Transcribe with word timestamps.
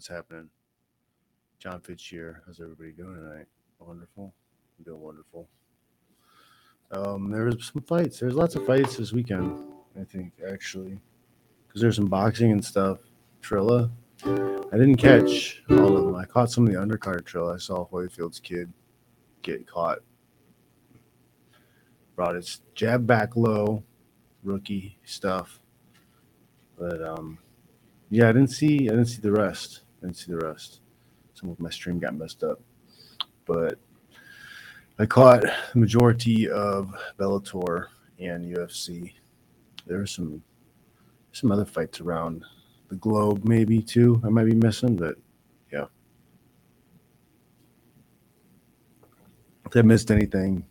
what's 0.00 0.08
happening? 0.08 0.48
Jon 1.58 1.78
Fitch 1.82 2.06
here. 2.06 2.42
How's 2.46 2.58
everybody 2.58 2.90
doing 2.92 3.16
tonight? 3.16 3.44
Wonderful. 3.80 4.32
I'm 4.78 4.84
doing 4.86 5.02
wonderful. 5.02 5.46
Um, 6.90 7.30
there 7.30 7.44
was 7.44 7.70
some 7.70 7.82
fights. 7.82 8.18
There's 8.18 8.32
lots 8.32 8.54
of 8.54 8.64
fights 8.64 8.96
this 8.96 9.12
weekend. 9.12 9.60
I 10.00 10.04
think 10.04 10.32
actually, 10.50 10.98
because 11.66 11.82
there's 11.82 11.96
some 11.96 12.06
boxing 12.06 12.50
and 12.50 12.64
stuff. 12.64 13.00
Trilla. 13.42 13.90
I 14.24 14.78
didn't 14.78 14.96
catch 14.96 15.62
all 15.68 15.94
of 15.94 16.06
them. 16.06 16.16
I 16.16 16.24
caught 16.24 16.50
some 16.50 16.66
of 16.66 16.72
the 16.72 16.78
undercard 16.78 17.24
Trilla. 17.24 17.56
I 17.56 17.58
saw 17.58 17.86
Holyfield's 17.86 18.40
kid 18.40 18.72
get 19.42 19.66
caught. 19.66 19.98
Brought 22.16 22.36
his 22.36 22.62
jab 22.74 23.06
back 23.06 23.36
low, 23.36 23.84
rookie 24.44 24.96
stuff. 25.04 25.60
But 26.78 27.02
um, 27.02 27.36
yeah, 28.08 28.30
I 28.30 28.32
didn't 28.32 28.48
see. 28.48 28.88
I 28.88 28.92
didn't 28.92 29.08
see 29.08 29.20
the 29.20 29.32
rest. 29.32 29.82
Didn't 30.00 30.16
see 30.16 30.32
the 30.32 30.38
rest. 30.38 30.80
Some 31.34 31.50
of 31.50 31.60
my 31.60 31.70
stream 31.70 31.98
got 31.98 32.14
messed 32.14 32.42
up, 32.42 32.60
but 33.46 33.78
I 34.98 35.06
caught 35.06 35.42
the 35.42 35.78
majority 35.78 36.48
of 36.50 36.94
Bellator 37.18 37.86
and 38.18 38.54
UFC. 38.54 39.12
There 39.86 40.00
are 40.00 40.06
some 40.06 40.42
some 41.32 41.52
other 41.52 41.64
fights 41.64 42.00
around 42.00 42.44
the 42.88 42.96
globe, 42.96 43.44
maybe 43.44 43.80
too. 43.80 44.20
I 44.24 44.28
might 44.28 44.44
be 44.44 44.54
missing, 44.54 44.96
but 44.96 45.16
yeah. 45.72 45.86
If 49.64 49.76
I 49.76 49.82
missed 49.82 50.10
anything, 50.10 50.64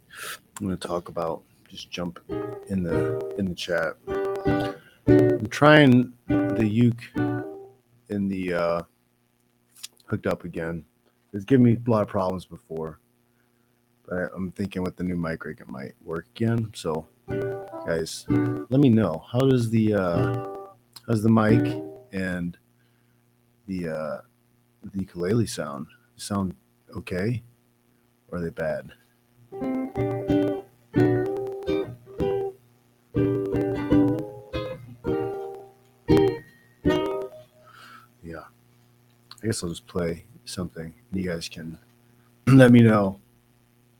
I'm 0.60 0.68
going 0.68 0.78
to 0.78 0.88
talk 0.88 1.10
about. 1.10 1.44
Just 1.70 1.90
jump 1.92 2.20
in 2.68 2.84
the 2.84 3.36
in 3.38 3.46
the 3.46 3.56
chat. 3.56 3.94
I'm 5.08 5.48
trying 5.48 6.14
the 6.28 6.68
uke 6.68 7.04
in 8.10 8.28
the 8.28 8.54
uh, 8.54 8.82
hooked 10.10 10.28
up 10.28 10.44
again. 10.44 10.84
It's 11.34 11.46
given 11.46 11.64
me 11.64 11.78
a 11.86 11.90
lot 11.90 12.02
of 12.02 12.08
problems 12.08 12.46
before, 12.46 13.00
but 14.08 14.32
I'm 14.36 14.52
thinking 14.52 14.82
with 14.84 14.96
the 14.96 15.04
new 15.04 15.16
mic 15.16 15.46
rig 15.46 15.62
it 15.62 15.70
might 15.70 15.94
work 16.04 16.26
again. 16.36 16.72
So, 16.74 17.08
guys, 17.86 18.26
let 18.28 18.80
me 18.80 18.90
know 18.90 19.24
how 19.32 19.40
does 19.40 19.70
the 19.70 19.94
uh, 19.94 20.48
how's 21.08 21.22
the 21.22 21.30
mic 21.30 21.84
and 22.12 22.58
the 23.68 23.90
uh, 23.90 24.22
the 24.92 25.00
ukulele 25.00 25.46
sound 25.46 25.88
sound 26.16 26.56
okay, 26.96 27.44
or 28.30 28.40
are 28.40 28.42
they 28.42 28.50
bad? 28.50 28.92
I 39.42 39.46
guess 39.46 39.64
I'll 39.64 39.70
just 39.70 39.88
play 39.88 40.26
something. 40.46 40.94
And 41.12 41.22
you 41.22 41.30
guys 41.30 41.48
can 41.48 41.78
let 42.48 42.72
me 42.72 42.82
know 42.82 43.20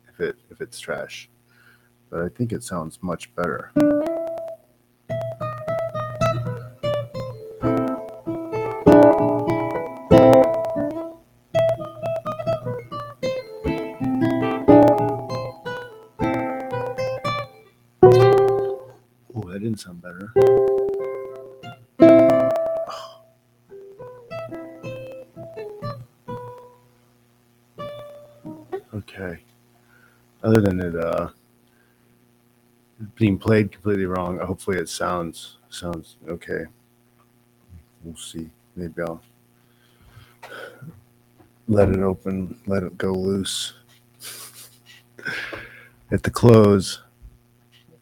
if 0.10 0.20
it 0.20 0.36
if 0.50 0.60
it's 0.60 0.80
trash, 0.80 1.30
but 2.10 2.22
I 2.22 2.30
think 2.30 2.52
it 2.52 2.64
sounds 2.64 3.00
much 3.02 3.34
better. 3.36 3.72
Oh, 19.34 19.42
that 19.48 19.60
didn't 19.62 19.80
sound 19.80 20.02
better. 20.02 20.34
Other 30.50 30.62
than 30.62 30.80
it 30.80 30.96
uh 30.96 31.30
being 33.14 33.38
played 33.38 33.72
completely 33.72 34.06
wrong, 34.06 34.40
hopefully 34.40 34.80
it 34.80 34.90
sounds 34.90 35.58
sounds 35.70 36.16
okay. 36.28 36.66
We'll 38.04 38.16
see. 38.16 38.50
Maybe 38.76 39.00
I'll 39.04 39.22
let 41.68 41.90
it 41.90 42.00
open, 42.00 42.60
let 42.66 42.82
it 42.82 42.98
go 42.98 43.12
loose 43.12 43.74
at 46.12 46.24
the 46.24 46.32
close. 46.32 47.04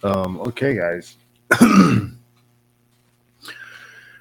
Um, 0.02 0.40
okay, 0.40 0.78
guys. 0.78 1.18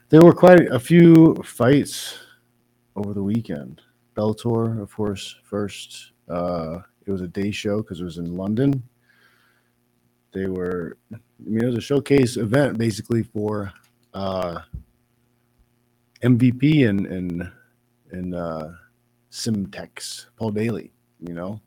there 0.08 0.24
were 0.24 0.34
quite 0.34 0.66
a 0.72 0.80
few 0.80 1.36
fights 1.44 2.18
over 2.96 3.14
the 3.14 3.22
weekend. 3.22 3.82
Bellator, 4.16 4.82
of 4.82 4.92
course, 4.92 5.36
first. 5.44 6.10
Uh, 6.28 6.80
it 7.06 7.10
was 7.10 7.20
a 7.20 7.28
day 7.28 7.50
show 7.50 7.78
because 7.82 8.00
it 8.00 8.04
was 8.04 8.18
in 8.18 8.36
London. 8.36 8.82
They 10.32 10.46
were, 10.46 10.98
I 11.12 11.18
mean, 11.38 11.62
it 11.62 11.66
was 11.66 11.76
a 11.76 11.80
showcase 11.80 12.36
event 12.36 12.78
basically 12.78 13.22
for 13.22 13.72
uh, 14.12 14.60
MVP 16.22 16.88
and 16.88 17.06
and 17.06 17.50
and 18.10 18.34
uh, 18.34 18.68
Semtex, 19.30 20.26
Paul 20.36 20.50
Daley. 20.50 20.92
You 21.20 21.34
know, 21.34 21.60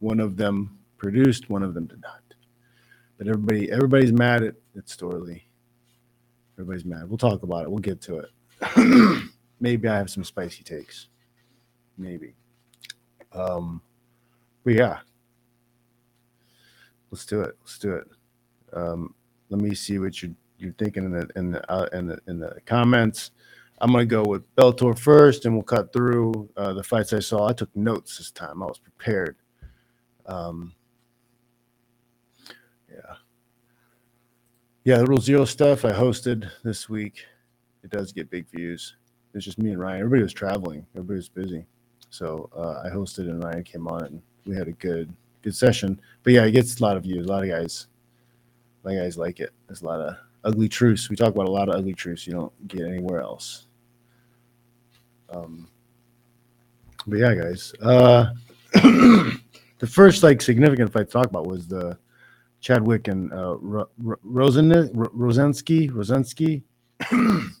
one 0.00 0.20
of 0.20 0.36
them 0.36 0.78
produced, 0.96 1.50
one 1.50 1.62
of 1.62 1.74
them 1.74 1.86
did 1.86 2.00
not. 2.02 2.22
But 3.18 3.28
everybody, 3.28 3.70
everybody's 3.70 4.12
mad 4.12 4.42
at, 4.42 4.54
at 4.76 4.86
Storley. 4.86 5.42
Everybody's 6.54 6.84
mad. 6.84 7.08
We'll 7.08 7.18
talk 7.18 7.42
about 7.42 7.64
it. 7.64 7.70
We'll 7.70 7.78
get 7.78 8.00
to 8.02 8.18
it. 8.18 9.22
Maybe 9.60 9.88
I 9.88 9.96
have 9.96 10.10
some 10.10 10.24
spicy 10.24 10.62
takes. 10.62 11.08
Maybe. 11.96 12.34
Um, 13.32 13.82
but 14.64 14.74
yeah, 14.74 14.98
let's 17.10 17.26
do 17.26 17.40
it. 17.42 17.56
Let's 17.60 17.78
do 17.78 17.94
it. 17.94 18.06
Um, 18.72 19.14
let 19.50 19.60
me 19.60 19.74
see 19.74 19.98
what 19.98 20.22
you're 20.22 20.32
you're 20.58 20.72
thinking 20.74 21.04
in 21.04 21.12
the 21.12 21.28
in 21.36 21.50
the 21.52 21.70
uh, 21.72 21.88
in 21.92 22.06
the 22.06 22.18
in 22.26 22.38
the 22.38 22.56
comments. 22.66 23.30
I'm 23.80 23.92
gonna 23.92 24.06
go 24.06 24.24
with 24.24 24.54
Bellator 24.56 24.98
first, 24.98 25.44
and 25.44 25.54
we'll 25.54 25.62
cut 25.62 25.92
through 25.92 26.50
uh, 26.56 26.72
the 26.72 26.82
fights 26.82 27.12
I 27.12 27.20
saw. 27.20 27.48
I 27.48 27.52
took 27.52 27.74
notes 27.76 28.18
this 28.18 28.30
time. 28.30 28.62
I 28.62 28.66
was 28.66 28.78
prepared. 28.78 29.36
Um, 30.26 30.74
yeah, 32.90 33.14
yeah. 34.84 34.98
The 34.98 35.06
Rule 35.06 35.20
Zero 35.20 35.44
stuff 35.44 35.84
I 35.84 35.92
hosted 35.92 36.50
this 36.64 36.88
week. 36.88 37.24
It 37.84 37.90
does 37.90 38.12
get 38.12 38.30
big 38.30 38.48
views. 38.50 38.96
It's 39.34 39.44
just 39.44 39.58
me 39.58 39.70
and 39.70 39.80
Ryan. 39.80 40.00
Everybody 40.00 40.22
was 40.22 40.32
traveling. 40.32 40.84
Everybody 40.94 41.16
was 41.18 41.28
busy, 41.28 41.64
so 42.10 42.50
uh, 42.56 42.82
I 42.84 42.90
hosted 42.90 43.30
and 43.30 43.42
Ryan 43.42 43.62
came 43.62 43.86
on 43.86 44.04
and 44.04 44.22
we 44.48 44.56
had 44.56 44.66
a 44.66 44.72
good 44.72 45.12
good 45.42 45.54
session. 45.54 46.00
But 46.22 46.32
yeah, 46.32 46.44
it 46.44 46.52
gets 46.52 46.80
a 46.80 46.82
lot 46.82 46.96
of 46.96 47.02
views. 47.02 47.26
A 47.26 47.28
lot 47.28 47.44
of 47.44 47.50
guys, 47.50 47.86
a 48.82 48.88
lot 48.88 48.96
of 48.96 49.02
guys 49.04 49.18
like 49.18 49.40
it. 49.40 49.50
There's 49.66 49.82
a 49.82 49.86
lot 49.86 50.00
of 50.00 50.16
ugly 50.42 50.68
truths. 50.68 51.10
We 51.10 51.16
talk 51.16 51.34
about 51.34 51.46
a 51.46 51.50
lot 51.52 51.68
of 51.68 51.76
ugly 51.76 51.92
truths 51.92 52.26
you 52.26 52.32
don't 52.32 52.68
get 52.68 52.86
anywhere 52.86 53.20
else. 53.20 53.66
Um, 55.30 55.68
but 57.06 57.18
yeah, 57.18 57.34
guys. 57.34 57.74
Uh, 57.82 58.30
the 58.72 59.86
first 59.86 60.22
like 60.22 60.40
significant 60.40 60.92
fight 60.92 61.06
to 61.06 61.12
talk 61.12 61.26
about 61.26 61.46
was 61.46 61.68
the 61.68 61.98
Chadwick 62.60 63.08
and 63.08 63.32
uh, 63.32 63.56
Ro- 63.58 63.88
Ro- 63.98 64.18
Rosen 64.22 64.70
Ro- 64.70 65.10
Rosensky 65.14 65.90
Rosensky, 65.90 66.62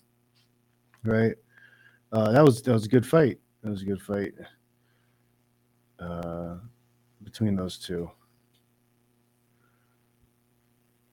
right? 1.04 1.34
Uh, 2.10 2.32
that 2.32 2.42
was 2.42 2.62
that 2.62 2.72
was 2.72 2.86
a 2.86 2.88
good 2.88 3.06
fight. 3.06 3.38
That 3.62 3.70
was 3.70 3.82
a 3.82 3.84
good 3.84 4.00
fight 4.00 4.32
uh, 6.00 6.56
between 7.30 7.56
those 7.56 7.76
two. 7.76 8.10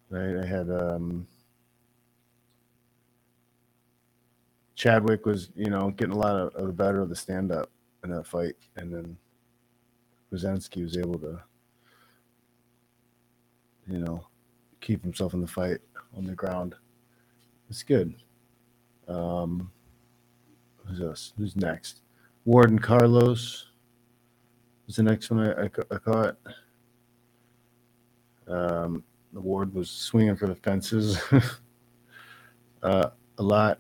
Right, 0.10 0.38
I 0.38 0.46
had 0.46 0.70
um, 0.70 1.28
Chadwick 4.76 5.26
was 5.26 5.50
you 5.56 5.70
know 5.70 5.92
getting 5.92 6.16
a 6.16 6.18
lot 6.18 6.36
of, 6.36 6.56
of 6.56 6.68
the 6.68 6.74
better 6.74 7.02
of 7.02 7.10
the 7.10 7.16
stand 7.16 7.52
up 7.52 7.70
in 8.04 8.12
that 8.12 8.26
fight, 8.26 8.56
and 8.78 8.94
then 8.94 9.18
Rosensky 10.32 10.84
was 10.84 10.98
able 10.98 11.20
to 11.20 11.42
you 13.88 14.00
know 14.00 14.26
keep 14.80 15.02
himself 15.04 15.34
in 15.34 15.42
the 15.42 15.48
fight 15.48 15.80
on 16.16 16.26
the 16.26 16.36
ground. 16.36 16.76
It's 17.70 17.84
good. 17.84 18.16
Um, 19.08 19.70
who's? 20.86 21.34
Who's 21.38 21.56
next? 21.58 22.02
Warden 22.46 22.80
Carlos 22.80 23.66
was 24.86 24.96
the 24.96 25.04
next 25.04 25.30
one 25.30 25.40
I, 25.40 25.64
I, 25.64 25.70
I 25.92 25.98
caught. 25.98 26.38
Um, 28.48 29.04
the 29.34 29.42
Ward 29.42 29.74
was 29.74 29.90
swinging 29.90 30.36
for 30.36 30.48
the 30.48 30.56
fences 30.56 31.20
uh, 32.84 33.10
a 33.38 33.44
lot, 33.44 33.80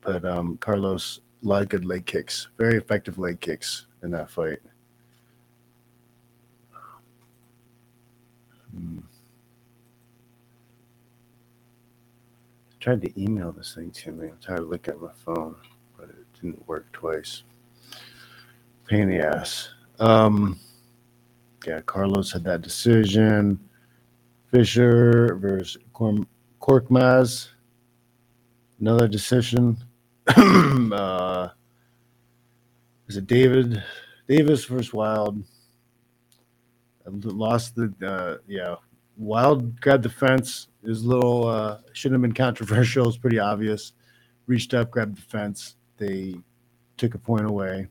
but 0.00 0.24
um, 0.24 0.56
Carlos 0.58 1.20
a 1.44 1.46
lot 1.48 1.62
of 1.62 1.68
good 1.68 1.84
leg 1.84 2.06
kicks, 2.06 2.48
very 2.56 2.76
effective 2.76 3.18
leg 3.18 3.40
kicks 3.40 3.86
in 4.02 4.10
that 4.12 4.30
fight. 4.30 4.58
Hmm. 8.74 8.98
tried 12.86 13.02
to 13.02 13.20
email 13.20 13.50
this 13.50 13.74
thing 13.74 13.90
to 13.90 14.12
me. 14.12 14.28
I'm 14.28 14.38
tired 14.38 14.60
of 14.60 14.68
looking 14.68 14.94
at 14.94 15.00
my 15.00 15.10
phone, 15.24 15.56
but 15.98 16.08
it 16.08 16.24
didn't 16.40 16.68
work 16.68 16.86
twice. 16.92 17.42
Pain 18.86 19.00
in 19.00 19.08
the 19.08 19.18
ass. 19.18 19.70
Um, 19.98 20.58
yeah, 21.66 21.80
Carlos 21.80 22.32
had 22.32 22.44
that 22.44 22.62
decision. 22.62 23.58
Fisher 24.50 25.36
versus 25.36 25.78
Corm-. 25.92 26.26
Another 28.80 29.08
decision. 29.08 29.76
uh, 30.26 31.48
is 33.08 33.16
it 33.16 33.26
David 33.26 33.82
Davis 34.28 34.64
versus 34.64 34.92
Wild? 34.92 35.42
I 37.06 37.10
lost 37.10 37.76
the 37.76 37.92
uh, 38.04 38.38
yeah. 38.48 38.76
Wild 39.16 39.80
grabbed 39.80 40.02
the 40.02 40.10
fence. 40.10 40.68
A 40.84 40.88
little 40.88 41.48
uh, 41.48 41.78
shouldn't 41.92 42.16
have 42.16 42.22
been 42.22 42.34
controversial. 42.34 43.08
It's 43.08 43.16
pretty 43.16 43.38
obvious. 43.38 43.92
Reached 44.46 44.74
up, 44.74 44.90
grabbed 44.90 45.16
the 45.16 45.22
fence. 45.22 45.76
They 45.96 46.36
took 46.96 47.14
a 47.14 47.18
point 47.18 47.46
away. 47.46 47.88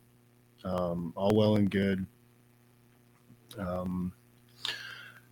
Um, 0.65 1.13
all 1.15 1.31
well 1.35 1.55
and 1.55 1.69
good. 1.69 2.05
Um, 3.57 4.11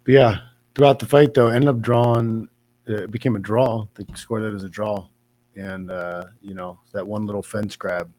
but 0.03 0.13
yeah, 0.13 0.37
throughout 0.75 0.99
the 0.99 1.05
fight 1.05 1.33
though, 1.33 1.47
ended 1.47 1.69
up 1.69 1.81
drawing. 1.81 2.47
It 2.85 3.11
became 3.11 3.35
a 3.35 3.39
draw. 3.39 3.87
They 3.95 4.05
scored 4.15 4.43
that 4.43 4.53
as 4.53 4.63
a 4.63 4.69
draw, 4.69 5.07
and 5.55 5.89
uh, 5.89 6.25
you 6.41 6.53
know 6.53 6.79
that 6.93 7.05
one 7.05 7.25
little 7.25 7.41
fence 7.41 7.75
grab, 7.75 8.11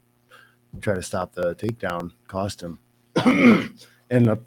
try 0.80 0.94
to 0.94 1.02
stop 1.02 1.32
the 1.34 1.54
takedown, 1.54 2.10
cost 2.26 2.62
him. 2.62 2.78
ended 4.10 4.28
up 4.28 4.42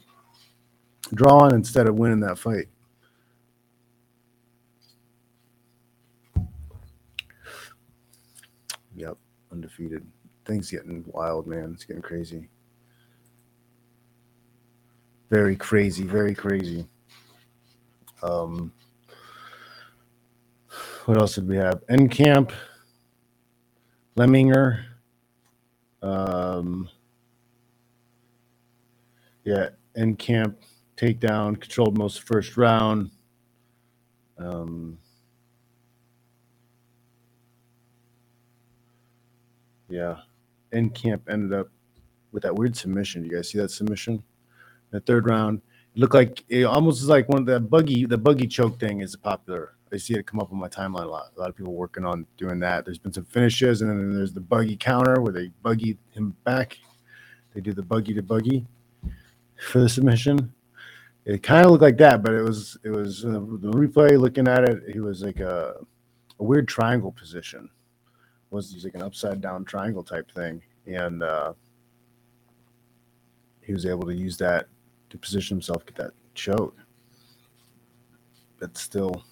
drawing 1.13 1.53
instead 1.53 1.87
of 1.87 1.95
winning 1.95 2.19
that 2.19 2.37
fight. 2.37 2.67
Yep, 8.95 9.17
undefeated. 9.51 10.05
Things 10.43 10.71
getting 10.71 11.03
wild, 11.07 11.45
man. 11.47 11.71
It's 11.73 11.85
getting 11.85 12.01
crazy. 12.01 12.49
Very 15.29 15.55
crazy, 15.57 16.03
very 16.03 16.33
crazy. 16.35 16.87
Um, 18.23 18.71
what 21.05 21.17
else 21.17 21.35
did 21.35 21.47
we 21.47 21.57
have? 21.57 21.85
Enkamp, 21.87 22.51
Lemminger. 24.17 24.83
Um, 26.01 26.89
yeah, 29.43 29.69
Enkamp 29.97 30.55
takedown, 30.97 31.59
controlled 31.59 31.97
most 31.97 32.23
first 32.23 32.57
round. 32.57 33.11
Um, 34.37 34.97
yeah, 39.89 40.17
Enkamp 40.73 41.21
ended 41.29 41.53
up 41.59 41.67
with 42.31 42.43
that 42.43 42.55
weird 42.55 42.75
submission. 42.77 43.23
Do 43.23 43.29
You 43.29 43.35
guys 43.37 43.49
see 43.49 43.57
that 43.59 43.71
submission? 43.71 44.23
The 44.91 44.99
third 45.01 45.27
round, 45.27 45.61
it 45.95 45.99
looked 45.99 46.13
like 46.13 46.43
it 46.47 46.63
almost 46.63 47.01
is 47.01 47.09
like 47.09 47.27
one 47.29 47.39
of 47.39 47.45
the 47.45 47.59
buggy. 47.59 48.05
The 48.05 48.17
buggy 48.17 48.47
choke 48.47 48.79
thing 48.79 49.01
is 49.01 49.15
popular. 49.15 49.73
I 49.91 49.97
see 49.97 50.15
it 50.15 50.27
come 50.27 50.39
up 50.39 50.51
on 50.51 50.59
my 50.59 50.67
timeline 50.67 51.03
a 51.03 51.07
lot. 51.07 51.31
A 51.35 51.39
lot 51.39 51.49
of 51.49 51.55
people 51.55 51.73
working 51.73 52.05
on 52.05 52.25
doing 52.37 52.59
that. 52.59 52.85
There's 52.85 52.97
been 52.97 53.13
some 53.13 53.25
finishes, 53.25 53.81
and 53.81 53.89
then 53.89 54.15
there's 54.15 54.33
the 54.33 54.41
buggy 54.41 54.75
counter 54.75 55.21
where 55.21 55.31
they 55.31 55.49
buggy 55.61 55.97
him 56.11 56.35
back. 56.43 56.77
They 57.53 57.61
do 57.61 57.73
the 57.73 57.83
buggy 57.83 58.13
to 58.13 58.21
buggy 58.21 58.65
for 59.57 59.79
the 59.79 59.89
submission. 59.89 60.53
It 61.25 61.43
kind 61.43 61.65
of 61.65 61.71
looked 61.71 61.81
like 61.81 61.97
that, 61.97 62.23
but 62.23 62.33
it 62.33 62.41
was 62.41 62.77
it 62.83 62.89
was 62.89 63.25
uh, 63.25 63.31
the 63.31 63.71
replay. 63.71 64.19
Looking 64.19 64.47
at 64.47 64.63
it, 64.63 64.83
he 64.93 64.99
was 64.99 65.21
like 65.23 65.39
a, 65.39 65.75
a 66.39 66.43
weird 66.43 66.67
triangle 66.67 67.11
position. 67.11 67.69
Was 68.49 68.71
he's 68.71 68.85
like 68.85 68.95
an 68.95 69.01
upside 69.01 69.41
down 69.41 69.65
triangle 69.65 70.03
type 70.03 70.31
thing, 70.31 70.61
and 70.85 71.23
uh, 71.23 71.53
he 73.61 73.73
was 73.73 73.85
able 73.85 74.05
to 74.05 74.15
use 74.15 74.37
that 74.37 74.67
to 75.09 75.17
position 75.17 75.57
himself, 75.57 75.85
get 75.85 75.95
that 75.95 76.11
choke. 76.33 76.75
But 78.59 78.77
still, 78.77 79.23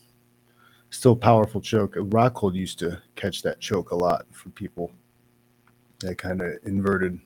still 0.90 1.16
powerful 1.16 1.62
choke. 1.62 1.96
Rockhold 1.96 2.56
used 2.56 2.80
to 2.80 3.02
catch 3.16 3.42
that 3.42 3.60
choke 3.60 3.92
a 3.92 3.96
lot 3.96 4.26
for 4.32 4.50
people. 4.50 4.92
That 6.00 6.18
kind 6.18 6.42
of 6.42 6.54
inverted, 6.64 7.20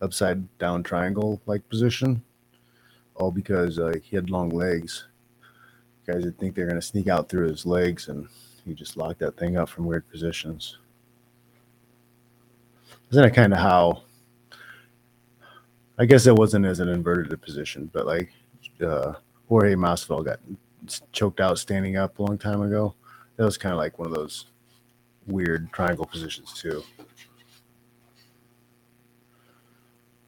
upside 0.00 0.58
down 0.58 0.82
triangle 0.82 1.40
like 1.46 1.68
position, 1.68 2.22
all 3.14 3.30
because 3.30 3.78
uh, 3.78 3.94
he 4.02 4.16
had 4.16 4.30
long 4.30 4.50
legs. 4.50 5.06
Guys 6.06 6.24
would 6.24 6.38
think 6.38 6.54
they're 6.54 6.66
going 6.66 6.80
to 6.80 6.82
sneak 6.82 7.08
out 7.08 7.28
through 7.28 7.48
his 7.48 7.64
legs, 7.64 8.08
and 8.08 8.28
he 8.64 8.74
just 8.74 8.96
locked 8.96 9.20
that 9.20 9.36
thing 9.36 9.56
up 9.56 9.68
from 9.68 9.86
weird 9.86 10.08
positions. 10.10 10.78
Isn't 13.10 13.22
that 13.22 13.34
kind 13.34 13.52
of 13.52 13.60
how 13.60 14.02
I 15.98 16.04
guess 16.06 16.26
it 16.26 16.34
wasn't 16.34 16.66
as 16.66 16.80
an 16.80 16.88
inverted 16.88 17.40
position, 17.40 17.88
but 17.92 18.06
like 18.06 18.32
uh, 18.84 19.14
Jorge 19.48 19.74
Masvidal 19.74 20.24
got 20.24 20.40
choked 21.12 21.40
out 21.40 21.58
standing 21.58 21.96
up 21.96 22.18
a 22.18 22.22
long 22.22 22.38
time 22.38 22.62
ago. 22.62 22.94
That 23.36 23.44
was 23.44 23.58
kind 23.58 23.72
of 23.72 23.78
like 23.78 23.98
one 23.98 24.08
of 24.08 24.14
those 24.14 24.46
weird 25.26 25.72
triangle 25.72 26.06
positions 26.06 26.52
too. 26.52 26.82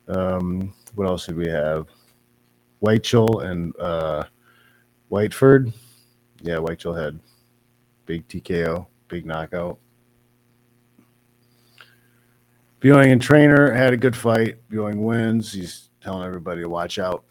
Um, 0.08 0.72
what 0.94 1.08
else 1.08 1.26
did 1.26 1.36
we 1.36 1.48
have? 1.48 1.88
Weichel 2.84 3.44
and 3.44 3.74
uh, 3.80 4.24
Whiteford. 5.10 5.72
Yeah, 6.42 6.56
Weichel 6.56 6.96
had 6.96 7.18
big 8.06 8.26
TKO, 8.28 8.86
big 9.08 9.26
knockout. 9.26 9.78
Bueing 12.86 13.10
and 13.10 13.20
Trainer 13.20 13.72
had 13.72 13.92
a 13.92 13.96
good 13.96 14.14
fight. 14.14 14.58
Bueing 14.70 14.98
wins. 14.98 15.52
He's 15.52 15.90
telling 16.00 16.24
everybody 16.24 16.60
to 16.60 16.68
watch 16.68 17.00
out. 17.00 17.24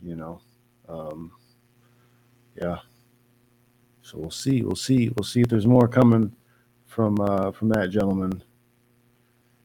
You 0.00 0.14
know, 0.14 0.40
um, 0.88 1.32
yeah. 2.54 2.76
So 4.02 4.18
we'll 4.18 4.30
see. 4.30 4.62
We'll 4.62 4.76
see. 4.76 5.08
We'll 5.08 5.24
see 5.24 5.40
if 5.40 5.48
there's 5.48 5.66
more 5.66 5.88
coming 5.88 6.30
from 6.84 7.18
uh, 7.20 7.50
from 7.50 7.68
that 7.70 7.90
gentleman. 7.90 8.44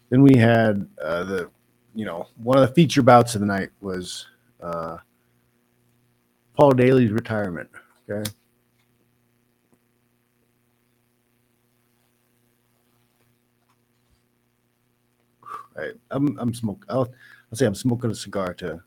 Then 0.09 0.23
we 0.23 0.35
had 0.35 0.87
uh, 0.99 1.23
the, 1.25 1.51
you 1.93 2.05
know, 2.05 2.27
one 2.37 2.57
of 2.57 2.67
the 2.67 2.73
feature 2.73 3.03
bouts 3.03 3.35
of 3.35 3.41
the 3.41 3.47
night 3.47 3.69
was 3.79 4.25
uh, 4.59 4.97
Paul 6.55 6.71
Daley's 6.71 7.11
retirement. 7.11 7.69
Okay. 8.09 8.27
I'm 16.09 16.37
I'm 16.39 16.53
smoking. 16.53 16.83
I'll, 16.89 17.07
I'll 17.51 17.57
say 17.57 17.65
I'm 17.65 17.75
smoking 17.75 18.11
a 18.11 18.15
cigar 18.15 18.53
to 18.55 18.81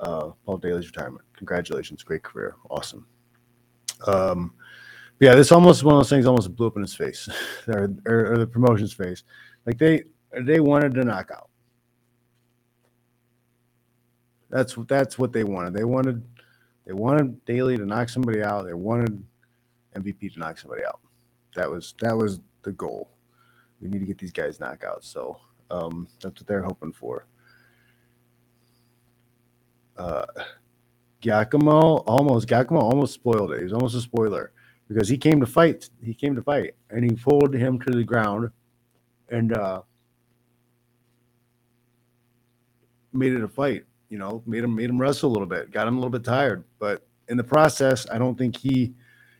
uh, 0.00 0.30
Paul 0.44 0.58
Daley's 0.58 0.86
retirement. 0.86 1.24
Congratulations, 1.36 2.02
great 2.02 2.22
career, 2.22 2.56
awesome. 2.70 3.06
Um, 4.06 4.54
yeah, 5.20 5.34
this 5.34 5.52
almost 5.52 5.84
one 5.84 5.94
of 5.94 6.00
those 6.00 6.10
things 6.10 6.26
almost 6.26 6.54
blew 6.54 6.66
up 6.66 6.76
in 6.76 6.82
his 6.82 6.94
face, 6.94 7.28
or, 7.68 7.94
or, 8.06 8.32
or 8.32 8.38
the 8.38 8.46
promotion's 8.46 8.92
face. 8.92 9.24
Like 9.66 9.78
they 9.78 10.04
they 10.42 10.60
wanted 10.60 10.94
to 10.94 11.04
knock 11.04 11.30
out. 11.32 11.48
That's 14.50 14.76
that's 14.88 15.18
what 15.18 15.32
they 15.32 15.44
wanted. 15.44 15.74
They 15.74 15.84
wanted 15.84 16.22
they 16.86 16.92
wanted 16.92 17.44
Daley 17.44 17.76
to 17.76 17.86
knock 17.86 18.08
somebody 18.08 18.42
out. 18.42 18.66
They 18.66 18.74
wanted 18.74 19.22
MVP 19.96 20.34
to 20.34 20.38
knock 20.38 20.58
somebody 20.58 20.84
out. 20.84 21.00
That 21.54 21.70
was 21.70 21.94
that 22.00 22.16
was 22.16 22.40
the 22.62 22.72
goal. 22.72 23.10
We 23.80 23.88
need 23.88 24.00
to 24.00 24.06
get 24.06 24.18
these 24.18 24.32
guys 24.32 24.58
knockouts. 24.58 25.04
So 25.04 25.38
um, 25.70 26.08
that's 26.20 26.40
what 26.40 26.46
they're 26.46 26.62
hoping 26.62 26.92
for. 26.92 27.26
Uh, 29.96 30.26
Giacomo 31.20 31.98
almost 32.06 32.48
Giacomo 32.48 32.80
almost 32.80 33.14
spoiled 33.14 33.52
it. 33.52 33.58
He 33.58 33.64
was 33.64 33.72
almost 33.72 33.94
a 33.94 34.00
spoiler 34.00 34.52
because 34.88 35.08
he 35.08 35.16
came 35.16 35.40
to 35.40 35.46
fight. 35.46 35.88
He 36.02 36.14
came 36.14 36.34
to 36.36 36.42
fight, 36.42 36.74
and 36.90 37.04
he 37.04 37.16
pulled 37.16 37.54
him 37.54 37.80
to 37.80 37.90
the 37.90 38.04
ground, 38.04 38.50
and 39.30 39.56
uh, 39.56 39.82
made 43.12 43.32
it 43.32 43.42
a 43.42 43.48
fight. 43.48 43.84
You 44.10 44.18
know, 44.18 44.42
made 44.46 44.64
him 44.64 44.74
made 44.74 44.90
him 44.90 45.00
wrestle 45.00 45.30
a 45.30 45.32
little 45.32 45.46
bit, 45.46 45.70
got 45.70 45.88
him 45.88 45.94
a 45.94 45.98
little 45.98 46.10
bit 46.10 46.24
tired. 46.24 46.64
But 46.78 47.06
in 47.28 47.36
the 47.36 47.44
process, 47.44 48.06
I 48.10 48.18
don't 48.18 48.36
think 48.36 48.56
he 48.56 48.94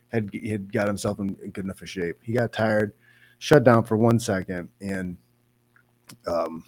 had 0.07 0.29
he 0.33 0.49
had 0.49 0.71
got 0.73 0.87
himself 0.87 1.19
in, 1.19 1.37
in 1.43 1.51
good 1.51 1.65
enough 1.65 1.85
shape. 1.85 2.17
He 2.23 2.33
got 2.33 2.51
tired, 2.51 2.93
shut 3.37 3.63
down 3.63 3.83
for 3.83 3.95
one 3.95 4.19
second, 4.19 4.69
and 4.81 5.17
um, 6.27 6.63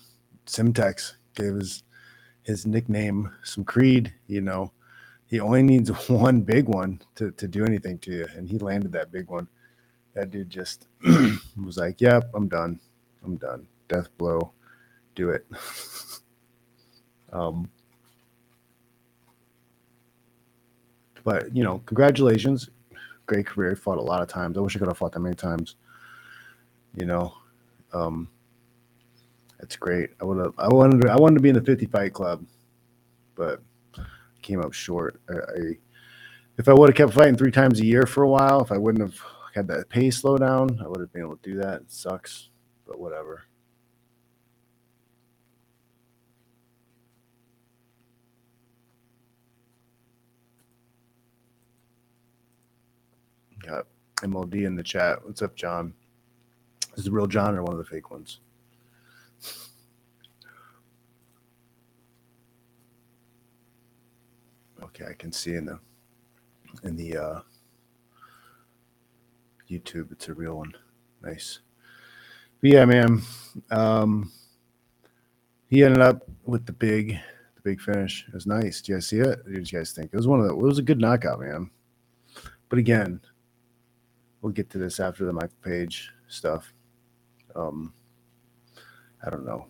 Semtex 0.45 1.13
gave 1.35 1.55
his 1.55 1.83
his 2.43 2.65
nickname 2.65 3.31
some 3.43 3.63
creed. 3.63 4.13
You 4.27 4.41
know, 4.41 4.71
he 5.27 5.39
only 5.39 5.63
needs 5.63 5.89
one 6.09 6.41
big 6.41 6.67
one 6.67 7.01
to 7.15 7.31
to 7.31 7.47
do 7.47 7.65
anything 7.65 7.99
to 7.99 8.11
you, 8.11 8.27
and 8.35 8.49
he 8.49 8.57
landed 8.57 8.91
that 8.93 9.11
big 9.11 9.29
one. 9.29 9.47
That 10.13 10.31
dude 10.31 10.49
just 10.49 10.87
was 11.63 11.77
like, 11.77 12.01
"Yep, 12.01 12.31
I'm 12.33 12.47
done. 12.47 12.79
I'm 13.23 13.35
done. 13.35 13.67
Death 13.87 14.09
blow. 14.17 14.51
Do 15.15 15.29
it." 15.29 15.45
um, 17.33 17.69
but 21.23 21.55
you 21.55 21.63
know, 21.63 21.79
congratulations, 21.85 22.69
great 23.25 23.45
career. 23.45 23.75
Fought 23.75 23.97
a 23.97 24.01
lot 24.01 24.21
of 24.21 24.29
times. 24.29 24.57
I 24.57 24.61
wish 24.61 24.75
I 24.75 24.79
could 24.79 24.87
have 24.87 24.97
fought 24.97 25.11
that 25.11 25.19
many 25.19 25.35
times. 25.35 25.75
You 26.95 27.05
know, 27.05 27.33
um, 27.93 28.29
That's 29.59 29.75
great. 29.75 30.11
I 30.21 30.25
would 30.25 30.37
have. 30.37 30.53
I 30.57 30.67
wanted. 30.67 31.01
To, 31.01 31.11
I 31.11 31.17
wanted 31.17 31.35
to 31.35 31.41
be 31.41 31.49
in 31.49 31.55
the 31.55 31.61
50 31.61 31.85
fight 31.87 32.13
club, 32.13 32.45
but 33.35 33.61
came 34.41 34.61
up 34.61 34.73
short. 34.73 35.19
I, 35.29 35.33
I 35.33 35.77
if 36.57 36.67
I 36.67 36.73
would 36.73 36.89
have 36.89 36.95
kept 36.95 37.13
fighting 37.13 37.35
three 37.35 37.51
times 37.51 37.79
a 37.79 37.85
year 37.85 38.05
for 38.05 38.23
a 38.23 38.29
while, 38.29 38.61
if 38.61 38.71
I 38.71 38.77
wouldn't 38.77 39.03
have 39.03 39.19
had 39.53 39.67
that 39.67 39.89
pace 39.89 40.17
slow 40.17 40.37
down, 40.37 40.79
I 40.83 40.87
would 40.87 40.99
have 40.99 41.13
been 41.13 41.21
able 41.21 41.37
to 41.37 41.49
do 41.49 41.57
that. 41.57 41.81
It 41.81 41.91
sucks, 41.91 42.49
but 42.87 42.99
whatever. 42.99 43.43
Got 53.65 53.85
MOD 54.25 54.55
in 54.55 54.75
the 54.75 54.83
chat. 54.83 55.23
What's 55.25 55.41
up, 55.41 55.55
John? 55.55 55.93
Is 56.95 57.03
the 57.03 57.11
real 57.11 57.27
John 57.27 57.55
or 57.55 57.63
one 57.63 57.73
of 57.73 57.77
the 57.79 57.85
fake 57.85 58.09
ones? 58.09 58.39
Okay, 64.99 65.11
I 65.11 65.13
can 65.13 65.31
see 65.31 65.53
in 65.53 65.65
the 65.65 65.79
in 66.83 66.95
the 66.95 67.17
uh, 67.17 67.39
YouTube 69.69 70.11
it's 70.11 70.27
a 70.27 70.33
real 70.33 70.55
one. 70.55 70.73
Nice. 71.21 71.59
But 72.61 72.71
yeah, 72.71 72.85
man. 72.85 73.21
Um, 73.69 74.31
he 75.69 75.83
ended 75.83 76.01
up 76.01 76.23
with 76.45 76.65
the 76.65 76.73
big 76.73 77.19
the 77.55 77.61
big 77.61 77.79
finish. 77.79 78.25
It 78.27 78.33
was 78.33 78.47
nice. 78.47 78.81
Do 78.81 78.91
you 78.91 78.97
guys 78.97 79.07
see 79.07 79.19
it? 79.19 79.27
What 79.27 79.53
did 79.53 79.71
you 79.71 79.77
guys 79.77 79.91
think? 79.91 80.09
It 80.11 80.17
was 80.17 80.27
one 80.27 80.39
of 80.39 80.47
the 80.47 80.53
it 80.53 80.57
was 80.57 80.79
a 80.79 80.83
good 80.83 80.99
knockout, 80.99 81.41
man. 81.41 81.69
But 82.69 82.79
again, 82.79 83.21
we'll 84.41 84.51
get 84.51 84.69
to 84.71 84.79
this 84.79 84.99
after 84.99 85.25
the 85.25 85.33
Michael 85.33 85.57
Page 85.63 86.09
stuff. 86.27 86.73
Um, 87.55 87.93
I 89.23 89.29
don't 89.29 89.45
know. 89.45 89.67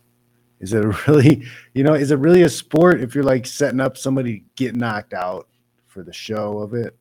Is 0.60 0.74
it 0.74 0.80
really, 1.08 1.46
you 1.74 1.84
know, 1.84 1.94
is 1.94 2.12
it 2.12 2.20
really 2.20 2.44
a 2.44 2.50
sport 2.50 3.02
if 3.02 3.16
you're 3.16 3.24
like 3.24 3.46
setting 3.46 3.80
up 3.80 3.98
somebody 3.98 4.44
get 4.56 4.76
knocked 4.76 5.14
out 5.14 5.48
for 5.86 6.04
the 6.04 6.14
show 6.14 6.60
of 6.60 6.74
it, 6.74 6.96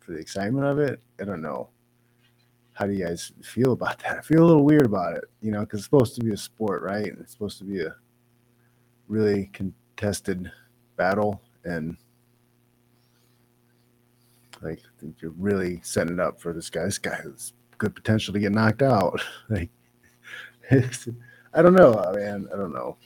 for 0.00 0.12
the 0.12 0.18
excitement 0.18 0.66
of 0.66 0.78
it? 0.78 1.00
I 1.20 1.24
don't 1.24 1.42
know. 1.42 1.70
How 2.72 2.86
do 2.86 2.92
you 2.92 3.04
guys 3.04 3.32
feel 3.42 3.72
about 3.72 3.98
that? 4.02 4.18
I 4.18 4.20
feel 4.22 4.42
a 4.42 4.46
little 4.46 4.64
weird 4.64 4.86
about 4.86 5.16
it, 5.16 5.24
you 5.40 5.50
know, 5.50 5.60
because 5.60 5.80
it's 5.80 5.86
supposed 5.86 6.14
to 6.16 6.24
be 6.24 6.32
a 6.32 6.36
sport, 6.36 6.82
right? 6.82 7.06
It's 7.06 7.32
supposed 7.32 7.58
to 7.58 7.64
be 7.64 7.80
a 7.82 7.94
really 9.08 9.50
contested 9.52 10.50
battle, 10.96 11.40
and 11.64 11.96
like 14.62 14.80
you're 15.20 15.32
really 15.32 15.80
setting 15.82 16.14
it 16.14 16.20
up 16.20 16.40
for 16.40 16.52
this 16.52 16.70
guy. 16.70 16.84
This 16.84 16.98
guy 16.98 17.16
has 17.16 17.52
good 17.78 17.94
potential 17.94 18.32
to 18.32 18.40
get 18.40 18.52
knocked 18.52 18.82
out. 18.82 19.20
like, 19.48 19.70
I 21.54 21.62
don't 21.62 21.74
know, 21.74 21.92
man. 22.14 22.48
I 22.52 22.56
don't 22.56 22.72
know. 22.72 22.96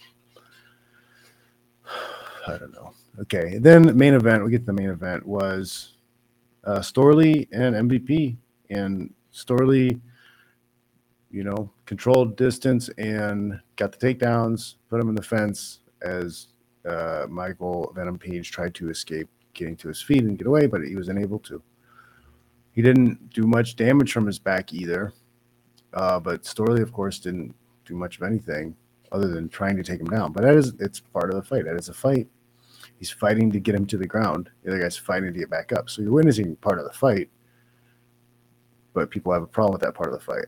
I 2.46 2.56
don't 2.56 2.72
know. 2.72 2.94
Okay, 3.20 3.58
then 3.58 3.82
the 3.82 3.92
main 3.92 4.14
event. 4.14 4.44
We 4.44 4.50
get 4.50 4.64
the 4.64 4.72
main 4.72 4.88
event 4.88 5.26
was 5.26 5.96
uh, 6.64 6.78
Storley 6.78 7.46
and 7.52 7.90
MVP, 7.90 8.36
and 8.70 9.12
Storley, 9.32 10.00
you 11.30 11.44
know, 11.44 11.70
controlled 11.84 12.36
distance 12.36 12.88
and 12.96 13.60
got 13.76 13.92
the 13.92 14.14
takedowns, 14.14 14.76
put 14.88 15.00
him 15.00 15.08
in 15.08 15.14
the 15.14 15.22
fence 15.22 15.80
as 16.00 16.48
uh, 16.88 17.26
Michael 17.28 17.92
Venom 17.94 18.18
Page 18.18 18.50
tried 18.50 18.74
to 18.76 18.88
escape 18.88 19.28
getting 19.52 19.76
to 19.76 19.88
his 19.88 20.00
feet 20.00 20.22
and 20.22 20.38
get 20.38 20.46
away, 20.46 20.66
but 20.66 20.82
he 20.82 20.94
was 20.94 21.08
unable 21.08 21.38
to. 21.40 21.62
He 22.72 22.80
didn't 22.80 23.30
do 23.30 23.42
much 23.42 23.76
damage 23.76 24.12
from 24.12 24.26
his 24.26 24.38
back 24.38 24.72
either. 24.72 25.12
Uh, 25.92 26.20
but 26.20 26.42
Storley, 26.44 26.80
of 26.80 26.92
course, 26.92 27.18
didn't 27.18 27.54
do 27.88 27.96
much 27.96 28.16
of 28.16 28.22
anything 28.22 28.76
other 29.10 29.28
than 29.28 29.48
trying 29.48 29.76
to 29.76 29.82
take 29.82 30.00
him 30.00 30.08
down. 30.08 30.32
But 30.32 30.44
that 30.44 30.54
is 30.54 30.74
it's 30.78 31.00
part 31.00 31.30
of 31.30 31.36
the 31.36 31.42
fight. 31.42 31.64
That 31.64 31.76
is 31.76 31.88
a 31.88 31.94
fight. 31.94 32.28
He's 32.98 33.10
fighting 33.10 33.50
to 33.52 33.60
get 33.60 33.74
him 33.74 33.86
to 33.86 33.96
the 33.96 34.06
ground. 34.06 34.50
The 34.62 34.70
other 34.70 34.80
guy's 34.80 34.96
fighting 34.96 35.32
to 35.32 35.38
get 35.38 35.50
back 35.50 35.72
up. 35.72 35.88
So 35.88 36.02
you're 36.02 36.12
witnessing 36.12 36.56
part 36.56 36.78
of 36.78 36.84
the 36.84 36.92
fight. 36.92 37.30
But 38.92 39.10
people 39.10 39.32
have 39.32 39.42
a 39.42 39.46
problem 39.46 39.72
with 39.72 39.82
that 39.82 39.94
part 39.94 40.12
of 40.12 40.18
the 40.18 40.24
fight. 40.24 40.46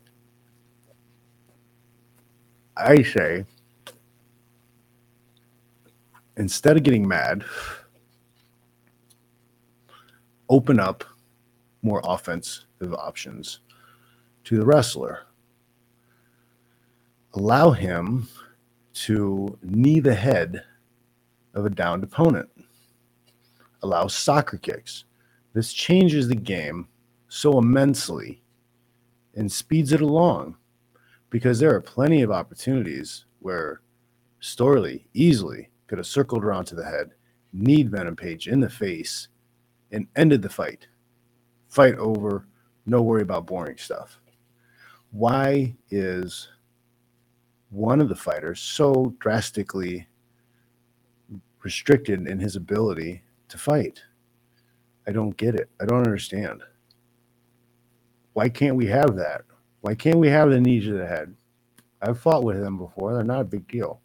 I 2.75 3.03
say 3.03 3.45
instead 6.37 6.77
of 6.77 6.83
getting 6.83 7.07
mad, 7.07 7.43
open 10.49 10.79
up 10.79 11.03
more 11.81 12.01
offensive 12.03 12.93
options 12.97 13.59
to 14.43 14.57
the 14.57 14.65
wrestler. 14.65 15.27
Allow 17.33 17.71
him 17.71 18.27
to 18.93 19.57
knee 19.61 19.99
the 20.01 20.13
head 20.13 20.63
of 21.53 21.65
a 21.65 21.69
downed 21.69 22.03
opponent. 22.03 22.49
Allow 23.83 24.07
soccer 24.07 24.57
kicks. 24.57 25.05
This 25.53 25.71
changes 25.71 26.27
the 26.27 26.35
game 26.35 26.87
so 27.29 27.57
immensely 27.57 28.43
and 29.35 29.49
speeds 29.49 29.93
it 29.93 30.01
along 30.01 30.57
because 31.29 31.59
there 31.59 31.73
are 31.73 31.81
plenty 31.81 32.21
of 32.21 32.31
opportunities 32.31 33.25
where 33.39 33.81
Storley 34.41 35.05
easily 35.13 35.69
could 35.87 35.97
have 35.97 36.07
circled 36.07 36.43
around 36.43 36.65
to 36.65 36.75
the 36.75 36.83
head, 36.83 37.11
kneed 37.53 37.89
Venom 37.89 38.15
Page 38.15 38.47
in 38.47 38.59
the 38.59 38.69
face, 38.69 39.29
and 39.91 40.07
ended 40.15 40.41
the 40.41 40.49
fight. 40.49 40.87
Fight 41.69 41.95
over, 41.95 42.45
no 42.85 43.01
worry 43.01 43.21
about 43.21 43.47
boring 43.47 43.77
stuff. 43.77 44.19
Why 45.11 45.75
is 45.89 46.49
one 47.71 47.99
of 47.99 48.09
the 48.09 48.15
fighters 48.15 48.59
so 48.59 49.15
drastically 49.19 50.07
restricted 51.63 52.27
in 52.27 52.39
his 52.39 52.55
ability 52.55 53.23
to 53.47 53.57
fight? 53.57 54.03
I 55.07 55.11
don't 55.11 55.35
get 55.35 55.55
it. 55.55 55.69
I 55.81 55.85
don't 55.85 56.05
understand. 56.05 56.61
Why 58.33 58.49
can't 58.49 58.75
we 58.75 58.85
have 58.87 59.15
that? 59.15 59.41
Why 59.81 59.95
can't 59.95 60.19
we 60.19 60.27
have 60.29 60.49
the 60.49 60.61
knees 60.61 60.85
to 60.85 60.93
the 60.93 61.07
head? 61.07 61.35
I've 62.01 62.19
fought 62.19 62.43
with 62.43 62.59
them 62.61 62.77
before. 62.77 63.13
They're 63.13 63.23
not 63.23 63.41
a 63.41 63.45
big 63.45 63.67
deal. 63.67 64.01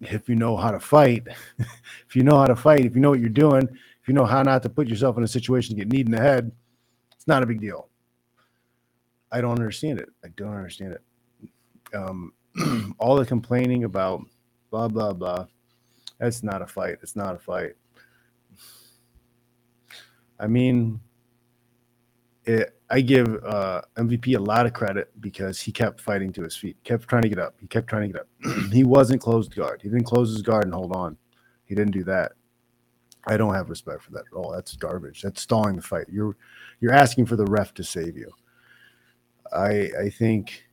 If 0.00 0.28
you 0.28 0.34
know 0.34 0.56
how 0.56 0.70
to 0.70 0.80
fight, 0.80 1.26
if 1.58 2.16
you 2.16 2.24
know 2.24 2.38
how 2.38 2.46
to 2.46 2.56
fight, 2.56 2.84
if 2.84 2.94
you 2.94 3.00
know 3.00 3.10
what 3.10 3.20
you're 3.20 3.28
doing, 3.28 3.68
if 4.02 4.08
you 4.08 4.14
know 4.14 4.24
how 4.24 4.42
not 4.42 4.62
to 4.64 4.68
put 4.68 4.88
yourself 4.88 5.16
in 5.16 5.22
a 5.22 5.28
situation 5.28 5.76
to 5.76 5.84
get 5.84 5.92
kneed 5.92 6.06
in 6.06 6.12
the 6.12 6.20
head, 6.20 6.50
it's 7.14 7.28
not 7.28 7.42
a 7.42 7.46
big 7.46 7.60
deal. 7.60 7.88
I 9.30 9.40
don't 9.40 9.52
understand 9.58 10.00
it. 10.00 10.08
I 10.24 10.28
don't 10.36 10.54
understand 10.54 10.92
it. 10.92 11.02
Um, 11.94 12.32
all 12.98 13.16
the 13.16 13.24
complaining 13.24 13.84
about 13.84 14.22
blah 14.70 14.88
blah 14.88 15.12
blah. 15.12 15.46
That's 16.18 16.42
not 16.42 16.62
a 16.62 16.66
fight. 16.66 16.98
It's 17.02 17.16
not 17.16 17.34
a 17.34 17.38
fight. 17.38 17.72
I 20.38 20.46
mean, 20.46 21.00
it, 22.44 22.76
I 22.90 23.00
give 23.00 23.42
uh, 23.44 23.82
MVP 23.96 24.36
a 24.36 24.40
lot 24.40 24.66
of 24.66 24.72
credit 24.72 25.08
because 25.20 25.60
he 25.60 25.72
kept 25.72 26.00
fighting 26.00 26.32
to 26.34 26.42
his 26.42 26.56
feet, 26.56 26.76
kept 26.84 27.08
trying 27.08 27.22
to 27.22 27.28
get 27.28 27.38
up. 27.38 27.54
He 27.60 27.66
kept 27.66 27.88
trying 27.88 28.12
to 28.12 28.18
get 28.18 28.20
up. 28.22 28.70
he 28.72 28.84
wasn't 28.84 29.20
closed 29.20 29.54
guard. 29.54 29.80
He 29.82 29.88
didn't 29.88 30.04
close 30.04 30.30
his 30.30 30.42
guard 30.42 30.64
and 30.64 30.74
hold 30.74 30.94
on. 30.94 31.16
He 31.64 31.74
didn't 31.74 31.92
do 31.92 32.04
that. 32.04 32.32
I 33.26 33.36
don't 33.36 33.54
have 33.54 33.70
respect 33.70 34.02
for 34.02 34.10
that 34.12 34.24
at 34.30 34.36
all. 34.36 34.52
That's 34.52 34.74
garbage. 34.76 35.22
That's 35.22 35.40
stalling 35.40 35.76
the 35.76 35.82
fight. 35.82 36.06
You're 36.10 36.36
you're 36.80 36.92
asking 36.92 37.26
for 37.26 37.36
the 37.36 37.46
ref 37.46 37.72
to 37.74 37.84
save 37.84 38.16
you. 38.16 38.30
I 39.52 39.90
I 40.00 40.10
think 40.10 40.64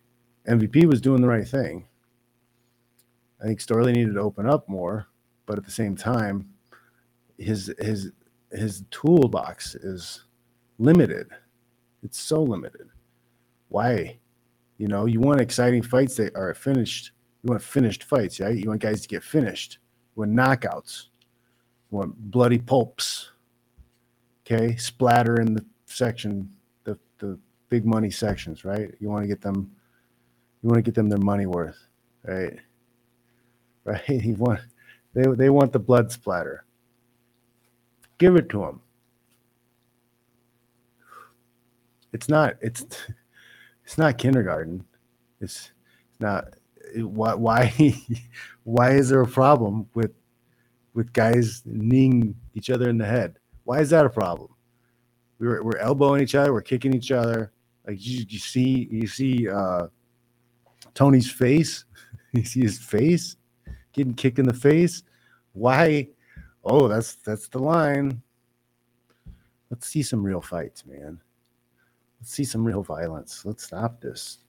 MVP 0.49 0.85
was 0.85 0.99
doing 0.99 1.21
the 1.21 1.27
right 1.27 1.47
thing. 1.47 1.85
I 3.41 3.45
think 3.45 3.59
Storley 3.59 3.93
needed 3.93 4.15
to 4.15 4.19
open 4.21 4.47
up 4.49 4.67
more, 4.67 5.07
but 5.45 5.57
at 5.57 5.63
the 5.63 5.71
same 5.71 5.95
time, 5.95 6.49
his 7.37 7.73
his 7.79 8.11
his 8.51 8.83
toolbox 8.91 9.75
is 9.75 10.25
limited. 10.79 11.27
It's 12.03 12.19
so 12.19 12.41
limited. 12.41 12.87
Why? 13.69 14.19
You 14.77 14.87
know, 14.87 15.05
you 15.05 15.19
want 15.19 15.39
exciting 15.39 15.83
fights 15.83 16.15
that 16.15 16.35
are 16.35 16.53
finished. 16.53 17.11
You 17.43 17.49
want 17.49 17.61
finished 17.61 18.03
fights, 18.03 18.39
right? 18.39 18.55
You 18.55 18.69
want 18.69 18.81
guys 18.81 19.01
to 19.01 19.07
get 19.07 19.23
finished. 19.23 19.77
You 20.15 20.21
want 20.21 20.33
knockouts. 20.33 21.05
You 21.91 21.97
want 21.97 22.31
bloody 22.31 22.57
pulps. 22.57 23.29
Okay, 24.45 24.75
splatter 24.77 25.39
in 25.39 25.53
the 25.53 25.63
section, 25.85 26.49
the 26.83 26.97
the 27.19 27.37
big 27.69 27.85
money 27.85 28.09
sections, 28.09 28.65
right? 28.65 28.93
You 28.99 29.09
want 29.09 29.23
to 29.23 29.27
get 29.27 29.41
them 29.41 29.71
you 30.61 30.69
want 30.69 30.77
to 30.77 30.81
get 30.81 30.95
them 30.95 31.09
their 31.09 31.19
money 31.19 31.45
worth, 31.45 31.77
right? 32.23 32.53
Right? 33.85 34.07
You 34.07 34.35
want 34.35 34.59
they 35.13 35.23
they 35.35 35.49
want 35.49 35.71
the 35.73 35.79
blood 35.79 36.11
splatter. 36.11 36.63
Give 38.19 38.35
it 38.35 38.49
to 38.49 38.59
them. 38.59 38.81
It's 42.13 42.29
not 42.29 42.55
it's 42.61 42.85
it's 43.83 43.97
not 43.97 44.17
kindergarten. 44.19 44.85
It's 45.41 45.71
not 46.19 46.53
why 46.97 47.33
why 47.33 47.95
why 48.63 48.91
is 48.91 49.09
there 49.09 49.21
a 49.21 49.27
problem 49.27 49.87
with 49.95 50.11
with 50.93 51.13
guys 51.13 51.61
kneeing 51.65 52.35
each 52.53 52.69
other 52.69 52.89
in 52.89 52.97
the 52.97 53.05
head? 53.05 53.37
Why 53.63 53.79
is 53.79 53.89
that 53.91 54.05
a 54.05 54.09
problem? 54.09 54.49
We're 55.39 55.63
we're 55.63 55.77
elbowing 55.77 56.21
each 56.21 56.35
other, 56.35 56.53
we're 56.53 56.61
kicking 56.61 56.93
each 56.93 57.11
other. 57.11 57.51
Like 57.87 58.05
you, 58.05 58.25
you 58.27 58.39
see 58.39 58.87
you 58.91 59.07
see 59.07 59.49
uh 59.49 59.87
Tony's 60.93 61.29
face. 61.29 61.85
You 62.31 62.43
see 62.43 62.61
his 62.61 62.77
face 62.77 63.37
getting 63.91 64.13
kicked 64.13 64.37
in 64.37 64.45
the 64.45 64.53
face. 64.53 65.01
Why? 65.53 66.09
Oh, 66.63 66.87
that's 66.87 67.15
that's 67.15 67.47
the 67.47 67.57
line. 67.57 68.21
Let's 69.71 69.87
see 69.87 70.03
some 70.03 70.23
real 70.23 70.39
fights, 70.39 70.85
man. 70.85 71.19
Let's 72.19 72.31
see 72.31 72.43
some 72.43 72.63
real 72.63 72.83
violence. 72.83 73.45
Let's 73.45 73.63
stop 73.63 73.99
this. 73.99 74.39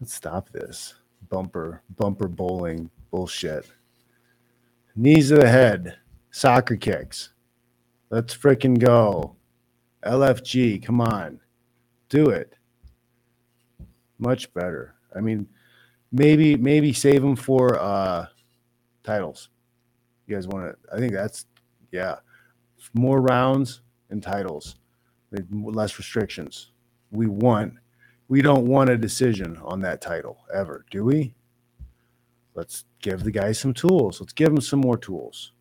Let's 0.00 0.14
stop 0.14 0.48
this 0.50 0.94
bumper 1.28 1.82
bumper 1.96 2.28
bowling 2.28 2.90
bullshit. 3.10 3.70
Knees 4.96 5.28
to 5.28 5.36
the 5.36 5.48
head, 5.48 5.98
soccer 6.30 6.76
kicks. 6.76 7.32
Let's 8.10 8.34
freaking 8.34 8.78
go. 8.78 9.36
LFG, 10.04 10.82
come 10.82 11.00
on. 11.00 11.40
Do 12.08 12.30
it. 12.30 12.54
Much 14.18 14.52
better. 14.54 14.94
I 15.14 15.20
mean, 15.20 15.46
maybe 16.12 16.56
maybe 16.56 16.92
save 16.92 17.22
them 17.22 17.36
for 17.36 17.78
uh 17.80 18.26
titles. 19.04 19.48
You 20.26 20.36
guys 20.36 20.46
want 20.48 20.72
to 20.72 20.94
I 20.94 20.98
think 20.98 21.12
that's 21.12 21.46
yeah. 21.92 22.16
More 22.94 23.20
rounds 23.20 23.82
and 24.10 24.22
titles. 24.22 24.76
Less 25.50 25.98
restrictions. 25.98 26.72
We 27.12 27.26
want 27.26 27.74
we 28.28 28.42
don't 28.42 28.66
want 28.66 28.90
a 28.90 28.96
decision 28.96 29.58
on 29.64 29.80
that 29.80 30.00
title 30.00 30.38
ever, 30.54 30.84
do 30.90 31.04
we? 31.04 31.34
Let's 32.54 32.84
give 33.02 33.24
the 33.24 33.30
guys 33.30 33.58
some 33.58 33.74
tools. 33.74 34.20
Let's 34.20 34.32
give 34.32 34.48
them 34.48 34.60
some 34.60 34.80
more 34.80 34.96
tools. 34.96 35.52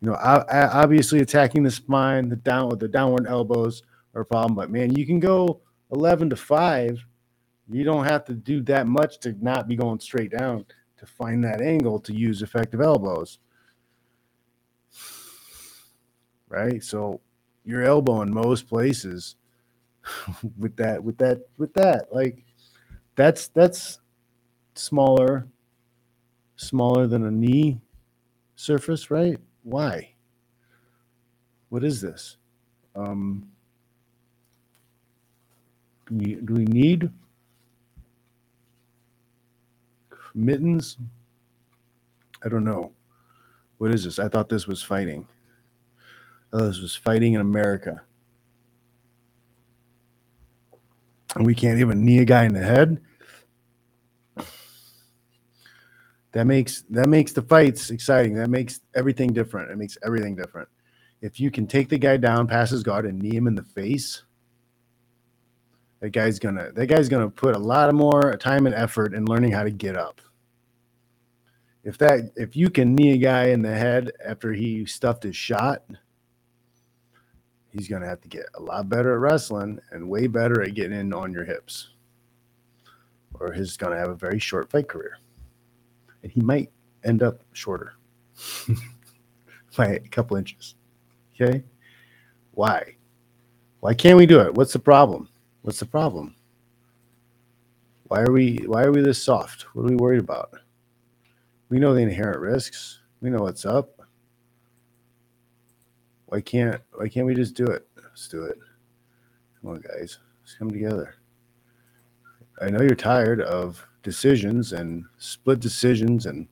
You 0.00 0.10
know, 0.10 0.16
obviously 0.22 1.20
attacking 1.20 1.62
the 1.62 1.70
spine, 1.70 2.28
the 2.30 2.36
down 2.36 2.78
the 2.78 2.88
downward 2.88 3.26
elbows 3.26 3.82
are 4.14 4.22
a 4.22 4.26
problem, 4.26 4.54
but 4.54 4.70
man, 4.70 4.94
you 4.96 5.06
can 5.06 5.20
go 5.20 5.60
11 5.92 6.30
to 6.30 6.36
5 6.36 7.06
you 7.70 7.84
don't 7.84 8.04
have 8.04 8.24
to 8.24 8.34
do 8.34 8.62
that 8.62 8.86
much 8.86 9.18
to 9.20 9.34
not 9.40 9.68
be 9.68 9.76
going 9.76 10.00
straight 10.00 10.32
down 10.32 10.64
to 10.98 11.06
find 11.06 11.44
that 11.44 11.60
angle 11.60 12.00
to 12.00 12.12
use 12.12 12.42
effective 12.42 12.80
elbows. 12.80 13.38
Right? 16.48 16.82
So 16.82 17.20
your 17.64 17.84
elbow 17.84 18.22
in 18.22 18.32
most 18.32 18.68
places 18.68 19.36
with 20.58 20.76
that 20.76 21.02
with 21.02 21.18
that 21.18 21.42
with 21.58 21.72
that 21.74 22.06
like 22.12 22.42
that's 23.16 23.48
that's 23.48 24.00
smaller 24.74 25.46
smaller 26.56 27.06
than 27.06 27.26
a 27.26 27.30
knee 27.30 27.80
surface, 28.56 29.10
right? 29.10 29.38
Why? 29.62 30.14
What 31.68 31.84
is 31.84 32.00
this? 32.00 32.36
Um 32.96 33.46
do 36.08 36.16
we, 36.16 36.34
do 36.34 36.54
we 36.54 36.64
need 36.64 37.10
mittens? 40.34 40.96
I 42.44 42.48
don't 42.48 42.64
know. 42.64 42.92
What 43.78 43.94
is 43.94 44.04
this? 44.04 44.18
I 44.18 44.28
thought 44.28 44.48
this 44.48 44.66
was 44.66 44.82
fighting. 44.82 45.26
Oh, 46.52 46.66
this 46.66 46.80
was 46.80 46.94
fighting 46.94 47.34
in 47.34 47.40
America. 47.40 48.02
And 51.36 51.46
we 51.46 51.54
can't 51.54 51.78
even 51.78 52.04
knee 52.04 52.18
a 52.18 52.24
guy 52.24 52.44
in 52.44 52.54
the 52.54 52.60
head. 52.60 53.00
That 56.32 56.46
makes 56.46 56.82
that 56.90 57.08
makes 57.08 57.32
the 57.32 57.42
fights 57.42 57.90
exciting. 57.90 58.34
That 58.34 58.50
makes 58.50 58.80
everything 58.94 59.32
different. 59.32 59.70
It 59.70 59.78
makes 59.78 59.98
everything 60.04 60.36
different. 60.36 60.68
If 61.22 61.40
you 61.40 61.50
can 61.50 61.66
take 61.66 61.88
the 61.88 61.98
guy 61.98 62.16
down, 62.16 62.46
pass 62.46 62.70
his 62.70 62.82
guard, 62.82 63.04
and 63.04 63.20
knee 63.20 63.34
him 63.34 63.46
in 63.46 63.54
the 63.54 63.64
face, 63.64 64.22
that 66.00 66.10
guy's 66.10 66.38
gonna 66.38 66.72
that 66.72 66.86
guy's 66.86 67.08
gonna 67.08 67.30
put 67.30 67.54
a 67.54 67.58
lot 67.58 67.88
of 67.88 67.94
more 67.94 68.36
time 68.36 68.66
and 68.66 68.74
effort 68.74 69.14
in 69.14 69.26
learning 69.26 69.52
how 69.52 69.62
to 69.62 69.70
get 69.70 69.96
up. 69.96 70.20
If 71.84 71.98
that 71.98 72.32
if 72.36 72.56
you 72.56 72.70
can 72.70 72.94
knee 72.94 73.12
a 73.12 73.18
guy 73.18 73.46
in 73.48 73.62
the 73.62 73.74
head 73.74 74.12
after 74.24 74.52
he 74.52 74.84
stuffed 74.86 75.22
his 75.22 75.36
shot, 75.36 75.84
he's 77.68 77.88
gonna 77.88 78.06
have 78.06 78.20
to 78.22 78.28
get 78.28 78.46
a 78.54 78.60
lot 78.60 78.88
better 78.88 79.14
at 79.14 79.20
wrestling 79.20 79.78
and 79.90 80.08
way 80.08 80.26
better 80.26 80.62
at 80.62 80.74
getting 80.74 80.98
in 80.98 81.12
on 81.12 81.32
your 81.32 81.44
hips. 81.44 81.90
Or 83.38 83.52
he's 83.52 83.76
gonna 83.76 83.96
have 83.96 84.10
a 84.10 84.14
very 84.14 84.38
short 84.38 84.70
fight 84.70 84.88
career. 84.88 85.18
And 86.22 86.32
he 86.32 86.40
might 86.40 86.70
end 87.04 87.22
up 87.22 87.42
shorter 87.52 87.94
by 89.76 89.86
a 89.86 90.00
couple 90.00 90.36
inches. 90.36 90.74
Okay? 91.34 91.62
Why? 92.52 92.96
Why 93.80 93.94
can't 93.94 94.18
we 94.18 94.26
do 94.26 94.40
it? 94.40 94.54
What's 94.54 94.74
the 94.74 94.78
problem? 94.78 95.29
What's 95.62 95.80
the 95.80 95.86
problem? 95.86 96.36
Why 98.04 98.22
are 98.22 98.32
we 98.32 98.64
why 98.66 98.82
are 98.84 98.92
we 98.92 99.02
this 99.02 99.22
soft? 99.22 99.62
What 99.74 99.82
are 99.82 99.90
we 99.90 99.96
worried 99.96 100.20
about? 100.20 100.52
We 101.68 101.78
know 101.78 101.94
the 101.94 102.00
inherent 102.00 102.40
risks. 102.40 103.00
We 103.20 103.30
know 103.30 103.42
what's 103.42 103.64
up. 103.64 104.00
Why 106.26 106.40
can't 106.40 106.80
why 106.94 107.08
can't 107.08 107.26
we 107.26 107.34
just 107.34 107.54
do 107.54 107.66
it? 107.66 107.86
Let's 107.96 108.28
do 108.28 108.44
it. 108.44 108.58
Come 109.60 109.70
on, 109.72 109.80
guys. 109.80 110.18
Let's 110.42 110.54
come 110.54 110.70
together. 110.70 111.14
I 112.60 112.70
know 112.70 112.80
you're 112.80 112.94
tired 112.94 113.40
of 113.40 113.86
decisions 114.02 114.72
and 114.72 115.04
split 115.18 115.60
decisions 115.60 116.26
and 116.26 116.48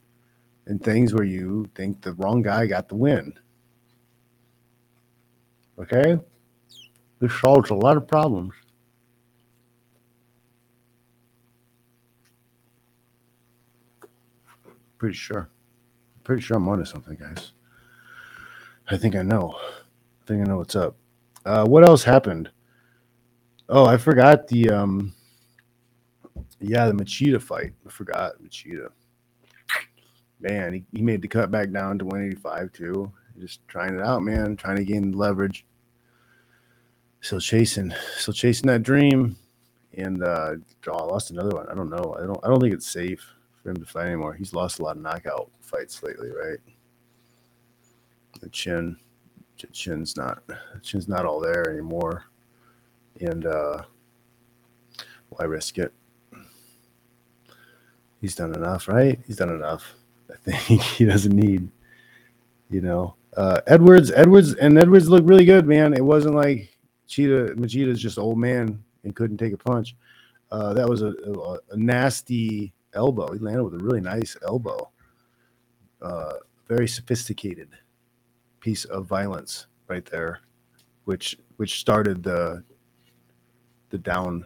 and 0.67 0.83
things 0.83 1.15
where 1.15 1.25
you 1.25 1.69
think 1.75 2.03
the 2.03 2.13
wrong 2.15 2.43
guy 2.43 2.67
got 2.67 2.89
the 2.89 2.95
win. 2.95 3.33
Okay? 5.81 6.19
This 7.21 7.33
solves 7.41 7.71
a 7.71 7.75
lot 7.75 7.97
of 7.97 8.07
problems. 8.07 8.55
Pretty 14.99 15.17
sure. 15.17 15.49
Pretty 16.25 16.43
sure 16.43 16.57
I'm 16.57 16.69
onto 16.69 16.85
something, 16.85 17.17
guys. 17.17 17.53
I 18.91 18.97
think 18.97 19.15
I 19.15 19.23
know. 19.23 19.55
I 19.59 20.27
think 20.27 20.43
I 20.43 20.45
know 20.45 20.59
what's 20.59 20.77
up. 20.77 20.97
Uh, 21.45 21.65
what 21.65 21.89
else 21.89 22.03
happened? 22.03 22.51
Oh, 23.69 23.87
I 23.87 23.97
forgot 23.97 24.49
the 24.49 24.71
um 24.71 25.15
yeah, 26.61 26.87
the 26.87 26.93
Machida 26.93 27.41
fight. 27.41 27.73
I 27.87 27.91
forgot 27.91 28.43
Machida. 28.43 28.89
Man, 30.41 30.73
he, 30.73 30.85
he 30.93 31.03
made 31.03 31.23
the 31.23 31.29
cut 31.29 31.51
back 31.51 31.71
down 31.71 31.99
to 31.99 32.05
185 32.05 32.73
too. 32.73 33.13
Just 33.39 33.67
trying 33.69 33.95
it 33.95 34.03
out, 34.03 34.23
man. 34.23 34.57
Trying 34.57 34.77
to 34.77 34.85
gain 34.85 35.13
leverage. 35.13 35.65
Still 37.21 37.41
chasing, 37.41 37.93
still 38.17 38.35
chasing 38.35 38.67
that 38.69 38.83
dream. 38.83 39.37
And 39.95 40.23
uh 40.23 40.55
oh, 40.89 40.93
I 40.93 41.05
lost 41.05 41.31
another 41.31 41.55
one. 41.55 41.69
I 41.69 41.75
don't 41.75 41.91
know. 41.91 42.17
I 42.19 42.27
don't 42.27 42.41
I 42.43 42.49
don't 42.49 42.61
think 42.61 42.75
it's 42.75 42.91
safe 42.91 43.35
for 43.63 43.71
him 43.71 43.77
to 43.77 43.87
fight 43.87 44.07
anymore. 44.07 44.35
He's 44.35 44.55
lost 44.55 44.79
a 44.79 44.83
lot 44.83 44.97
of 44.97 45.03
knockout 45.03 45.51
fights 45.61 46.03
lately, 46.03 46.31
right? 46.31 46.59
The 48.41 48.49
chin, 48.51 48.97
the 49.61 49.67
chin's 49.69 50.17
not, 50.17 50.47
the 50.47 50.81
chin's 50.83 51.09
not 51.09 51.27
all 51.27 51.41
there 51.41 51.71
anymore, 51.71 52.25
and 53.21 53.47
uh, 53.47 53.83
why 55.31 55.45
risk 55.45 55.79
it? 55.79 55.93
He's 58.21 58.35
done 58.35 58.55
enough, 58.55 58.89
right? 58.89 59.19
He's 59.27 59.37
done 59.37 59.51
enough. 59.51 59.95
I 60.31 60.37
think 60.51 60.83
he 60.83 61.05
doesn't 61.05 61.35
need, 61.35 61.69
you 62.71 62.81
know, 62.81 63.15
uh, 63.37 63.61
Edwards, 63.67 64.11
Edwards, 64.11 64.55
and 64.55 64.79
Edwards 64.79 65.09
looked 65.09 65.29
really 65.29 65.45
good, 65.45 65.67
man. 65.67 65.95
It 65.95 66.05
wasn't 66.05 66.35
like 66.35 66.77
Cheetah, 67.07 67.55
Machida's 67.57 68.01
just 68.01 68.19
old 68.19 68.39
man 68.39 68.83
and 69.05 69.15
couldn't 69.15 69.37
take 69.37 69.53
a 69.53 69.59
punch. 69.59 69.95
Uh, 70.51 70.75
that 70.75 70.89
was 70.89 71.03
a, 71.03 71.09
a, 71.09 71.59
a 71.71 71.77
nasty 71.77 72.73
elbow. 72.99 73.33
He 73.33 73.39
landed 73.39 73.65
with 73.65 73.81
a 73.81 73.85
really 73.85 74.01
nice 74.01 74.37
elbow. 74.45 74.91
Uh, 76.03 76.35
very 76.69 76.87
sophisticated 76.87 77.71
piece 78.61 78.85
of 78.85 79.07
violence 79.07 79.67
right 79.89 80.05
there, 80.05 80.41
which 81.05 81.39
which 81.57 81.81
started 81.81 82.23
the 82.23 82.63
the 83.91 83.99
down 83.99 84.45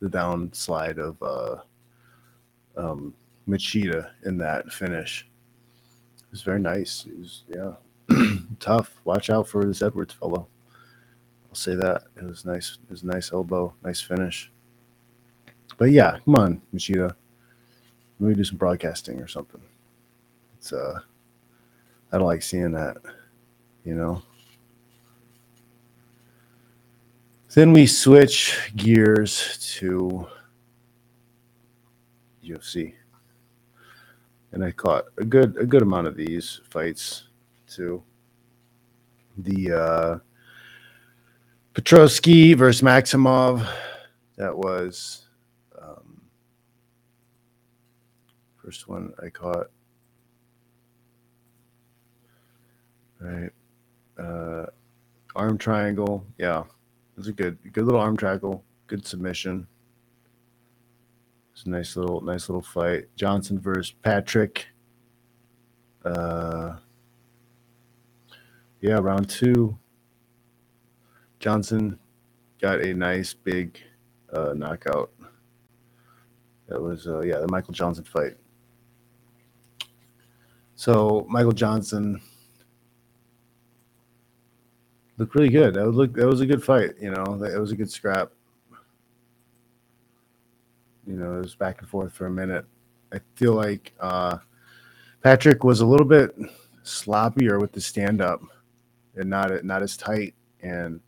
the 0.00 0.08
down 0.08 0.52
slide 0.52 0.98
of 0.98 1.16
uh, 1.22 1.56
um, 2.76 3.14
Machida 3.48 4.10
in 4.26 4.36
that 4.38 4.70
finish. 4.70 5.26
It 6.18 6.30
was 6.30 6.42
very 6.42 6.60
nice. 6.60 7.06
It 7.06 7.18
was 7.18 7.44
yeah 7.48 7.72
tough. 8.60 9.00
Watch 9.04 9.30
out 9.30 9.48
for 9.48 9.64
this 9.64 9.80
Edwards 9.82 10.14
fellow. 10.14 10.46
I'll 11.48 11.54
say 11.54 11.74
that 11.76 12.02
it 12.16 12.24
was 12.24 12.44
nice. 12.44 12.78
It 12.82 12.90
was 12.90 13.02
a 13.02 13.06
nice 13.06 13.32
elbow, 13.32 13.74
nice 13.82 14.00
finish. 14.00 14.50
But 15.78 15.90
yeah, 15.90 16.18
come 16.24 16.36
on, 16.36 16.62
Machida 16.74 17.14
maybe 18.18 18.36
do 18.36 18.44
some 18.44 18.58
broadcasting 18.58 19.20
or 19.20 19.28
something. 19.28 19.60
It's 20.58 20.72
uh, 20.72 21.00
I 22.12 22.18
don't 22.18 22.26
like 22.26 22.42
seeing 22.42 22.72
that, 22.72 22.96
you 23.84 23.94
know. 23.94 24.22
Then 27.54 27.72
we 27.72 27.86
switch 27.86 28.58
gears 28.74 29.76
to 29.78 30.26
UFC, 32.44 32.94
and 34.52 34.64
I 34.64 34.72
caught 34.72 35.04
a 35.18 35.24
good 35.24 35.56
a 35.56 35.66
good 35.66 35.82
amount 35.82 36.06
of 36.06 36.16
these 36.16 36.60
fights 36.68 37.28
too. 37.68 38.02
The 39.38 39.72
uh, 39.72 40.18
Petroski 41.74 42.56
versus 42.56 42.82
Maximov, 42.82 43.68
that 44.36 44.56
was 44.56 45.26
First 48.64 48.88
one 48.88 49.12
I 49.22 49.28
caught. 49.28 49.66
Right. 53.20 53.50
Uh, 54.18 54.66
arm 55.36 55.58
triangle. 55.58 56.24
Yeah. 56.38 56.64
It's 57.18 57.28
a 57.28 57.32
good, 57.32 57.58
good 57.72 57.84
little 57.84 58.00
arm 58.00 58.16
triangle. 58.16 58.64
Good 58.86 59.06
submission. 59.06 59.66
It's 61.52 61.64
a 61.64 61.70
nice 61.70 61.94
little, 61.96 62.22
nice 62.22 62.48
little 62.48 62.62
fight. 62.62 63.04
Johnson 63.16 63.60
versus 63.60 63.94
Patrick. 64.02 64.68
Uh, 66.02 66.76
yeah, 68.80 68.98
round 68.98 69.28
two. 69.28 69.78
Johnson 71.38 71.98
got 72.60 72.80
a 72.80 72.94
nice 72.94 73.34
big 73.34 73.78
uh, 74.32 74.54
knockout. 74.54 75.10
That 76.68 76.80
was 76.80 77.06
uh, 77.06 77.20
yeah 77.20 77.38
the 77.38 77.48
Michael 77.48 77.74
Johnson 77.74 78.04
fight. 78.04 78.36
So 80.76 81.26
Michael 81.28 81.52
Johnson 81.52 82.20
looked 85.18 85.34
really 85.34 85.48
good. 85.48 85.74
That 85.74 85.86
look 85.88 86.14
that 86.14 86.26
was 86.26 86.40
a 86.40 86.46
good 86.46 86.62
fight. 86.62 86.92
You 87.00 87.10
know, 87.10 87.38
that 87.38 87.58
was 87.58 87.72
a 87.72 87.76
good 87.76 87.90
scrap. 87.90 88.30
You 91.06 91.14
know, 91.14 91.36
it 91.36 91.42
was 91.42 91.54
back 91.54 91.80
and 91.80 91.88
forth 91.88 92.12
for 92.12 92.26
a 92.26 92.30
minute. 92.30 92.64
I 93.12 93.20
feel 93.36 93.52
like 93.52 93.92
uh, 94.00 94.38
Patrick 95.22 95.62
was 95.62 95.80
a 95.80 95.86
little 95.86 96.06
bit 96.06 96.34
sloppier 96.82 97.60
with 97.60 97.72
the 97.72 97.80
stand 97.80 98.20
up 98.20 98.40
and 99.14 99.30
not 99.30 99.64
not 99.64 99.82
as 99.82 99.96
tight. 99.96 100.34
And 100.60 101.00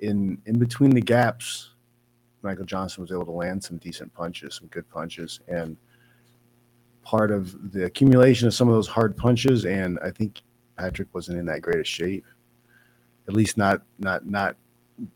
in 0.00 0.38
in 0.46 0.58
between 0.58 0.90
the 0.90 1.00
gaps, 1.00 1.70
Michael 2.42 2.64
Johnson 2.64 3.02
was 3.02 3.12
able 3.12 3.26
to 3.26 3.30
land 3.30 3.62
some 3.62 3.76
decent 3.78 4.12
punches, 4.12 4.56
some 4.56 4.66
good 4.68 4.88
punches, 4.90 5.40
and 5.46 5.76
part 7.04 7.30
of 7.30 7.72
the 7.72 7.84
accumulation 7.84 8.48
of 8.48 8.54
some 8.54 8.68
of 8.68 8.74
those 8.74 8.88
hard 8.88 9.16
punches. 9.16 9.64
And 9.64 9.98
I 10.02 10.10
think 10.10 10.42
Patrick 10.76 11.08
wasn't 11.14 11.38
in 11.38 11.46
that 11.46 11.62
great 11.62 11.86
shape, 11.86 12.24
at 13.28 13.34
least 13.34 13.56
not 13.56 13.82
not 13.98 14.26
not 14.26 14.56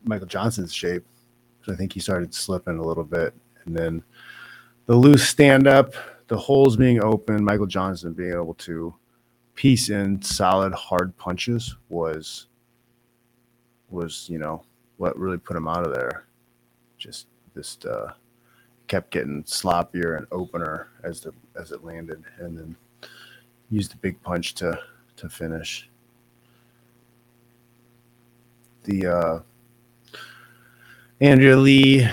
Michael 0.05 0.27
Johnson's 0.27 0.73
shape. 0.73 1.05
So 1.63 1.73
I 1.73 1.77
think 1.77 1.93
he 1.93 2.01
started 2.01 2.33
slipping 2.33 2.79
a 2.79 2.83
little 2.83 3.05
bit, 3.05 3.35
and 3.65 3.77
then 3.77 4.03
the 4.87 4.95
loose 4.95 5.29
stand 5.29 5.67
up, 5.67 5.95
the 6.29 6.37
holes 6.37 6.77
being 6.77 7.03
open, 7.03 7.45
Michael 7.45 7.67
Johnson 7.67 8.13
being 8.13 8.33
able 8.33 8.55
to 8.55 8.95
piece 9.55 9.91
in 9.91 10.23
solid 10.23 10.73
hard 10.73 11.17
punches 11.17 11.77
was 11.89 12.47
was 13.91 14.29
you 14.29 14.39
know 14.39 14.63
what 14.99 15.19
really 15.19 15.39
put 15.39 15.57
him 15.57 15.67
out 15.67 15.87
of 15.87 15.93
there. 15.95 16.27
Just 16.97 17.27
just 17.55 17.85
uh, 17.87 18.13
kept 18.89 19.11
getting 19.11 19.45
sloppier 19.45 20.17
and 20.19 20.27
opener 20.33 20.89
as 21.05 21.21
the 21.21 21.33
as 21.59 21.73
it 21.73 21.85
landed, 21.85 22.23
and 22.39 22.59
then 22.59 22.77
used 23.71 23.95
a 23.95 23.99
big 23.99 24.21
punch 24.23 24.55
to 24.55 24.79
to 25.17 25.29
finish. 25.29 25.89
The 28.85 29.07
uh, 29.07 29.39
Andrea 31.21 31.57
Lee 31.57 32.09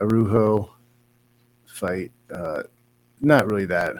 Araujo 0.00 0.70
fight, 1.66 2.10
uh, 2.34 2.64
not 3.20 3.50
really 3.50 3.66
that 3.66 3.96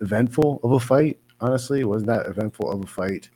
eventful 0.00 0.60
of 0.62 0.72
a 0.72 0.80
fight 0.80 1.18
honestly, 1.40 1.80
it 1.80 1.88
wasn't 1.88 2.08
that 2.08 2.26
eventful 2.26 2.70
of 2.70 2.82
a 2.82 2.86
fight, 2.86 3.30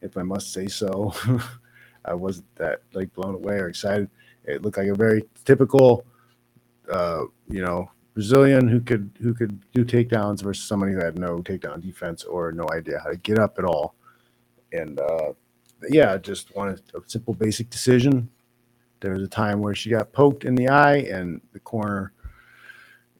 if 0.00 0.16
I 0.16 0.22
must 0.22 0.52
say 0.52 0.66
so. 0.66 1.14
I 2.04 2.14
wasn't 2.14 2.46
that 2.56 2.82
like 2.92 3.12
blown 3.14 3.34
away 3.34 3.56
or 3.56 3.68
excited. 3.68 4.08
It 4.44 4.62
looked 4.62 4.78
like 4.78 4.88
a 4.88 4.94
very 4.94 5.24
typical, 5.44 6.04
uh, 6.90 7.24
you 7.48 7.62
know, 7.62 7.90
Brazilian 8.14 8.66
who 8.66 8.80
could 8.80 9.10
who 9.20 9.34
could 9.34 9.60
do 9.72 9.84
takedowns 9.84 10.42
versus 10.42 10.66
somebody 10.66 10.92
who 10.92 10.98
had 10.98 11.18
no 11.18 11.38
takedown 11.38 11.82
defense 11.82 12.24
or 12.24 12.50
no 12.50 12.66
idea 12.72 12.98
how 12.98 13.10
to 13.10 13.16
get 13.16 13.38
up 13.38 13.58
at 13.58 13.64
all. 13.64 13.94
And 14.72 14.98
uh, 14.98 15.32
yeah, 15.90 16.16
just 16.16 16.54
wanted 16.56 16.80
a 16.94 17.00
simple, 17.06 17.34
basic 17.34 17.68
decision. 17.70 18.30
There 19.00 19.12
was 19.12 19.22
a 19.22 19.28
time 19.28 19.60
where 19.60 19.74
she 19.74 19.90
got 19.90 20.12
poked 20.12 20.44
in 20.44 20.54
the 20.54 20.68
eye, 20.68 20.96
and 20.96 21.40
the 21.52 21.60
corner 21.60 22.12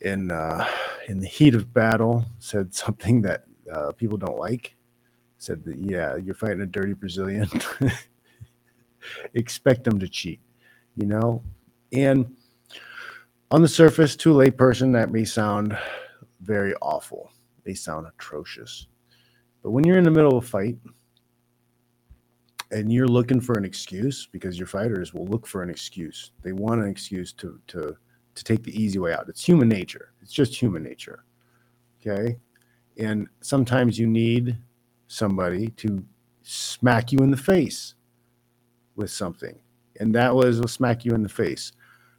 in 0.00 0.31
uh, 0.31 0.66
in 1.09 1.20
the 1.20 1.26
heat 1.26 1.55
of 1.55 1.72
battle 1.72 2.24
said 2.38 2.74
something 2.74 3.22
that 3.22 3.44
uh, 3.70 3.92
people 3.92 4.16
don't 4.16 4.38
like. 4.38 4.74
Said 5.38 5.62
that 5.64 5.76
yeah, 5.76 6.16
you're 6.16 6.35
fighting 6.35 6.62
a 6.62 6.66
dirty 6.66 6.94
Brazilian. 6.94 7.50
Expect 9.35 9.85
them 9.85 9.98
to 10.00 10.09
cheat, 10.09 10.40
you 10.96 11.07
know. 11.07 11.42
And 11.92 12.35
on 13.50 13.62
the 13.62 13.68
surface, 13.68 14.16
to 14.16 14.32
a 14.32 14.35
lay 14.35 14.50
person, 14.50 14.92
that 14.92 15.12
may 15.12 15.24
sound 15.24 15.76
very 16.40 16.74
awful. 16.82 17.30
They 17.64 17.74
sound 17.74 18.06
atrocious. 18.06 18.87
But 19.62 19.70
when 19.70 19.85
you're 19.85 19.98
in 19.98 20.04
the 20.04 20.11
middle 20.11 20.37
of 20.37 20.44
a 20.44 20.46
fight 20.46 20.76
and 22.70 22.92
you're 22.92 23.09
looking 23.09 23.40
for 23.40 23.56
an 23.56 23.64
excuse, 23.64 24.28
because 24.30 24.59
your 24.59 24.66
fighters 24.66 25.14
will 25.14 25.26
look 25.26 25.46
for 25.46 25.62
an 25.62 25.70
excuse. 25.70 26.32
They 26.42 26.52
want 26.52 26.82
an 26.82 26.88
excuse 26.88 27.32
to 27.35 27.61
to 27.68 27.96
to 28.35 28.44
take 28.44 28.62
the 28.62 28.80
easy 28.80 28.98
way 28.98 29.12
out. 29.12 29.28
It's 29.28 29.44
human 29.44 29.68
nature. 29.68 30.12
It's 30.20 30.32
just 30.32 30.54
human 30.54 30.82
nature. 30.82 31.24
Okay. 32.00 32.38
And 32.98 33.28
sometimes 33.40 33.98
you 33.98 34.06
need 34.06 34.59
somebody 35.09 35.68
to 35.68 36.04
smack 36.42 37.12
you 37.12 37.18
in 37.20 37.30
the 37.30 37.37
face 37.37 37.94
with 38.94 39.11
something. 39.11 39.59
And 40.00 40.14
that 40.14 40.35
was 40.35 40.61
a 40.61 40.68
smack 40.68 41.04
you 41.04 41.12
in 41.12 41.22
the 41.22 41.28
face. 41.28 41.72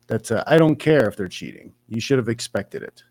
That's 0.07 0.31
I 0.31 0.57
don't 0.57 0.77
care 0.77 1.07
if 1.07 1.17
they're 1.17 1.27
cheating. 1.27 1.73
You 1.87 1.99
should 1.99 2.17
have 2.17 2.29
expected 2.29 2.83
it. 2.83 3.03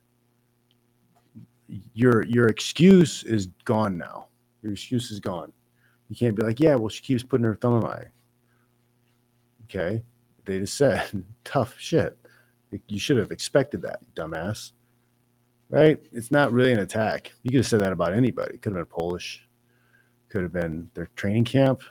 Your 1.95 2.25
your 2.25 2.49
excuse 2.49 3.23
is 3.25 3.49
gone 3.65 3.99
now. 3.99 4.29
Your 4.63 4.73
excuse 4.73 5.11
is 5.11 5.21
gone. 5.21 5.53
You 6.09 6.17
can't 6.17 6.37
be 6.37 6.43
like, 6.43 6.61
yeah, 6.61 6.77
well, 6.77 6.89
she 6.89 7.03
keeps 7.03 7.23
putting 7.23 7.45
her 7.45 7.57
thumb 7.57 7.77
in 7.77 7.83
my 7.83 7.89
eye. 7.89 8.07
Okay. 9.65 10.03
They 10.45 10.61
just 10.61 10.75
said 10.75 11.25
tough 11.45 11.75
shit. 11.79 12.17
You 12.89 12.99
should 12.99 13.17
have 13.17 13.33
expected 13.33 13.83
that, 13.83 14.01
dumbass 14.15 14.73
right? 15.69 15.99
It's 16.13 16.31
not 16.31 16.53
really 16.53 16.73
an 16.73 16.81
attack. 16.81 17.33
You 17.43 17.51
could 17.51 17.59
have 17.59 17.67
said 17.67 17.81
that 17.81 17.93
about 17.93 18.15
anybody. 18.15 18.59
Could 18.59 18.75
have 18.75 18.89
been 18.89 18.99
Polish. 18.99 19.47
Could 20.29 20.43
have 20.43 20.53
been 20.53 20.91
their 20.95 21.09
training 21.17 21.45
camp. 21.45 21.83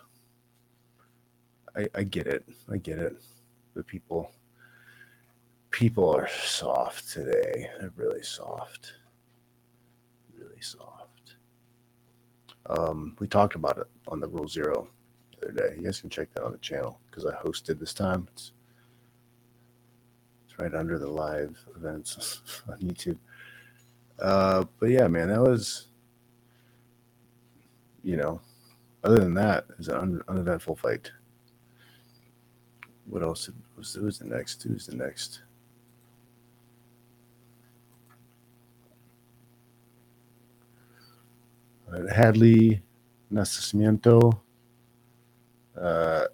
I, 1.75 1.87
I 1.93 2.03
get 2.03 2.27
it. 2.27 2.45
I 2.71 2.77
get 2.77 2.99
it. 2.99 3.17
The 3.75 3.83
people 3.83 4.31
people 5.75 6.09
are 6.09 6.29
soft 6.29 7.11
today. 7.11 7.69
They're 7.77 7.91
really 7.97 8.23
soft. 8.23 8.93
Really 10.33 10.61
soft. 10.61 11.35
Um, 12.67 13.17
we 13.19 13.27
talked 13.27 13.55
about 13.55 13.79
it 13.79 13.88
on 14.07 14.21
the 14.21 14.27
Rule 14.29 14.47
Zero 14.47 14.88
the 15.31 15.49
other 15.49 15.51
day. 15.51 15.75
You 15.75 15.83
guys 15.83 15.99
can 15.99 16.09
check 16.09 16.33
that 16.33 16.45
on 16.45 16.53
the 16.53 16.57
channel 16.59 17.01
because 17.05 17.25
I 17.25 17.33
hosted 17.33 17.77
this 17.77 17.93
time. 17.93 18.25
It's, 18.31 18.53
it's 20.47 20.57
right 20.57 20.73
under 20.73 20.97
the 20.97 21.09
live 21.09 21.59
events 21.75 22.41
on 22.71 22.79
YouTube. 22.79 23.17
Uh, 24.17 24.63
but 24.79 24.91
yeah, 24.91 25.09
man, 25.09 25.27
that 25.27 25.41
was, 25.41 25.88
you 28.01 28.15
know, 28.15 28.39
other 29.03 29.19
than 29.19 29.33
that, 29.33 29.65
it 29.71 29.77
was 29.77 29.89
an 29.89 29.97
un- 29.97 30.21
uneventful 30.29 30.77
fight. 30.77 31.11
What 33.07 33.23
else 33.23 33.49
was 33.75 33.93
who's 33.93 34.19
the 34.19 34.25
next? 34.25 34.63
Who's 34.63 34.88
the 34.88 34.95
next? 34.95 35.41
Hadley 42.13 42.81
Nacimiento, 43.31 44.39
uh, 45.79 46.25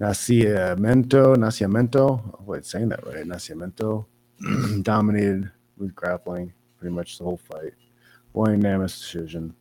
Nacimiento, 0.00 1.36
Nacimiento. 1.36 2.34
Oh, 2.34 2.44
wait, 2.44 2.64
saying 2.64 2.88
that 2.90 3.06
right? 3.06 3.24
Nacimiento 3.24 4.06
dominated 4.82 5.50
with 5.76 5.94
grappling 5.94 6.52
pretty 6.78 6.94
much 6.94 7.18
the 7.18 7.24
whole 7.24 7.36
fight. 7.36 7.74
Boy, 8.32 8.50
unanimous 8.50 8.98
decision. 8.98 9.54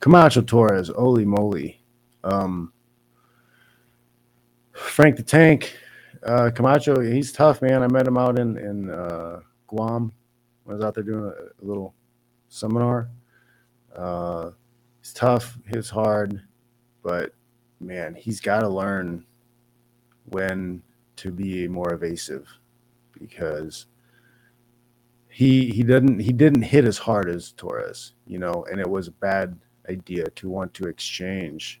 Camacho 0.00 0.40
Torres, 0.42 0.88
holy 0.88 1.26
moly. 1.26 1.82
Um, 2.24 2.72
Frank 4.72 5.16
the 5.16 5.22
Tank, 5.22 5.76
uh, 6.24 6.50
Camacho, 6.54 7.00
he's 7.00 7.32
tough, 7.32 7.60
man. 7.60 7.82
I 7.82 7.86
met 7.86 8.06
him 8.06 8.16
out 8.16 8.38
in 8.38 8.56
in 8.56 8.90
uh, 8.90 9.40
Guam. 9.66 10.12
When 10.64 10.74
I 10.74 10.76
was 10.76 10.84
out 10.84 10.94
there 10.94 11.04
doing 11.04 11.24
a, 11.24 11.28
a 11.28 11.64
little 11.64 11.94
seminar. 12.48 13.10
Uh, 13.94 14.50
he's 15.00 15.12
tough, 15.12 15.58
hits 15.66 15.90
hard, 15.90 16.42
but 17.02 17.34
man, 17.80 18.14
he's 18.14 18.40
got 18.40 18.60
to 18.60 18.68
learn 18.68 19.24
when 20.26 20.82
to 21.16 21.30
be 21.30 21.68
more 21.68 21.92
evasive 21.92 22.48
because 23.18 23.86
he 25.28 25.70
he 25.70 25.82
didn't 25.82 26.18
he 26.18 26.32
didn't 26.32 26.62
hit 26.62 26.84
as 26.84 26.98
hard 26.98 27.28
as 27.28 27.52
Torres, 27.52 28.14
you 28.26 28.38
know, 28.38 28.64
and 28.70 28.80
it 28.80 28.88
was 28.88 29.08
a 29.08 29.12
bad 29.12 29.58
idea 29.88 30.28
to 30.30 30.48
want 30.48 30.74
to 30.74 30.84
exchange 30.84 31.80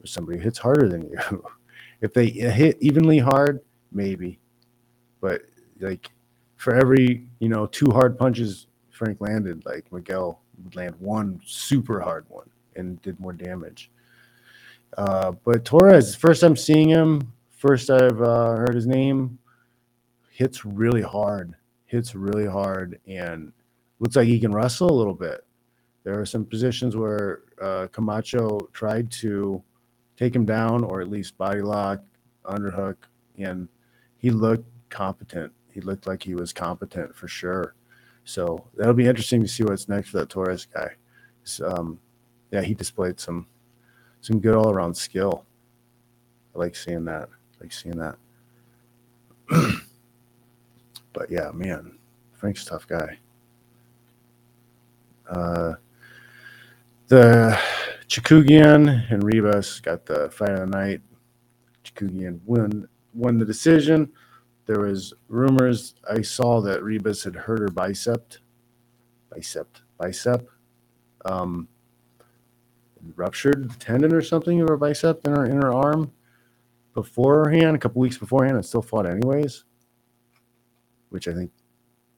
with 0.00 0.10
somebody 0.10 0.38
who 0.38 0.44
hits 0.44 0.58
harder 0.58 0.88
than 0.88 1.08
you. 1.08 1.44
if 2.00 2.12
they 2.12 2.26
hit 2.28 2.76
evenly 2.80 3.18
hard, 3.18 3.60
maybe, 3.92 4.38
but 5.20 5.42
like 5.80 6.10
for 6.56 6.74
every 6.74 7.26
you 7.38 7.48
know 7.48 7.66
two 7.66 7.90
hard 7.90 8.18
punches 8.18 8.66
Frank 8.90 9.20
landed, 9.20 9.64
like 9.64 9.90
Miguel 9.92 10.41
would 10.64 10.76
land 10.76 10.94
one 10.98 11.40
super 11.44 12.00
hard 12.00 12.24
one 12.28 12.48
and 12.76 13.00
did 13.02 13.18
more 13.20 13.32
damage. 13.32 13.90
Uh, 14.96 15.32
but 15.44 15.64
Torres, 15.64 16.14
first 16.14 16.40
time 16.40 16.56
seeing 16.56 16.88
him, 16.88 17.32
first 17.48 17.90
I've 17.90 18.20
uh, 18.20 18.56
heard 18.56 18.74
his 18.74 18.86
name, 18.86 19.38
hits 20.30 20.64
really 20.64 21.02
hard, 21.02 21.54
hits 21.86 22.14
really 22.14 22.46
hard, 22.46 22.98
and 23.06 23.52
looks 24.00 24.16
like 24.16 24.26
he 24.26 24.40
can 24.40 24.52
wrestle 24.52 24.90
a 24.90 24.92
little 24.98 25.14
bit. 25.14 25.44
There 26.04 26.18
are 26.20 26.26
some 26.26 26.44
positions 26.44 26.96
where 26.96 27.42
uh, 27.60 27.86
Camacho 27.92 28.58
tried 28.72 29.10
to 29.12 29.62
take 30.16 30.34
him 30.34 30.44
down 30.44 30.84
or 30.84 31.00
at 31.00 31.08
least 31.08 31.38
body 31.38 31.62
lock, 31.62 32.02
underhook, 32.44 32.96
and 33.38 33.68
he 34.16 34.30
looked 34.30 34.68
competent. 34.90 35.52
He 35.72 35.80
looked 35.80 36.06
like 36.06 36.22
he 36.22 36.34
was 36.34 36.52
competent 36.52 37.14
for 37.14 37.28
sure. 37.28 37.74
So 38.24 38.64
that'll 38.76 38.94
be 38.94 39.06
interesting 39.06 39.42
to 39.42 39.48
see 39.48 39.64
what's 39.64 39.88
next 39.88 40.10
for 40.10 40.18
that 40.18 40.28
Torres 40.28 40.66
guy. 40.66 40.92
So, 41.44 41.68
um, 41.68 41.98
yeah, 42.50 42.62
he 42.62 42.74
displayed 42.74 43.18
some 43.18 43.46
some 44.20 44.38
good 44.38 44.54
all 44.54 44.70
around 44.70 44.94
skill. 44.94 45.44
I 46.54 46.58
like 46.58 46.76
seeing 46.76 47.04
that. 47.06 47.28
I 47.28 47.64
like 47.64 47.72
seeing 47.72 47.98
that. 47.98 48.16
but 51.12 51.30
yeah, 51.30 51.50
man, 51.52 51.98
Frank's 52.34 52.64
a 52.64 52.70
tough 52.70 52.86
guy. 52.86 53.18
Uh, 55.28 55.74
the 57.08 57.58
Chookagian 58.06 59.10
and 59.10 59.22
Ribas 59.22 59.82
got 59.82 60.06
the 60.06 60.30
fight 60.30 60.50
of 60.50 60.60
the 60.60 60.66
night. 60.66 61.00
Chookagian 61.84 62.40
won 62.44 62.88
won 63.14 63.38
the 63.38 63.44
decision. 63.44 64.12
There 64.66 64.80
was 64.80 65.12
rumors 65.28 65.94
I 66.08 66.22
saw 66.22 66.60
that 66.60 66.80
Ribas 66.80 67.24
had 67.24 67.34
hurt 67.34 67.60
her 67.60 67.68
bicep, 67.68 68.34
bicep, 69.30 69.76
bicep, 69.98 70.48
um, 71.24 71.68
ruptured 73.16 73.70
tendon 73.80 74.14
or 74.14 74.22
something 74.22 74.60
of 74.60 74.68
her 74.68 74.76
bicep 74.76 75.26
in 75.26 75.32
her 75.32 75.46
in 75.46 75.56
her 75.56 75.72
arm 75.72 76.12
beforehand, 76.94 77.74
a 77.74 77.78
couple 77.78 78.00
weeks 78.00 78.18
beforehand, 78.18 78.56
and 78.56 78.64
still 78.64 78.82
fought 78.82 79.06
anyways. 79.06 79.64
Which 81.08 81.28
I 81.28 81.34
think 81.34 81.50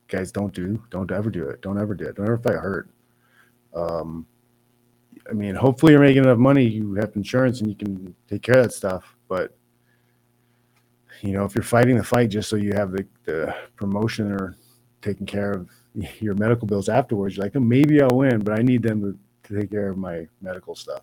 guys 0.09 0.31
don't 0.31 0.53
do. 0.53 0.83
Don't 0.91 1.11
ever 1.11 1.31
do 1.31 1.49
it. 1.49 1.61
Don't 1.63 1.81
ever 1.81 1.95
do 1.95 2.05
it. 2.05 2.17
Don't 2.17 2.27
ever 2.27 2.39
fight 2.39 2.57
hurt. 2.57 2.91
Um, 3.75 4.27
I 5.29 5.33
mean, 5.33 5.55
hopefully 5.55 5.93
you're 5.93 6.03
making 6.03 6.25
enough 6.25 6.39
money, 6.39 6.65
you 6.65 6.95
have 6.95 7.17
insurance, 7.17 7.61
and 7.61 7.69
you 7.69 7.75
can 7.77 8.15
take 8.29 8.43
care 8.43 8.59
of 8.59 8.65
that 8.65 8.73
stuff. 8.73 9.17
But 9.29 9.57
you 11.21 11.33
know, 11.33 11.45
if 11.45 11.55
you're 11.55 11.65
fighting 11.65 11.97
the 11.97 12.05
fight 12.05 12.31
just 12.31 12.49
so 12.49 12.57
you 12.57 12.73
have 12.75 12.93
the, 12.93 13.07
the 13.25 13.55
promotion 13.77 14.33
or 14.33 14.57
taking 15.03 15.27
care 15.27 15.53
of 15.53 15.69
your 16.21 16.35
medical 16.35 16.67
bills 16.67 16.89
afterwards, 16.89 17.37
you're 17.37 17.45
like, 17.45 17.57
oh, 17.57 17.61
maybe 17.61 18.03
I'll 18.03 18.17
win, 18.17 18.41
but 18.41 18.59
I 18.59 18.63
need 18.63 18.83
them 18.83 19.01
to, 19.03 19.19
to 19.49 19.61
take 19.61 19.71
care 19.71 19.89
of 19.89 19.97
my 19.97 20.27
medical 20.41 20.75
stuff. 20.75 21.03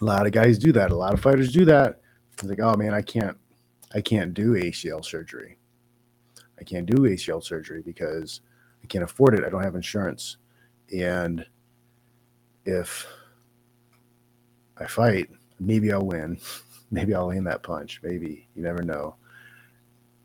A 0.00 0.04
lot 0.04 0.26
of 0.26 0.32
guys 0.32 0.58
do 0.58 0.72
that. 0.72 0.90
A 0.90 0.96
lot 0.96 1.14
of 1.14 1.20
fighters 1.20 1.52
do 1.52 1.64
that. 1.66 2.00
It's 2.32 2.42
like, 2.44 2.60
oh 2.60 2.76
man, 2.76 2.94
I 2.94 3.02
can't, 3.02 3.36
I 3.94 4.00
can't 4.00 4.34
do 4.34 4.54
ACL 4.54 5.04
surgery. 5.04 5.58
I 6.58 6.64
can't 6.64 6.86
do 6.86 7.02
ACL 7.02 7.42
surgery 7.42 7.82
because 7.82 8.40
I 8.82 8.86
can't 8.86 9.04
afford 9.04 9.34
it. 9.38 9.44
I 9.44 9.48
don't 9.50 9.62
have 9.62 9.74
insurance. 9.74 10.38
And 10.96 11.44
if 12.64 13.06
I 14.76 14.86
fight, 14.86 15.28
maybe 15.60 15.92
I'll 15.92 16.06
win. 16.06 16.38
Maybe 16.92 17.14
I'll 17.14 17.26
land 17.26 17.46
that 17.46 17.62
punch. 17.62 18.00
Maybe. 18.04 18.46
You 18.54 18.62
never 18.62 18.82
know. 18.82 19.16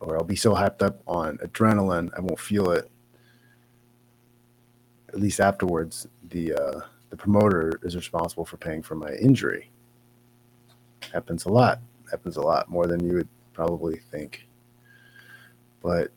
Or 0.02 0.18
I'll 0.18 0.24
be 0.24 0.36
so 0.36 0.54
hyped 0.54 0.84
up 0.84 1.02
on 1.08 1.38
adrenaline, 1.38 2.12
I 2.16 2.20
won't 2.20 2.40
feel 2.40 2.70
it. 2.72 2.92
At 5.10 5.20
least 5.20 5.40
afterwards, 5.40 6.08
the 6.30 6.54
uh, 6.54 6.82
the 7.10 7.18
promoter 7.18 7.80
is 7.82 7.96
responsible 7.96 8.46
for 8.46 8.58
paying 8.58 8.84
for 8.84 8.96
my 8.96 9.14
injury. 9.14 9.72
Happens 11.14 11.46
a 11.46 11.50
lot. 11.50 11.80
Happens 12.12 12.36
a 12.36 12.42
lot 12.42 12.70
more 12.70 12.86
than 12.86 13.04
you 13.04 13.14
would 13.14 13.30
probably 13.54 13.98
think. 14.12 14.46
But 15.82 16.12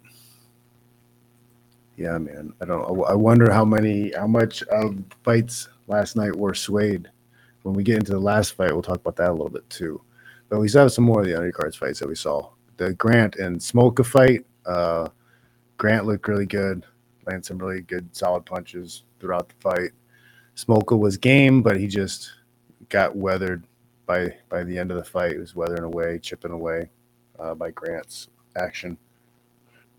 yeah, 1.97 2.19
man. 2.19 2.53
I 2.61 2.65
don't. 2.65 2.85
I 3.09 3.15
wonder 3.15 3.53
how 3.53 3.65
many, 3.65 4.13
how 4.13 4.27
much 4.27 4.63
of 4.65 4.97
fights 5.23 5.69
last 5.87 6.17
night 6.17 6.35
were 6.35 6.55
swayed. 6.55 7.09
When 7.63 7.75
we 7.75 7.85
get 7.85 7.99
into 7.99 8.13
the 8.13 8.19
last 8.21 8.55
fight, 8.55 8.73
we'll 8.73 8.83
talk 8.83 8.97
about 8.97 9.17
that 9.17 9.31
a 9.31 9.33
little 9.33 9.49
bit 9.49 9.69
too. 9.71 10.03
But 10.51 10.59
we 10.61 10.69
still 10.69 10.83
have 10.83 10.93
some 10.93 11.05
more 11.05 11.21
of 11.21 11.27
the 11.27 11.33
undercards 11.33 11.77
fights 11.77 12.01
that 12.01 12.09
we 12.09 12.17
saw. 12.17 12.51
The 12.77 12.93
Grant 12.95 13.37
and 13.37 13.59
Smolka 13.59 14.05
fight. 14.05 14.45
Uh, 14.67 15.09
Grant 15.79 16.05
looked 16.07 16.29
really 16.29 16.45
good, 16.45 16.85
landed 17.27 17.47
some 17.47 17.59
really 17.59 17.83
good, 17.83 18.15
solid 18.15 18.45
punches 18.45 19.05
throughout 19.21 19.49
the 19.49 19.55
fight. 19.61 19.91
Smolka 20.57 20.99
was 20.99 21.17
game, 21.17 21.63
but 21.63 21.79
he 21.79 21.87
just 21.87 22.33
got 22.89 23.17
weathered 23.17 23.65
by 24.07 24.35
by 24.49 24.65
the 24.65 24.77
end 24.77 24.91
of 24.91 24.97
the 24.97 25.05
fight. 25.05 25.33
He 25.33 25.39
was 25.39 25.55
weathering 25.55 25.85
away, 25.85 26.19
chipping 26.19 26.51
away 26.51 26.91
uh, 27.39 27.55
by 27.55 27.71
Grant's 27.71 28.29
action. 28.57 28.99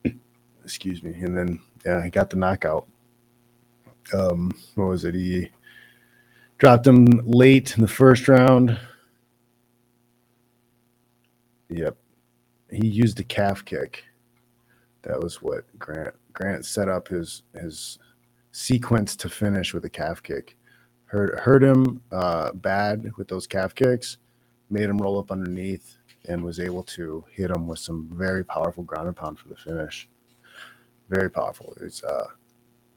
Excuse 0.63 1.01
me. 1.01 1.13
And 1.13 1.35
then 1.35 1.59
yeah, 1.85 2.03
he 2.03 2.09
got 2.09 2.29
the 2.29 2.35
knockout. 2.35 2.87
Um, 4.13 4.51
what 4.75 4.85
was 4.85 5.05
it? 5.05 5.15
He 5.15 5.49
dropped 6.57 6.85
him 6.85 7.05
late 7.25 7.75
in 7.75 7.81
the 7.81 7.87
first 7.87 8.27
round. 8.27 8.77
Yep. 11.71 11.97
He 12.71 12.87
used 12.87 13.19
a 13.19 13.23
calf 13.23 13.65
kick. 13.65 14.03
That 15.03 15.21
was 15.21 15.41
what 15.41 15.65
Grant 15.79 16.15
Grant 16.33 16.65
set 16.65 16.89
up 16.89 17.07
his 17.07 17.43
his 17.59 17.99
sequence 18.51 19.15
to 19.17 19.29
finish 19.29 19.73
with 19.73 19.85
a 19.85 19.89
calf 19.89 20.23
kick. 20.23 20.57
Hurt 21.05 21.39
hurt 21.39 21.63
him 21.63 22.01
uh, 22.11 22.53
bad 22.53 23.11
with 23.17 23.27
those 23.27 23.47
calf 23.47 23.75
kicks, 23.75 24.17
made 24.69 24.89
him 24.89 24.99
roll 24.99 25.19
up 25.19 25.31
underneath, 25.31 25.97
and 26.29 26.43
was 26.43 26.59
able 26.59 26.83
to 26.83 27.25
hit 27.31 27.51
him 27.51 27.67
with 27.67 27.79
some 27.79 28.09
very 28.13 28.45
powerful 28.45 28.83
ground 28.83 29.07
and 29.07 29.17
pound 29.17 29.39
for 29.39 29.49
the 29.49 29.55
finish 29.55 30.09
very 31.11 31.29
powerful. 31.29 31.77
It's 31.81 32.03
uh, 32.03 32.27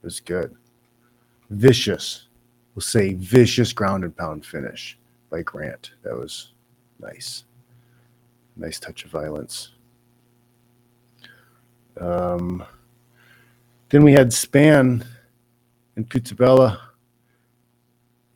it 0.03 0.07
was 0.07 0.21
good, 0.21 0.55
vicious. 1.51 2.29
We'll 2.75 2.83
say 2.83 3.15
vicious 3.15 3.73
ground 3.73 4.05
and 4.05 4.17
pound 4.17 4.47
finish 4.47 4.99
by 5.31 5.43
Grant. 5.43 5.93
That 6.03 6.17
was 6.17 6.53
nice, 7.01 7.45
nice 8.57 8.79
touch 8.79 9.05
of 9.05 9.11
violence. 9.11 9.73
Um, 12.01 12.64
then 13.88 14.03
we 14.03 14.12
had 14.12 14.29
Spann 14.29 15.05
and 15.97 16.09
Cutelaba. 16.09 16.79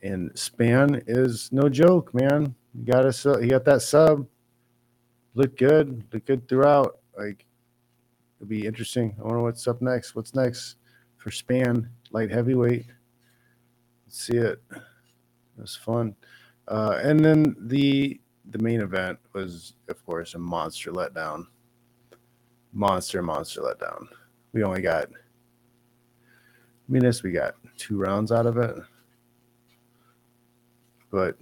And 0.01 0.31
Spann 0.33 1.03
is 1.07 1.49
no 1.51 1.67
joke, 1.67 2.13
man. 2.13 2.55
He 2.73 2.83
got 2.83 3.05
us. 3.05 3.23
He 3.23 3.47
got 3.47 3.65
that 3.65 3.81
sub. 3.81 4.25
Looked 5.33 5.59
good. 5.59 6.03
Looked 6.13 6.27
good 6.27 6.47
throughout. 6.47 6.99
Like 7.17 7.45
It'll 8.39 8.47
be 8.47 8.65
interesting. 8.65 9.13
I 9.19 9.23
wonder 9.23 9.41
what's 9.41 9.67
up 9.67 9.81
next. 9.81 10.15
What's 10.15 10.33
next 10.33 10.77
for 11.17 11.29
Spann 11.29 11.89
light 12.11 12.31
heavyweight? 12.31 12.85
Let's 14.05 14.23
see 14.23 14.37
it. 14.37 14.61
It 14.71 14.81
was 15.57 15.75
fun. 15.75 16.15
Uh, 16.65 17.01
and 17.03 17.19
then 17.19 17.53
the 17.59 18.21
the 18.51 18.59
main 18.59 18.81
event 18.81 19.19
was, 19.33 19.73
of 19.87 20.05
course, 20.05 20.33
a 20.35 20.39
monster 20.39 20.91
letdown. 20.91 21.45
Monster, 22.73 23.21
monster 23.21 23.61
letdown. 23.61 24.07
We 24.53 24.63
only 24.63 24.81
got. 24.81 25.07
I 25.09 26.91
mean, 26.91 27.03
this 27.03 27.23
we 27.23 27.31
got 27.31 27.55
two 27.77 27.97
rounds 27.97 28.31
out 28.31 28.45
of 28.45 28.57
it, 28.57 28.75
but 31.11 31.37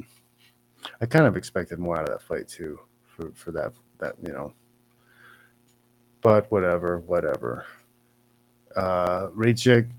I 1.01 1.05
kind 1.05 1.25
of 1.25 1.37
expected 1.37 1.79
more 1.79 1.97
out 1.97 2.03
of 2.03 2.09
that 2.09 2.21
fight 2.21 2.47
too. 2.47 2.79
For 3.15 3.31
for 3.33 3.51
that 3.51 3.73
that 3.99 4.15
you 4.21 4.33
know 4.33 4.53
but 6.21 6.51
whatever, 6.51 6.99
whatever. 6.99 7.65
Uh, 8.75 9.27
Rakic 9.27 9.89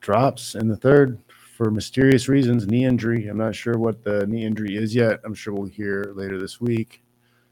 drops 0.00 0.54
in 0.54 0.68
the 0.68 0.76
third 0.76 1.18
for 1.52 1.70
mysterious 1.70 2.28
reasons, 2.28 2.66
knee 2.66 2.84
injury. 2.84 3.28
I'm 3.28 3.36
not 3.36 3.54
sure 3.54 3.76
what 3.76 4.02
the 4.02 4.26
knee 4.26 4.44
injury 4.44 4.76
is 4.76 4.94
yet. 4.94 5.20
I'm 5.24 5.34
sure 5.34 5.52
we'll 5.52 5.68
hear 5.68 6.12
later 6.16 6.40
this 6.40 6.60
week 6.60 7.02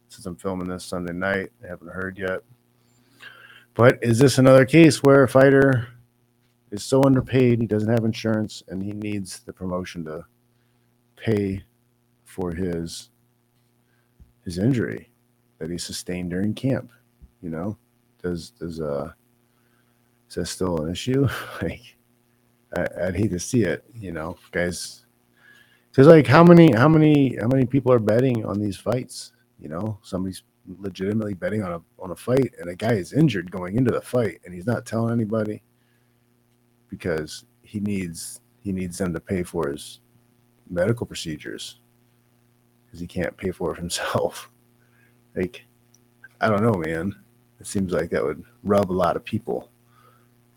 since 0.09 0.25
I'm 0.27 0.37
filming 0.37 0.69
this 0.69 0.85
Sunday 0.85 1.13
night. 1.13 1.51
I 1.63 1.69
haven't 1.69 1.93
heard 1.93 2.19
yet. 2.19 2.41
But 3.75 3.99
is 4.03 4.19
this 4.19 4.39
another 4.39 4.65
case 4.65 5.03
where 5.03 5.23
a 5.23 5.29
fighter 5.29 5.89
is 6.71 6.83
so 6.83 7.03
underpaid, 7.05 7.61
he 7.61 7.67
doesn't 7.67 7.93
have 7.93 8.05
insurance, 8.05 8.63
and 8.69 8.83
he 8.83 8.93
needs 8.93 9.41
the 9.41 9.53
promotion 9.53 10.05
to 10.07 10.25
pay 11.17 11.63
for 12.25 12.53
his 12.53 13.11
his 14.45 14.59
injury 14.59 15.11
that 15.59 15.71
he 15.71 15.77
sustained 15.77 16.31
during 16.31 16.55
camp, 16.55 16.91
you 17.43 17.51
know? 17.51 17.77
does 18.23 18.51
does 18.51 18.81
uh 18.81 19.13
is 20.29 20.35
that 20.37 20.47
still 20.47 20.85
an 20.85 20.91
issue? 20.91 21.29
like 21.63 21.97
I, 22.77 23.07
would 23.07 23.17
hate 23.17 23.31
to 23.33 23.41
see 23.41 23.65
it, 23.65 23.85
you 23.95 24.13
know, 24.13 24.37
guys. 24.53 25.07
Because 25.91 26.07
like 26.09 26.27
how 26.27 26.45
many 26.45 26.73
how 26.73 26.89
many 26.89 27.37
how 27.41 27.49
many 27.49 27.67
people 27.67 27.93
are 27.93 28.01
betting 28.01 28.45
on 28.47 28.61
these 28.61 28.77
fights? 28.77 29.33
You 29.61 29.69
know, 29.69 29.99
somebody's 30.03 30.45
legitimately 30.81 31.35
betting 31.35 31.63
on 31.65 31.73
a 31.75 31.83
on 32.01 32.13
a 32.13 32.17
fight, 32.17 32.55
and 32.61 32.71
a 32.71 32.77
guy 32.77 32.95
is 32.95 33.13
injured 33.15 33.51
going 33.51 33.77
into 33.77 33.93
the 33.93 34.01
fight, 34.03 34.41
and 34.45 34.55
he's 34.55 34.67
not 34.67 34.87
telling 34.87 35.13
anybody. 35.15 35.63
because 36.89 37.47
he 37.63 37.81
needs 37.81 38.41
he 38.61 38.73
needs 38.73 38.99
them 38.99 39.15
to 39.15 39.21
pay 39.21 39.45
for 39.45 39.71
his 39.71 40.01
medical 40.71 41.07
procedures 41.07 41.81
because 42.87 43.01
he 43.01 43.09
can't 43.09 43.37
pay 43.39 43.53
for 43.53 43.73
it 43.75 43.79
himself. 43.81 44.51
Like, 45.37 45.65
I 46.41 46.49
don't 46.51 46.63
know, 46.65 46.75
man. 46.75 47.15
It 47.61 47.69
seems 47.69 47.93
like 47.93 48.11
that 48.11 48.25
would 48.25 48.45
rub 48.65 48.91
a 48.91 48.95
lot 48.95 49.17
of 49.17 49.25
people 49.25 49.71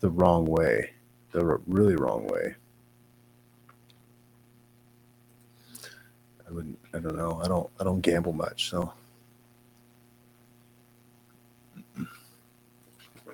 the 0.00 0.10
wrong 0.10 0.46
way, 0.46 0.92
the 1.34 1.44
really 1.68 1.96
wrong 1.96 2.28
way. 2.28 2.56
I 6.48 6.52
wouldn't. 6.52 6.78
I 6.94 7.00
don't 7.00 7.16
know. 7.16 7.40
I 7.44 7.48
don't. 7.48 7.70
I 7.80 7.84
don't 7.84 8.00
gamble 8.00 8.32
much, 8.34 8.70
so. 8.70 8.92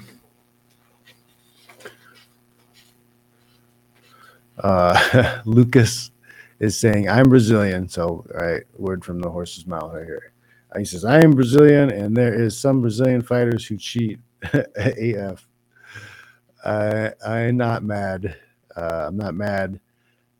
uh, 4.58 5.40
Lucas 5.46 6.10
is 6.60 6.78
saying, 6.78 7.08
"I'm 7.08 7.28
Brazilian." 7.28 7.88
So, 7.88 8.26
right, 8.34 8.64
word 8.76 9.04
from 9.04 9.20
the 9.20 9.30
horse's 9.30 9.66
mouth 9.66 9.92
right 9.94 10.06
here. 10.06 10.32
He 10.78 10.84
says, 10.86 11.04
"I 11.04 11.22
am 11.22 11.32
Brazilian, 11.32 11.90
and 11.90 12.16
there 12.16 12.34
is 12.34 12.58
some 12.58 12.80
Brazilian 12.82 13.22
fighters 13.22 13.66
who 13.66 13.76
cheat." 13.78 14.20
AF. 14.76 15.46
I 16.64 17.12
I'm 17.27 17.57
not 17.57 17.83
mad. 17.85 18.37
Uh, 18.77 19.07
I'm 19.09 19.16
not 19.16 19.35
mad 19.35 19.81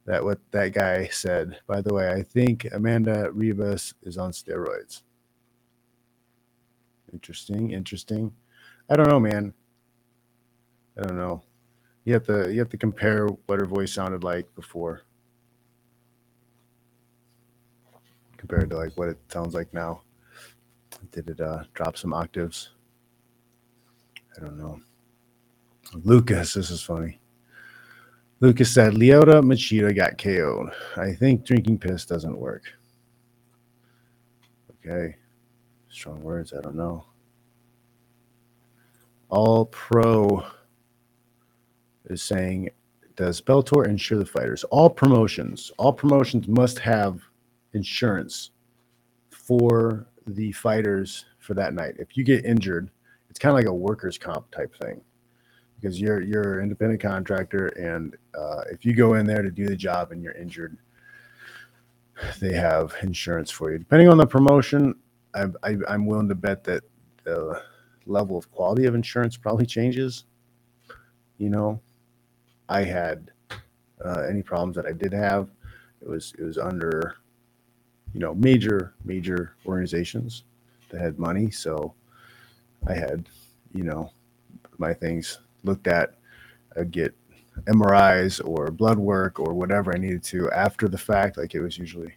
that 0.07 0.25
what 0.25 0.41
that 0.51 0.73
guy 0.73 1.09
said. 1.09 1.59
By 1.67 1.81
the 1.81 1.95
way, 1.95 2.11
I 2.13 2.23
think 2.23 2.67
Amanda 2.73 3.31
Ribas 3.31 3.95
is 4.03 4.19
on 4.19 4.33
steroids. 4.33 5.03
Interesting, 7.13 7.71
interesting. 7.71 8.33
I 8.91 8.97
don't 8.97 9.09
know, 9.09 9.21
man. 9.21 9.55
I 10.99 11.03
don't 11.03 11.17
know. 11.17 11.43
You 12.05 12.15
have 12.15 12.27
to 12.27 12.53
you 12.53 12.59
have 12.59 12.69
to 12.71 12.77
compare 12.77 13.27
what 13.47 13.61
her 13.61 13.67
voice 13.67 13.93
sounded 13.93 14.25
like 14.25 14.53
before 14.55 15.03
compared 18.37 18.69
to 18.71 18.77
like 18.77 18.93
what 18.97 19.09
it 19.09 19.19
sounds 19.33 19.55
like 19.55 19.73
now. 19.73 20.03
Did 21.13 21.31
it 21.31 21.41
uh, 21.41 21.65
drop 21.73 21.97
some 21.97 22.13
octaves? 22.13 22.71
I 24.37 24.41
don't 24.41 24.59
know. 24.59 24.81
Lucas, 25.93 26.55
this 26.55 26.71
is 26.71 26.83
funny. 26.83 27.21
Lucas 28.41 28.73
said 28.73 28.95
Lyoto 28.95 29.43
Machida 29.43 29.95
got 29.95 30.19
KO'd. 30.19 30.71
I 30.97 31.15
think 31.15 31.45
drinking 31.45 31.79
piss 31.79 32.05
doesn't 32.05 32.37
work. 32.37 32.65
Okay. 34.87 35.17
Strong 35.89 36.23
words. 36.23 36.53
I 36.53 36.61
don't 36.61 36.75
know. 36.75 37.05
All 39.29 39.67
Pro 39.67 40.45
is 42.07 42.23
saying, 42.23 42.71
does 43.17 43.41
Bellator 43.41 43.87
insure 43.87 44.19
the 44.19 44.27
fighters? 44.27 44.65
All 44.65 44.91
promotions, 44.91 45.71
all 45.79 45.93
promotions 45.93 46.49
must 46.49 46.79
have 46.81 47.21
insurance 47.73 48.51
for 49.31 50.07
the 50.27 50.53
fighters 50.53 51.25
for 51.39 51.55
that 51.55 51.75
night. 51.75 51.95
If 51.99 52.17
you 52.17 52.25
get 52.25 52.45
injured, 52.45 52.91
it's 53.31 53.39
kind 53.39 53.51
of 53.53 53.57
like 53.57 53.67
a 53.67 53.75
workers' 53.75 54.19
comp 54.19 54.51
type 54.51 54.75
thing 54.77 55.01
because 55.85 56.01
you're 56.01 56.23
you're 56.23 56.61
an 56.61 56.63
independent 56.63 56.99
contractor, 56.99 57.67
and 57.67 58.17
uh, 58.35 58.63
if 58.71 58.87
you 58.87 58.95
go 58.95 59.15
in 59.15 59.27
there 59.27 59.43
to 59.43 59.51
do 59.51 59.67
the 59.67 59.77
job 59.77 60.13
and 60.13 60.23
you're 60.23 60.33
injured, 60.33 60.79
they 62.41 62.55
have 62.55 62.97
insurance 63.03 63.51
for 63.51 63.71
you. 63.71 63.79
Depending 63.79 64.09
on 64.09 64.17
the 64.17 64.27
promotion, 64.27 64.95
I, 65.35 65.45
I, 65.63 65.77
I'm 65.87 66.07
willing 66.07 66.29
to 66.31 66.35
bet 66.35 66.65
that 66.65 66.85
the 67.25 67.61
level 68.07 68.39
of 68.39 68.51
quality 68.51 68.87
of 68.87 68.95
insurance 68.95 69.37
probably 69.37 69.67
changes. 69.67 70.25
You 71.37 71.51
know, 71.51 71.81
I 72.71 72.85
had 72.85 73.31
uh, 74.03 74.23
any 74.23 74.43
problems 74.43 74.77
that 74.77 74.87
I 74.87 74.93
did 74.93 75.13
have, 75.13 75.51
it 76.01 76.09
was 76.09 76.33
it 76.39 76.45
was 76.45 76.57
under, 76.57 77.17
you 78.15 78.21
know, 78.21 78.35
major 78.35 78.95
major 79.05 79.55
organizations 79.67 80.45
that 80.89 81.03
had 81.03 81.19
money, 81.19 81.51
so 81.51 81.93
I 82.87 82.95
had, 82.95 83.29
you 83.75 83.85
know, 83.85 84.11
my 84.79 84.95
things 84.95 85.41
looked 85.65 85.87
at, 85.87 86.15
I'd 86.77 86.91
get 86.91 87.15
MRIs 87.65 88.47
or 88.47 88.71
blood 88.71 88.99
work 88.99 89.39
or 89.39 89.55
whatever 89.55 89.95
I 89.95 89.99
needed 89.99 90.23
to 90.25 90.51
after 90.51 90.89
the 90.89 90.99
fact. 90.99 91.37
Like 91.37 91.55
it 91.55 91.61
was 91.61 91.79
usually 91.79 92.13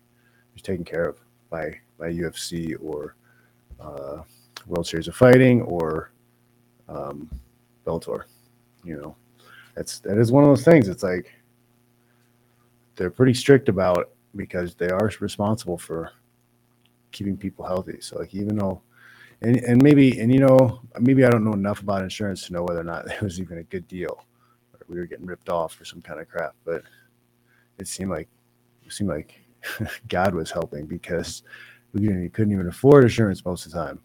was 0.53 0.61
taken 0.61 0.83
care 0.83 1.05
of 1.05 1.17
by 1.49 1.79
by 1.97 2.11
UFC 2.11 2.75
or 2.81 3.15
uh, 3.79 4.21
World 4.65 4.87
Series 4.87 5.07
of 5.07 5.15
Fighting 5.15 5.61
or 5.63 6.11
um, 6.89 7.29
Bellator. 7.85 8.23
You 8.83 8.97
know, 8.97 9.15
that's 9.75 9.99
that 9.99 10.17
is 10.17 10.31
one 10.31 10.43
of 10.43 10.49
those 10.49 10.65
things. 10.65 10.87
It's 10.87 11.03
like 11.03 11.31
they're 12.95 13.11
pretty 13.11 13.33
strict 13.33 13.69
about 13.69 14.11
because 14.35 14.75
they 14.75 14.89
are 14.89 15.11
responsible 15.19 15.77
for 15.77 16.11
keeping 17.11 17.37
people 17.37 17.65
healthy. 17.65 17.97
So 18.01 18.17
like 18.17 18.33
even 18.33 18.57
though 18.57 18.81
and 19.41 19.57
and 19.57 19.81
maybe 19.83 20.19
and 20.19 20.33
you 20.33 20.39
know 20.39 20.81
maybe 20.99 21.25
I 21.25 21.29
don't 21.29 21.43
know 21.43 21.53
enough 21.53 21.81
about 21.81 22.03
insurance 22.03 22.47
to 22.47 22.53
know 22.53 22.63
whether 22.63 22.79
or 22.81 22.85
not 22.85 23.09
it 23.11 23.21
was 23.21 23.39
even 23.39 23.59
a 23.59 23.63
good 23.63 23.87
deal 23.87 24.25
or 24.73 24.79
we 24.87 24.99
were 24.99 25.05
getting 25.05 25.25
ripped 25.25 25.49
off 25.49 25.73
for 25.73 25.85
some 25.85 26.01
kind 26.01 26.19
of 26.19 26.29
crap. 26.29 26.55
But 26.65 26.83
it 27.77 27.87
seemed 27.87 28.11
like 28.11 28.29
it 28.85 28.93
seemed 28.93 29.09
like 29.09 29.39
God 30.07 30.33
was 30.33 30.51
helping 30.51 30.85
because 30.85 31.43
we 31.93 32.01
couldn't, 32.01 32.29
couldn't 32.33 32.53
even 32.53 32.67
afford 32.67 33.03
insurance 33.03 33.43
most 33.45 33.65
of 33.65 33.71
the 33.71 33.77
time. 33.85 33.99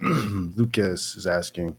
Lucas 0.56 1.14
is 1.16 1.26
asking, 1.26 1.76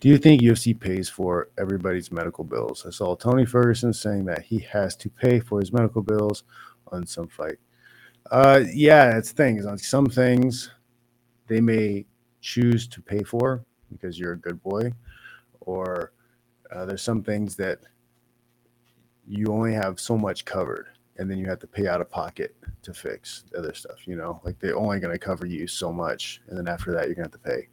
do 0.00 0.08
you 0.08 0.18
think 0.18 0.42
UFC 0.42 0.78
pays 0.78 1.08
for 1.08 1.48
everybody's 1.58 2.12
medical 2.12 2.44
bills? 2.44 2.84
I 2.86 2.90
saw 2.90 3.16
Tony 3.16 3.44
Ferguson 3.44 3.92
saying 3.92 4.26
that 4.26 4.42
he 4.42 4.60
has 4.60 4.94
to 4.96 5.10
pay 5.10 5.40
for 5.40 5.58
his 5.60 5.72
medical 5.72 6.02
bills 6.02 6.44
on 6.92 7.06
some 7.06 7.28
fight. 7.28 7.58
Uh, 8.30 8.60
yeah, 8.72 9.16
it's 9.16 9.32
things 9.32 9.64
on 9.64 9.78
some 9.78 10.06
things 10.06 10.70
they 11.46 11.60
may 11.60 12.04
choose 12.40 12.86
to 12.88 13.00
pay 13.00 13.22
for 13.22 13.64
because 13.90 14.18
you're 14.18 14.32
a 14.32 14.38
good 14.38 14.62
boy, 14.62 14.92
or 15.60 16.12
uh, 16.70 16.84
there's 16.84 17.02
some 17.02 17.22
things 17.22 17.56
that 17.56 17.78
you 19.26 19.46
only 19.48 19.72
have 19.72 19.98
so 19.98 20.16
much 20.16 20.44
covered, 20.44 20.86
and 21.16 21.30
then 21.30 21.38
you 21.38 21.46
have 21.46 21.58
to 21.58 21.66
pay 21.66 21.86
out 21.86 22.00
of 22.00 22.10
pocket 22.10 22.54
to 22.82 22.92
fix 22.92 23.44
other 23.56 23.74
stuff. 23.74 24.06
You 24.06 24.16
know, 24.16 24.40
like 24.44 24.58
they're 24.58 24.76
only 24.76 25.00
going 25.00 25.12
to 25.12 25.18
cover 25.18 25.46
you 25.46 25.66
so 25.66 25.92
much, 25.92 26.42
and 26.48 26.58
then 26.58 26.68
after 26.68 26.92
that, 26.92 27.06
you're 27.06 27.14
going 27.14 27.30
to 27.30 27.34
have 27.34 27.42
to 27.42 27.50
pay. 27.50 27.68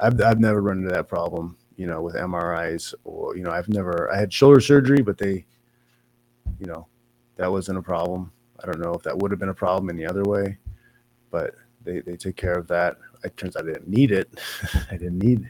I've 0.00 0.20
I've 0.20 0.40
never 0.40 0.62
run 0.62 0.78
into 0.78 0.90
that 0.94 1.08
problem. 1.08 1.56
You 1.76 1.86
know, 1.86 2.02
with 2.02 2.14
MRIs 2.14 2.94
or 3.04 3.36
you 3.36 3.42
know, 3.42 3.50
I've 3.50 3.68
never 3.68 4.10
I 4.12 4.18
had 4.18 4.32
shoulder 4.32 4.60
surgery, 4.60 5.02
but 5.02 5.18
they, 5.18 5.44
you 6.58 6.66
know, 6.66 6.86
that 7.36 7.50
wasn't 7.50 7.78
a 7.78 7.82
problem. 7.82 8.32
I 8.62 8.66
don't 8.66 8.80
know 8.80 8.94
if 8.94 9.02
that 9.02 9.16
would 9.18 9.30
have 9.30 9.40
been 9.40 9.48
a 9.48 9.54
problem 9.54 9.90
any 9.90 10.06
other 10.06 10.22
way, 10.22 10.58
but 11.30 11.54
they, 11.82 12.00
they 12.00 12.16
took 12.16 12.36
care 12.36 12.54
of 12.58 12.66
that. 12.68 12.96
It 13.24 13.36
turns 13.36 13.56
out 13.56 13.64
I 13.68 13.72
didn't 13.72 13.88
need 13.88 14.12
it. 14.12 14.30
I 14.90 14.96
didn't 14.96 15.18
need 15.18 15.48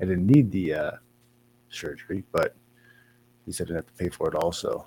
I 0.00 0.04
didn't 0.04 0.26
need 0.26 0.50
the 0.50 0.74
uh, 0.74 0.90
surgery, 1.68 2.24
but 2.32 2.56
he 3.46 3.52
said 3.52 3.66
I 3.66 3.68
didn't 3.68 3.76
have 3.76 3.96
to 3.96 4.04
pay 4.04 4.08
for 4.08 4.28
it 4.28 4.34
also. 4.34 4.86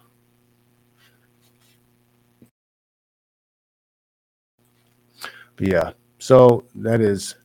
But 5.56 5.68
yeah, 5.68 5.92
so 6.18 6.66
that 6.76 7.00
is 7.00 7.36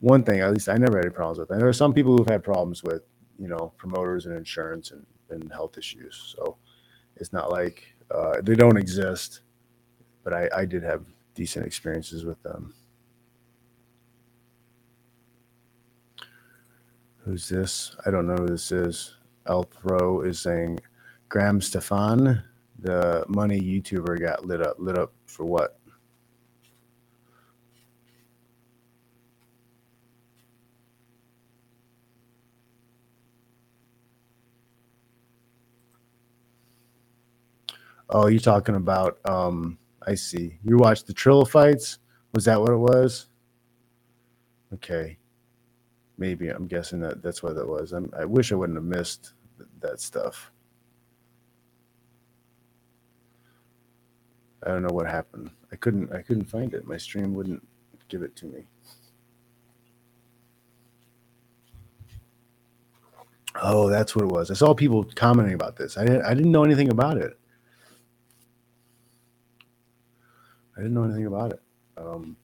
one 0.00 0.24
thing. 0.24 0.40
At 0.40 0.52
least 0.52 0.68
I 0.68 0.76
never 0.76 0.96
had 0.96 1.06
any 1.06 1.14
problems 1.14 1.38
with. 1.38 1.48
There 1.48 1.68
are 1.68 1.72
some 1.72 1.94
people 1.94 2.16
who've 2.16 2.28
had 2.28 2.42
problems 2.42 2.82
with, 2.82 3.02
you 3.38 3.48
know, 3.48 3.72
promoters 3.76 4.26
and 4.26 4.36
insurance 4.36 4.90
and, 4.90 5.06
and 5.30 5.50
health 5.52 5.78
issues. 5.78 6.34
So 6.36 6.56
it's 7.16 7.32
not 7.32 7.50
like 7.50 7.94
uh, 8.10 8.40
they 8.42 8.54
don't 8.54 8.76
exist, 8.76 9.40
but 10.22 10.32
I, 10.32 10.48
I 10.54 10.64
did 10.64 10.82
have 10.82 11.04
decent 11.34 11.66
experiences 11.66 12.24
with 12.24 12.42
them. 12.42 12.74
Who's 17.18 17.48
this? 17.48 17.96
I 18.04 18.10
don't 18.10 18.26
know 18.26 18.36
who 18.36 18.48
this 18.48 18.70
is. 18.70 19.14
Elthro 19.46 20.26
is 20.26 20.38
saying 20.38 20.78
Graham 21.28 21.60
Stephan, 21.60 22.42
the 22.78 23.24
money 23.28 23.60
YouTuber, 23.60 24.20
got 24.20 24.44
lit 24.44 24.60
up. 24.60 24.76
Lit 24.78 24.98
up 24.98 25.12
for 25.26 25.44
what? 25.44 25.78
Oh, 38.14 38.28
you're 38.28 38.38
talking 38.38 38.76
about. 38.76 39.18
Um, 39.24 39.76
I 40.06 40.14
see. 40.14 40.56
You 40.62 40.76
watched 40.76 41.08
the 41.08 41.12
Trill 41.12 41.44
fights. 41.44 41.98
Was 42.32 42.44
that 42.44 42.60
what 42.60 42.70
it 42.70 42.76
was? 42.76 43.26
Okay, 44.72 45.18
maybe 46.16 46.48
I'm 46.48 46.68
guessing 46.68 47.00
that 47.00 47.22
that's 47.22 47.42
what 47.42 47.56
it 47.56 47.66
was. 47.66 47.92
I'm, 47.92 48.08
i 48.16 48.24
wish 48.24 48.52
I 48.52 48.54
wouldn't 48.54 48.76
have 48.76 48.84
missed 48.84 49.32
th- 49.58 49.68
that 49.80 50.00
stuff. 50.00 50.52
I 54.64 54.68
don't 54.68 54.82
know 54.82 54.94
what 54.94 55.06
happened. 55.06 55.50
I 55.72 55.76
couldn't. 55.76 56.12
I 56.12 56.22
couldn't 56.22 56.44
find 56.44 56.72
it. 56.72 56.86
My 56.86 56.96
stream 56.96 57.34
wouldn't 57.34 57.66
give 58.08 58.22
it 58.22 58.36
to 58.36 58.46
me. 58.46 58.64
Oh, 63.60 63.88
that's 63.88 64.14
what 64.14 64.24
it 64.24 64.30
was. 64.30 64.52
I 64.52 64.54
saw 64.54 64.72
people 64.72 65.04
commenting 65.16 65.54
about 65.54 65.76
this. 65.76 65.98
I 65.98 66.04
didn't. 66.04 66.22
I 66.22 66.32
didn't 66.34 66.52
know 66.52 66.64
anything 66.64 66.90
about 66.90 67.16
it. 67.16 67.36
I 70.76 70.80
didn't 70.80 70.94
know 70.94 71.04
anything 71.04 71.26
about 71.26 71.52
it. 71.52 71.60
Um, 71.96 72.36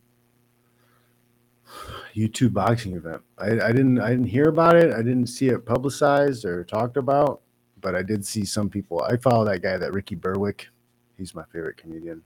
YouTube 2.14 2.52
boxing 2.52 2.94
event. 2.94 3.22
I, 3.38 3.60
I 3.60 3.72
didn't 3.72 4.00
I 4.00 4.10
didn't 4.10 4.26
hear 4.26 4.48
about 4.48 4.76
it. 4.76 4.92
I 4.92 5.02
didn't 5.02 5.26
see 5.26 5.48
it 5.48 5.64
publicized 5.64 6.44
or 6.44 6.64
talked 6.64 6.96
about, 6.96 7.42
but 7.80 7.94
I 7.94 8.02
did 8.02 8.24
see 8.24 8.44
some 8.44 8.68
people. 8.68 9.02
I 9.02 9.16
follow 9.16 9.44
that 9.44 9.62
guy, 9.62 9.76
that 9.76 9.92
Ricky 9.92 10.14
Berwick. 10.14 10.68
He's 11.16 11.34
my 11.34 11.44
favorite 11.52 11.76
comedian. 11.76 12.22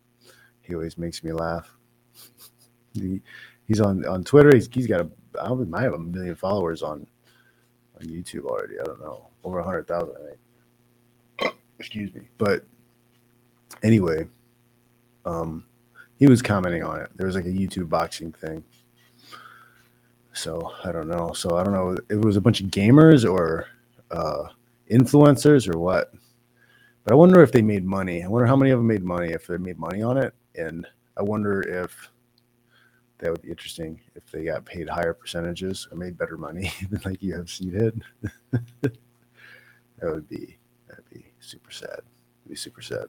He 0.62 0.74
always 0.74 0.96
makes 0.98 1.22
me 1.22 1.32
laugh. 1.32 1.70
He, 2.96 3.20
he's 3.66 3.80
on 3.80 4.06
on 4.06 4.22
Twitter. 4.22 4.54
He's, 4.54 4.68
he's 4.72 4.86
got 4.86 5.00
a 5.00 5.10
I 5.42 5.52
might 5.52 5.82
have 5.82 5.94
a 5.94 5.98
million 5.98 6.36
followers 6.36 6.80
on 6.80 7.04
on 8.00 8.06
YouTube 8.06 8.44
already. 8.44 8.78
I 8.78 8.84
don't 8.84 9.00
know, 9.00 9.26
over 9.42 9.58
a 9.58 9.64
hundred 9.64 9.88
thousand. 9.88 10.14
I 10.16 10.28
think. 10.28 11.56
Excuse 11.80 12.14
me, 12.14 12.28
but 12.38 12.64
anyway, 13.82 14.28
um, 15.24 15.64
he 16.18 16.26
was 16.26 16.42
commenting 16.42 16.82
on 16.82 17.00
it. 17.00 17.10
There 17.16 17.26
was 17.26 17.36
like 17.36 17.46
a 17.46 17.48
YouTube 17.48 17.88
boxing 17.88 18.32
thing. 18.32 18.64
So 20.32 20.72
I 20.84 20.92
don't 20.92 21.08
know. 21.08 21.32
So 21.32 21.56
I 21.56 21.64
don't 21.64 21.72
know 21.72 21.96
it 22.08 22.24
was 22.24 22.36
a 22.36 22.40
bunch 22.40 22.60
of 22.60 22.68
gamers 22.68 23.30
or 23.30 23.66
uh, 24.10 24.48
influencers 24.90 25.72
or 25.72 25.78
what. 25.78 26.12
But 27.04 27.12
I 27.12 27.16
wonder 27.16 27.42
if 27.42 27.52
they 27.52 27.62
made 27.62 27.84
money. 27.84 28.22
I 28.22 28.28
wonder 28.28 28.46
how 28.46 28.56
many 28.56 28.70
of 28.70 28.78
them 28.78 28.86
made 28.86 29.04
money 29.04 29.32
if 29.32 29.46
they 29.46 29.58
made 29.58 29.78
money 29.78 30.02
on 30.02 30.16
it, 30.16 30.34
and 30.54 30.86
I 31.18 31.22
wonder 31.22 31.60
if 31.60 32.08
that 33.18 33.30
would 33.30 33.42
be 33.42 33.50
interesting 33.50 34.00
if 34.14 34.30
they 34.30 34.44
got 34.44 34.64
paid 34.64 34.88
higher 34.88 35.12
percentages 35.12 35.86
or 35.90 35.98
made 35.98 36.16
better 36.18 36.38
money 36.38 36.72
than 36.90 37.00
like 37.04 37.20
UFC 37.20 37.70
did. 37.70 38.02
that 38.80 38.96
would 40.02 40.28
be 40.28 40.58
that'd 40.88 41.08
be 41.10 41.26
super 41.40 41.70
sad. 41.70 42.00
It'd 42.00 42.48
be 42.48 42.56
super 42.56 42.82
sad. 42.82 43.06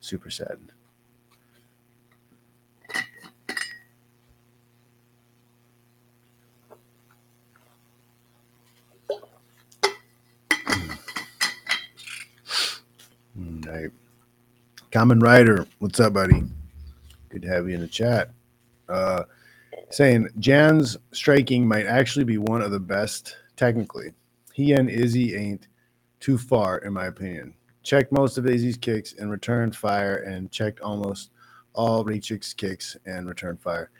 Super 0.00 0.30
sad. 0.30 0.58
All 13.36 13.72
right. 13.72 13.90
Common 14.90 15.20
Rider, 15.20 15.66
what's 15.78 16.00
up, 16.00 16.14
buddy? 16.14 16.42
Good 17.28 17.42
to 17.42 17.48
have 17.48 17.68
you 17.68 17.74
in 17.74 17.80
the 17.80 17.86
chat. 17.86 18.30
Uh, 18.88 19.22
saying 19.90 20.28
Jan's 20.38 20.96
striking 21.12 21.66
might 21.66 21.86
actually 21.86 22.24
be 22.24 22.38
one 22.38 22.62
of 22.62 22.72
the 22.72 22.80
best 22.80 23.36
technically. 23.56 24.12
He 24.52 24.72
and 24.72 24.90
Izzy 24.90 25.36
ain't 25.36 25.68
too 26.18 26.38
far, 26.38 26.78
in 26.78 26.92
my 26.92 27.06
opinion. 27.06 27.54
Checked 27.82 28.12
most 28.12 28.38
of 28.38 28.46
Izzy's 28.46 28.76
kicks 28.76 29.14
and 29.14 29.30
returned 29.30 29.74
fire, 29.74 30.16
and 30.16 30.50
checked 30.50 30.80
almost 30.80 31.30
all 31.74 32.04
Rakic's 32.04 32.52
kicks 32.52 32.96
and 33.06 33.28
returned 33.28 33.60
fire. 33.60 33.90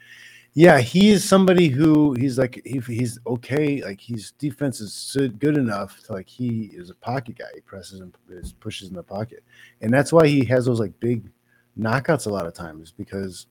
Yeah, 0.53 0.81
he 0.81 1.11
is 1.11 1.27
somebody 1.27 1.69
who 1.69 2.15
he's 2.15 2.37
like 2.37 2.61
he, 2.65 2.81
he's 2.81 3.19
okay. 3.27 3.83
Like 3.83 4.01
his 4.01 4.33
defense 4.33 4.81
is 4.81 5.17
good 5.39 5.57
enough 5.57 6.03
to 6.07 6.13
like 6.13 6.29
he 6.29 6.71
is 6.73 6.91
a 6.91 6.95
pocket 6.95 7.39
guy. 7.39 7.47
He 7.55 7.61
presses 7.61 8.01
and 8.01 8.13
pushes 8.59 8.89
in 8.89 8.95
the 8.95 9.03
pocket, 9.03 9.45
and 9.81 9.93
that's 9.93 10.13
why 10.13 10.27
he 10.27 10.45
has 10.47 10.67
those 10.67 10.81
like 10.81 10.99
big 10.99 11.31
knockouts 11.79 12.27
a 12.27 12.31
lot 12.31 12.47
of 12.47 12.55
times 12.55 12.93
because 12.93 13.47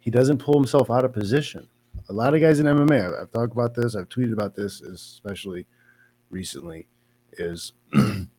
he 0.00 0.10
doesn't 0.10 0.38
pull 0.38 0.54
himself 0.54 0.90
out 0.90 1.04
of 1.04 1.12
position. 1.12 1.68
A 2.08 2.12
lot 2.12 2.34
of 2.34 2.40
guys 2.40 2.58
in 2.58 2.66
MMA, 2.66 3.06
I've, 3.06 3.22
I've 3.22 3.32
talked 3.32 3.52
about 3.52 3.74
this, 3.74 3.94
I've 3.94 4.08
tweeted 4.08 4.32
about 4.32 4.54
this, 4.54 4.80
especially 4.80 5.66
recently, 6.30 6.88
is 7.34 7.72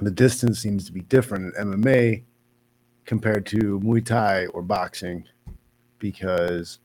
the 0.00 0.10
distance 0.10 0.58
seems 0.58 0.84
to 0.86 0.92
be 0.92 1.00
different 1.02 1.54
in 1.56 1.72
MMA 1.72 2.22
compared 3.04 3.46
to 3.46 3.80
Muay 3.80 4.04
Thai 4.04 4.46
or 4.46 4.62
boxing 4.62 5.24
because 5.98 6.80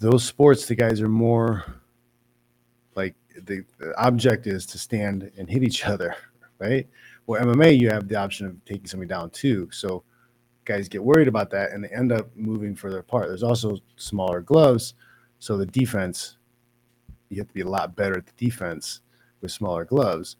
those 0.00 0.24
sports, 0.24 0.66
the 0.66 0.74
guys 0.74 1.00
are 1.00 1.08
more 1.08 1.64
like 2.94 3.14
the, 3.44 3.64
the 3.78 3.94
object 3.98 4.46
is 4.46 4.66
to 4.66 4.78
stand 4.78 5.30
and 5.38 5.48
hit 5.48 5.62
each 5.62 5.86
other, 5.86 6.16
right? 6.58 6.88
Well, 7.26 7.42
MMA, 7.42 7.78
you 7.78 7.90
have 7.90 8.08
the 8.08 8.16
option 8.16 8.46
of 8.46 8.64
taking 8.64 8.86
somebody 8.86 9.08
down 9.08 9.30
too. 9.30 9.68
So 9.70 10.02
guys 10.64 10.88
get 10.88 11.02
worried 11.02 11.28
about 11.28 11.50
that 11.50 11.72
and 11.72 11.84
they 11.84 11.88
end 11.88 12.12
up 12.12 12.28
moving 12.34 12.74
further 12.74 12.98
apart. 12.98 13.28
There's 13.28 13.42
also 13.42 13.78
smaller 13.96 14.40
gloves, 14.40 14.94
so 15.38 15.56
the 15.56 15.66
defense 15.66 16.36
you 17.30 17.38
have 17.38 17.48
to 17.48 17.54
be 17.54 17.60
a 17.60 17.68
lot 17.68 17.96
better 17.96 18.18
at 18.18 18.26
the 18.26 18.32
defense 18.36 19.00
with 19.40 19.52
smaller 19.52 19.84
gloves. 19.84 20.36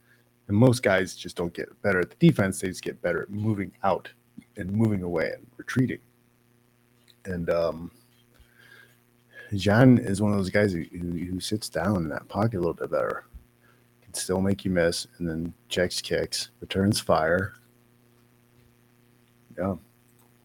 And 0.50 0.58
most 0.58 0.82
guys 0.82 1.14
just 1.14 1.36
don't 1.36 1.54
get 1.54 1.80
better 1.80 2.00
at 2.00 2.10
the 2.10 2.16
defense; 2.16 2.60
they 2.60 2.66
just 2.66 2.82
get 2.82 3.00
better 3.00 3.22
at 3.22 3.30
moving 3.30 3.70
out 3.84 4.10
and 4.56 4.68
moving 4.68 5.04
away 5.04 5.30
and 5.32 5.46
retreating. 5.56 6.00
And 7.24 7.48
um, 7.50 7.92
John 9.54 9.98
is 9.98 10.20
one 10.20 10.32
of 10.32 10.38
those 10.38 10.50
guys 10.50 10.72
who, 10.72 10.82
who 10.82 11.38
sits 11.38 11.68
down 11.68 11.98
in 11.98 12.08
that 12.08 12.26
pocket 12.28 12.56
a 12.56 12.58
little 12.58 12.74
bit 12.74 12.90
better, 12.90 13.26
can 14.02 14.12
still 14.12 14.40
make 14.40 14.64
you 14.64 14.72
miss, 14.72 15.06
and 15.18 15.28
then 15.28 15.54
checks 15.68 16.00
kicks, 16.00 16.50
returns 16.60 16.98
fire. 16.98 17.54
Yeah. 19.56 19.76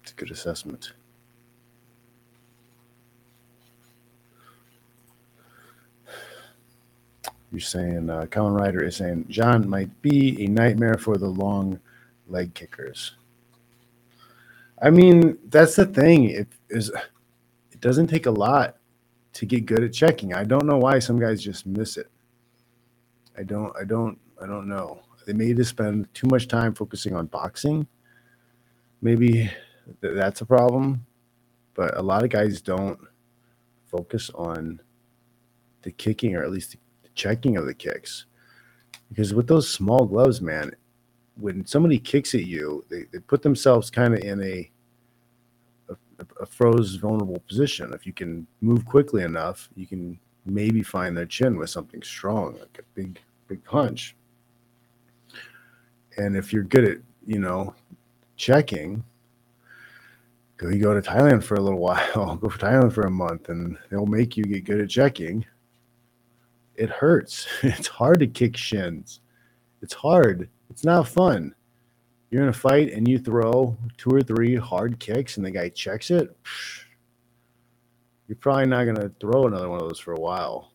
It's 0.03 0.11
a 0.11 0.15
good 0.15 0.29
assessment. 0.29 0.93
You're 7.55 7.61
saying, 7.61 8.09
uh, 8.09 8.25
Common 8.29 8.53
Rider 8.53 8.83
is 8.83 8.97
saying, 8.97 9.27
John 9.29 9.69
might 9.69 10.01
be 10.01 10.43
a 10.43 10.47
nightmare 10.47 10.97
for 10.97 11.15
the 11.15 11.29
long 11.29 11.79
leg 12.27 12.53
kickers. 12.53 13.15
I 14.81 14.89
mean, 14.89 15.37
that's 15.47 15.77
the 15.77 15.85
thing. 15.85 16.25
It 16.25 16.49
is 16.69 16.89
it 17.71 17.79
doesn't 17.79 18.07
take 18.07 18.25
a 18.25 18.31
lot 18.31 18.75
to 19.33 19.45
get 19.45 19.65
good 19.65 19.85
at 19.85 19.93
checking. 19.93 20.33
I 20.33 20.43
don't 20.43 20.65
know 20.65 20.77
why 20.77 20.99
some 20.99 21.17
guys 21.17 21.41
just 21.41 21.65
miss 21.65 21.95
it. 21.95 22.07
I 23.37 23.43
don't 23.43 23.73
I 23.79 23.85
don't 23.85 24.19
I 24.43 24.47
don't 24.47 24.67
know. 24.67 24.99
They 25.25 25.31
may 25.31 25.53
just 25.53 25.69
spend 25.69 26.13
too 26.13 26.27
much 26.27 26.49
time 26.49 26.73
focusing 26.73 27.15
on 27.15 27.27
boxing. 27.27 27.87
Maybe 29.01 29.49
that's 30.01 30.41
a 30.41 30.45
problem. 30.45 31.05
But 31.73 31.95
a 31.95 32.01
lot 32.01 32.25
of 32.25 32.31
guys 32.31 32.59
don't 32.59 32.99
focus 33.85 34.29
on 34.35 34.81
the 35.83 35.91
kicking 35.91 36.35
or 36.35 36.43
at 36.43 36.51
least 36.51 36.71
the 36.73 36.79
checking 37.15 37.57
of 37.57 37.65
the 37.65 37.73
kicks. 37.73 38.25
Because 39.09 39.33
with 39.33 39.47
those 39.47 39.69
small 39.69 40.05
gloves, 40.05 40.41
man, 40.41 40.71
when 41.37 41.65
somebody 41.65 41.99
kicks 41.99 42.33
at 42.35 42.45
you, 42.45 42.85
they, 42.89 43.03
they 43.11 43.19
put 43.19 43.41
themselves 43.41 43.89
kind 43.89 44.13
of 44.13 44.21
in 44.21 44.41
a, 44.43 44.71
a, 45.89 45.95
a 46.41 46.45
froze 46.45 46.95
vulnerable 46.95 47.41
position. 47.47 47.93
If 47.93 48.05
you 48.05 48.13
can 48.13 48.47
move 48.61 48.85
quickly 48.85 49.23
enough, 49.23 49.69
you 49.75 49.87
can 49.87 50.19
maybe 50.45 50.83
find 50.83 51.17
their 51.17 51.25
chin 51.25 51.57
with 51.57 51.69
something 51.69 52.01
strong, 52.03 52.53
like 52.59 52.79
a 52.79 52.83
big, 52.93 53.19
big 53.47 53.63
punch. 53.63 54.15
And 56.17 56.37
if 56.37 56.53
you're 56.53 56.63
good 56.63 56.85
at, 56.85 56.97
you 57.25 57.39
know, 57.39 57.73
checking, 58.37 59.03
go 60.57 60.69
you 60.69 60.81
go 60.81 60.93
to 60.93 61.01
Thailand 61.01 61.43
for 61.43 61.55
a 61.55 61.61
little 61.61 61.79
while, 62.13 62.35
go 62.37 62.49
for 62.49 62.59
Thailand 62.59 62.93
for 62.93 63.01
a 63.01 63.11
month, 63.11 63.49
and 63.49 63.77
they'll 63.89 64.05
make 64.05 64.37
you 64.37 64.43
get 64.43 64.65
good 64.65 64.81
at 64.81 64.89
checking. 64.89 65.45
It 66.75 66.89
hurts. 66.89 67.47
It's 67.63 67.87
hard 67.87 68.19
to 68.19 68.27
kick 68.27 68.57
shins. 68.57 69.21
It's 69.81 69.93
hard. 69.93 70.49
It's 70.69 70.83
not 70.83 71.07
fun. 71.07 71.53
You're 72.29 72.43
in 72.43 72.49
a 72.49 72.53
fight 72.53 72.91
and 72.91 73.07
you 73.07 73.19
throw 73.19 73.77
two 73.97 74.09
or 74.09 74.21
three 74.21 74.55
hard 74.55 74.99
kicks 74.99 75.37
and 75.37 75.45
the 75.45 75.51
guy 75.51 75.69
checks 75.69 76.11
it. 76.11 76.35
You're 78.27 78.35
probably 78.37 78.65
not 78.65 78.85
going 78.85 78.95
to 78.95 79.11
throw 79.19 79.45
another 79.45 79.69
one 79.69 79.81
of 79.81 79.87
those 79.87 79.99
for 79.99 80.13
a 80.13 80.19
while. 80.19 80.71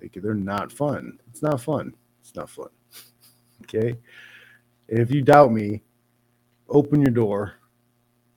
Like 0.00 0.16
they're 0.20 0.34
not 0.34 0.70
fun. 0.70 1.18
It's 1.30 1.42
not 1.42 1.60
fun. 1.60 1.94
It's 2.20 2.34
not 2.34 2.50
fun. 2.50 2.68
okay. 3.62 3.96
If 4.86 5.10
you 5.10 5.22
doubt 5.22 5.52
me, 5.52 5.82
open 6.68 7.00
your 7.00 7.10
door 7.10 7.54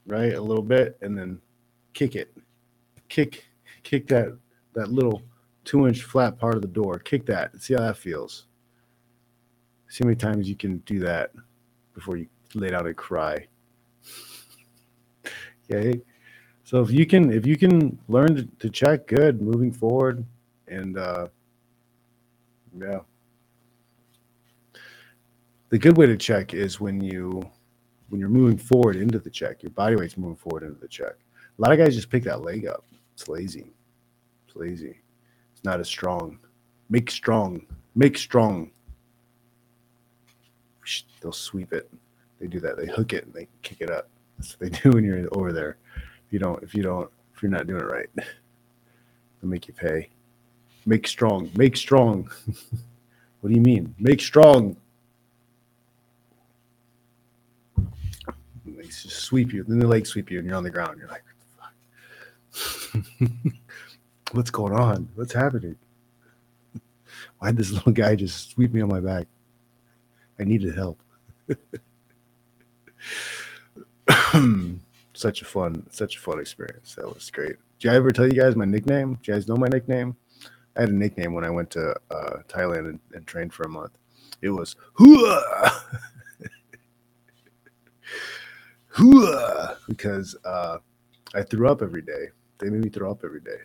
right? 0.05 0.33
A 0.33 0.41
little 0.41 0.63
bit, 0.63 0.97
and 1.01 1.17
then 1.17 1.39
kick 1.93 2.15
it. 2.15 2.35
Kick, 3.09 3.45
kick 3.83 4.07
that 4.07 4.37
that 4.73 4.91
little 4.91 5.21
two 5.63 5.87
inch 5.87 6.03
flat 6.03 6.37
part 6.37 6.55
of 6.55 6.61
the 6.61 6.67
door. 6.67 6.99
Kick 6.99 7.25
that. 7.27 7.61
See 7.61 7.73
how 7.73 7.81
that 7.81 7.97
feels. 7.97 8.45
See 9.87 10.03
how 10.03 10.07
many 10.07 10.15
times 10.15 10.47
you 10.47 10.55
can 10.55 10.77
do 10.79 10.99
that 10.99 11.31
before 11.93 12.17
you 12.17 12.27
lay 12.53 12.69
down 12.69 12.87
and 12.87 12.95
cry. 12.95 13.47
okay. 15.71 16.01
So 16.63 16.81
if 16.81 16.91
you 16.91 17.05
can 17.05 17.31
if 17.31 17.45
you 17.45 17.57
can 17.57 17.99
learn 18.07 18.35
to, 18.35 18.43
to 18.59 18.69
check 18.69 19.07
good 19.07 19.41
moving 19.41 19.71
forward 19.71 20.25
and 20.67 20.97
uh 20.97 21.27
yeah. 22.79 22.99
The 25.69 25.77
good 25.77 25.97
way 25.97 26.05
to 26.05 26.17
check 26.17 26.53
is 26.53 26.79
when 26.79 27.01
you 27.01 27.41
when 28.09 28.19
you're 28.19 28.29
moving 28.29 28.57
forward 28.57 28.95
into 28.97 29.19
the 29.19 29.29
check, 29.29 29.63
your 29.63 29.71
body 29.71 29.95
weight's 29.95 30.17
moving 30.17 30.35
forward 30.35 30.63
into 30.63 30.79
the 30.79 30.87
check. 30.87 31.15
A 31.57 31.61
lot 31.61 31.71
of 31.71 31.77
guys 31.77 31.95
just 31.95 32.09
pick 32.09 32.23
that 32.23 32.41
leg 32.41 32.65
up. 32.65 32.85
It's 33.13 33.27
lazy. 33.27 33.73
It's 34.47 34.55
lazy. 34.55 34.99
It's 35.61 35.65
not 35.67 35.79
as 35.79 35.87
strong. 35.87 36.39
Make 36.89 37.11
strong. 37.11 37.61
Make 37.93 38.17
strong. 38.17 38.71
They'll 41.21 41.31
sweep 41.31 41.71
it. 41.71 41.87
They 42.39 42.47
do 42.47 42.59
that. 42.61 42.77
They 42.77 42.87
hook 42.87 43.13
it 43.13 43.25
and 43.25 43.33
they 43.35 43.47
kick 43.61 43.77
it 43.79 43.91
up. 43.91 44.09
That's 44.39 44.59
what 44.59 44.71
they 44.71 44.79
do 44.79 44.89
when 44.89 45.03
you're 45.03 45.27
over 45.33 45.53
there. 45.53 45.77
If 46.25 46.33
you 46.33 46.39
don't, 46.39 46.63
if 46.63 46.73
you 46.73 46.81
don't, 46.81 47.11
if 47.35 47.43
you're 47.43 47.51
not 47.51 47.67
doing 47.67 47.81
it 47.81 47.85
right, 47.85 48.09
they'll 48.15 48.25
make 49.51 49.67
you 49.67 49.75
pay. 49.75 50.09
Make 50.87 51.05
strong. 51.05 51.51
Make 51.55 51.77
strong. 51.77 52.27
what 53.41 53.49
do 53.49 53.53
you 53.53 53.61
mean? 53.61 53.93
Make 53.99 54.19
strong. 54.19 54.77
They 58.65 58.81
just 58.81 59.11
sweep 59.11 59.53
you. 59.53 59.63
Then 59.63 59.77
they 59.77 59.85
leg 59.85 60.07
sweep 60.07 60.31
you, 60.31 60.39
and 60.39 60.47
you're 60.47 60.57
on 60.57 60.63
the 60.63 60.71
ground. 60.71 60.97
You're 60.97 61.07
like, 61.07 61.23
what's 64.31 64.51
going 64.51 64.73
on? 64.73 65.09
What's 65.15 65.33
happening? 65.33 65.77
Why'd 67.39 67.57
this 67.57 67.71
little 67.71 67.91
guy 67.91 68.15
just 68.15 68.51
sweep 68.51 68.73
me 68.73 68.81
on 68.81 68.89
my 68.89 68.99
back? 68.99 69.27
I 70.39 70.43
needed 70.43 70.75
help. 70.75 70.99
such 75.13 75.41
a 75.41 75.45
fun, 75.45 75.85
such 75.91 76.17
a 76.17 76.19
fun 76.19 76.39
experience. 76.39 76.95
That 76.95 77.13
was 77.13 77.29
great. 77.29 77.57
Did 77.79 77.91
I 77.91 77.95
ever 77.95 78.11
tell 78.11 78.27
you 78.27 78.39
guys 78.39 78.55
my 78.55 78.65
nickname? 78.65 79.19
Do 79.21 79.31
you 79.31 79.33
guys 79.33 79.47
know 79.47 79.57
my 79.57 79.67
nickname? 79.67 80.15
I 80.75 80.81
had 80.81 80.89
a 80.89 80.93
nickname 80.93 81.33
when 81.33 81.43
I 81.43 81.49
went 81.49 81.69
to 81.71 81.95
uh, 82.09 82.37
Thailand 82.47 82.89
and, 82.89 82.99
and, 83.13 83.27
trained 83.27 83.53
for 83.53 83.63
a 83.63 83.69
month. 83.69 83.91
It 84.41 84.49
was 84.49 84.75
Hua, 84.93 85.83
Hua, 88.87 89.77
because 89.89 90.35
uh, 90.45 90.77
I 91.35 91.43
threw 91.43 91.69
up 91.69 91.81
every 91.81 92.01
day. 92.01 92.29
They 92.57 92.69
made 92.69 92.83
me 92.83 92.89
throw 92.89 93.11
up 93.11 93.23
every 93.25 93.41
day. 93.41 93.57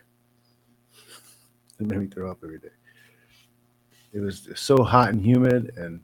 They 1.79 1.85
made 1.85 2.01
me 2.01 2.07
throw 2.07 2.31
up 2.31 2.39
every 2.43 2.59
day. 2.59 2.69
It 4.13 4.21
was 4.21 4.49
so 4.55 4.83
hot 4.83 5.11
and 5.11 5.21
humid, 5.21 5.73
and 5.77 6.01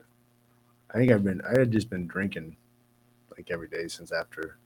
I 0.90 0.98
think 0.98 1.12
I've 1.12 1.24
been 1.24 1.40
I 1.42 1.58
had 1.58 1.72
just 1.72 1.88
been 1.88 2.06
drinking 2.06 2.56
like 3.36 3.50
every 3.50 3.68
day 3.68 3.88
since 3.88 4.12
after 4.12 4.58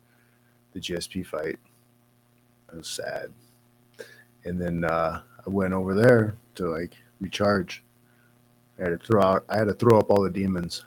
the 0.73 0.81
GSP 0.81 1.25
fight. 1.25 1.59
It 2.73 2.77
was 2.77 2.89
sad. 2.89 3.33
And 4.45 4.61
then 4.61 4.85
uh, 4.85 5.23
I 5.47 5.51
went 5.51 5.73
over 5.73 5.95
there 5.95 6.37
to 6.57 6.69
like 6.69 6.97
recharge. 7.21 7.85
I 8.79 8.83
had 8.85 9.01
to 9.01 9.07
throw 9.07 9.23
out 9.23 9.45
I 9.49 9.59
had 9.59 9.69
to 9.69 9.75
throw 9.75 9.99
up 9.99 10.11
all 10.11 10.23
the 10.23 10.31
demons. 10.31 10.85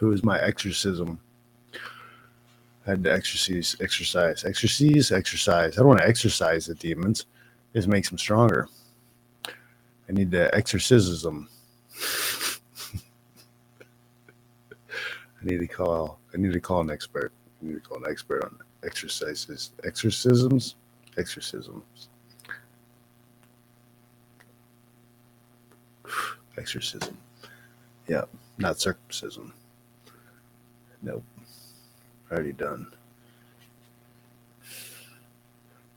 It 0.00 0.04
was 0.04 0.22
my 0.22 0.38
exorcism. 0.40 1.18
I 2.86 2.90
had 2.90 3.04
to 3.04 3.12
exercise, 3.12 3.76
exercise, 3.80 4.44
exercise, 4.44 5.10
exercise. 5.10 5.74
I 5.74 5.80
don't 5.80 5.88
want 5.88 6.00
to 6.00 6.08
exercise 6.08 6.66
the 6.66 6.74
demons. 6.74 7.26
Just 7.74 7.88
makes 7.88 8.08
them 8.08 8.18
stronger. 8.18 8.68
I 10.08 10.12
need 10.12 10.30
to 10.32 10.54
exorcise 10.54 11.22
them. 11.22 11.48
I 15.40 15.44
need 15.44 15.58
to 15.58 15.66
call. 15.66 16.18
I 16.32 16.36
need 16.36 16.52
to 16.52 16.60
call 16.60 16.82
an 16.82 16.90
expert. 16.90 17.32
I 17.62 17.66
need 17.66 17.74
to 17.74 17.80
call 17.80 17.98
an 18.04 18.10
expert 18.10 18.44
on 18.44 18.58
exercises, 18.84 19.72
exorcisms, 19.84 20.76
exorcisms, 21.16 22.08
exorcism. 26.58 27.16
Yeah, 28.06 28.24
not 28.58 28.78
circumcision. 28.80 29.52
Nope 31.06 31.24
already 32.30 32.52
done. 32.52 32.86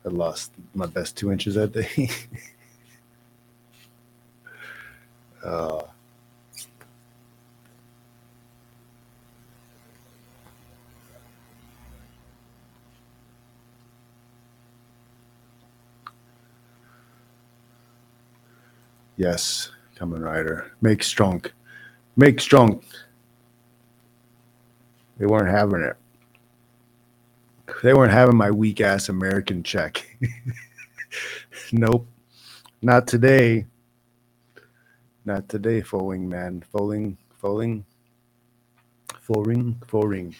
I 0.05 0.09
lost 0.09 0.51
my 0.73 0.85
best 0.85 1.17
two 1.17 1.31
inches 1.31 1.55
that 1.55 1.73
day. 1.73 2.05
uh, 5.43 5.81
yes, 19.17 19.71
Kamen 19.97 20.23
Rider. 20.23 20.71
Make 20.81 21.03
strong. 21.03 21.43
Make 22.15 22.39
strong. 22.39 22.81
They 25.19 25.25
weren't 25.25 25.49
having 25.49 25.81
it. 25.81 25.97
They 27.83 27.93
weren't 27.93 28.11
having 28.13 28.37
my 28.37 28.51
weak 28.51 28.81
ass 28.81 29.09
American 29.09 29.63
check. 29.63 30.05
nope. 31.71 32.07
Not 32.81 33.05
today. 33.05 33.65
Not 35.25 35.49
today, 35.49 35.81
Foling 35.81 36.27
man. 36.29 36.63
Foling, 36.73 37.17
Foling, 37.41 37.83
Foring, 39.21 39.81
Foring. 39.87 40.35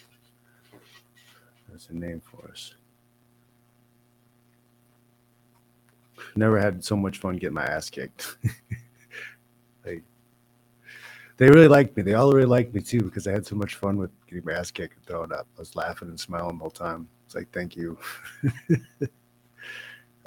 That's 1.70 1.90
a 1.90 1.96
name 1.96 2.22
for 2.22 2.50
us. 2.50 2.74
Never 6.36 6.60
had 6.60 6.84
so 6.84 6.96
much 6.96 7.20
fun 7.20 7.36
getting 7.36 7.56
my 7.56 7.66
ass 7.66 7.90
kicked. 7.90 8.38
they 11.40 11.50
really 11.50 11.70
liked 11.70 11.98
me. 11.98 12.04
They 12.04 12.16
all 12.16 12.34
really 12.34 12.46
liked 12.46 12.76
me 12.76 12.82
too 12.82 13.02
because 13.02 13.26
I 13.28 13.32
had 13.32 13.48
so 13.48 13.56
much 13.56 13.76
fun 13.76 13.98
with 13.98 14.12
getting 14.28 14.46
my 14.46 14.54
ass 14.54 14.72
kicked 14.72 14.98
and 14.98 15.06
throwing 15.08 15.32
up. 15.34 15.48
I 15.58 15.62
was 15.62 15.76
laughing 15.76 16.10
and 16.10 16.20
smiling 16.20 16.58
the 16.58 16.62
whole 16.62 16.70
time. 16.70 17.08
It's 17.26 17.36
like, 17.36 17.52
thank 17.54 17.78
you. 17.78 17.98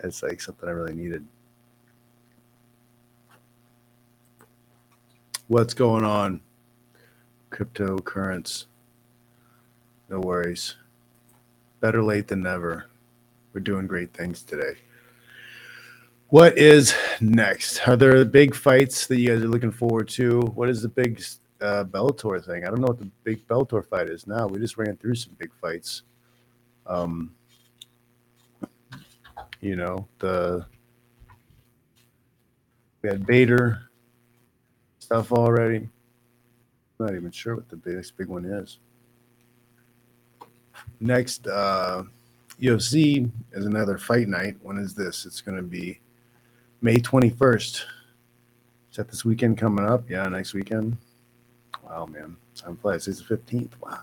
It's 0.03 0.23
like 0.23 0.41
something 0.41 0.69
I 0.69 0.73
really 0.73 0.95
needed. 0.95 1.25
What's 5.49 5.75
going 5.75 6.05
on? 6.05 6.41
Cryptocurrency. 7.51 8.67
No 10.09 10.21
worries. 10.21 10.77
Better 11.81 12.03
late 12.03 12.29
than 12.29 12.43
never. 12.43 12.87
We're 13.53 13.61
doing 13.61 13.87
great 13.87 14.13
things 14.15 14.43
today. 14.43 14.79
What 16.33 16.57
is 16.57 16.95
next? 17.21 17.87
Are 17.87 17.95
there 17.95 18.25
big 18.25 18.55
fights 18.55 19.07
that 19.07 19.19
you 19.19 19.29
guys 19.29 19.43
are 19.43 19.49
looking 19.49 19.71
forward 19.71 20.09
to? 20.17 20.41
What 20.55 20.71
is 20.71 20.81
the 20.81 20.89
big 20.89 21.23
uh, 21.61 21.85
Bellator 21.85 22.43
thing? 22.43 22.65
I 22.65 22.71
don't 22.71 22.81
know 22.81 22.87
what 22.87 23.01
the 23.01 23.11
big 23.23 23.47
Bellator 23.47 23.87
fight 23.87 24.09
is 24.09 24.27
now. 24.27 24.47
We 24.47 24.59
just 24.59 24.79
ran 24.79 24.97
through 24.97 25.17
some 25.17 25.37
big 25.39 25.51
fights. 25.61 26.05
Um, 26.87 27.35
you 29.61 29.77
know, 29.77 30.09
the 30.21 30.65
we 33.03 33.11
had 33.11 33.27
Bader 33.27 33.91
stuff 35.01 35.33
already. 35.33 35.81
I'm 35.81 35.91
not 36.99 37.15
even 37.15 37.31
sure 37.31 37.57
what 37.57 37.69
the 37.69 37.77
biggest 37.77 38.17
big 38.17 38.29
one 38.29 38.47
is. 38.47 38.79
Next, 40.99 41.47
uh, 41.47 42.05
UFC 42.59 43.31
is 43.53 43.67
another 43.67 43.99
fight 43.99 44.29
night. 44.29 44.57
When 44.63 44.79
is 44.79 44.95
this? 44.95 45.27
It's 45.27 45.43
going 45.43 45.59
to 45.59 45.63
be 45.63 46.01
May 46.85 46.97
21st. 46.97 47.85
Is 48.91 48.97
that 48.97 49.09
this 49.09 49.25
weekend 49.25 49.57
coming 49.57 49.87
up? 49.87 50.11
Yeah, 50.11 50.25
next 50.25 50.53
weekend. 50.53 50.97
Wow, 51.85 52.07
man. 52.07 52.37
Time 52.57 52.77
flies. 52.77 53.07
It's 53.07 53.23
the 53.23 53.37
15th. 53.37 53.71
Wow. 53.81 54.01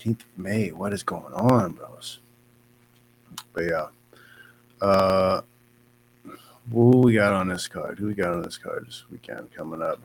15th 0.00 0.20
of 0.20 0.38
May. 0.38 0.72
What 0.72 0.94
is 0.94 1.02
going 1.02 1.34
on, 1.34 1.72
bros? 1.72 2.20
But 3.52 3.64
yeah. 3.64 3.86
Uh, 4.80 5.42
who 6.72 7.02
we 7.02 7.12
got 7.12 7.34
on 7.34 7.48
this 7.48 7.68
card? 7.68 7.98
Who 7.98 8.06
we 8.06 8.14
got 8.14 8.32
on 8.32 8.40
this 8.40 8.56
card 8.56 8.86
this 8.86 9.04
weekend 9.10 9.52
coming 9.52 9.82
up? 9.82 10.00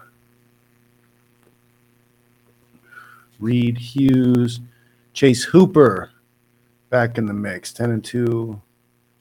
Reed 3.39 3.77
Hughes, 3.77 4.59
Chase 5.13 5.43
Hooper 5.45 6.11
back 6.89 7.17
in 7.17 7.27
the 7.27 7.33
mix. 7.33 7.71
10 7.71 7.91
and 7.91 8.03
2. 8.03 8.61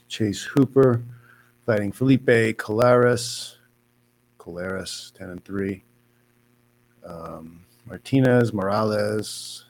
Chase 0.09 0.43
Hooper 0.43 1.01
fighting 1.71 1.93
Felipe 1.93 2.27
Colares. 2.57 3.55
Colares, 4.41 5.13
10 5.15 5.31
and 5.31 5.45
3. 5.45 5.85
Um, 7.07 7.61
Martinez, 7.87 8.53
Morales, 8.53 9.67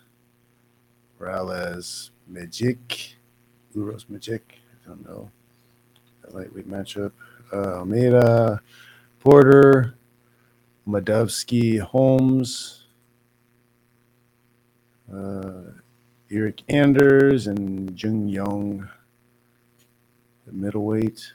Morales, 1.19 2.11
Magic, 2.27 3.17
Uros 3.77 4.07
Magic. 4.09 4.61
I 4.83 4.89
don't 4.89 5.07
know. 5.07 5.31
That 6.23 6.35
lightweight 6.35 6.71
matchup. 6.71 7.13
Uh, 7.53 7.81
Almeida, 7.81 8.63
Porter, 9.19 9.95
Madovsky, 10.89 11.81
Holmes, 11.81 12.85
uh, 15.13 15.73
Eryk 16.31 16.61
Anders, 16.71 17.47
and 17.47 17.95
Jun 17.95 18.27
Yong, 18.27 18.89
the 20.47 20.53
middleweight. 20.55 21.35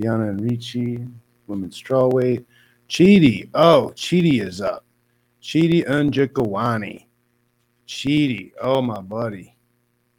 Viana 0.00 0.28
and 0.28 0.40
Ricci, 0.40 1.06
women's 1.46 1.80
strawweight. 1.80 2.44
Chidi. 2.88 3.50
Oh, 3.54 3.92
Chidi 3.94 4.42
is 4.42 4.60
up. 4.60 4.84
Chidi 5.42 5.86
Njokuani. 5.86 7.06
Chidi, 7.86 8.52
oh 8.60 8.80
my 8.80 9.00
buddy. 9.00 9.56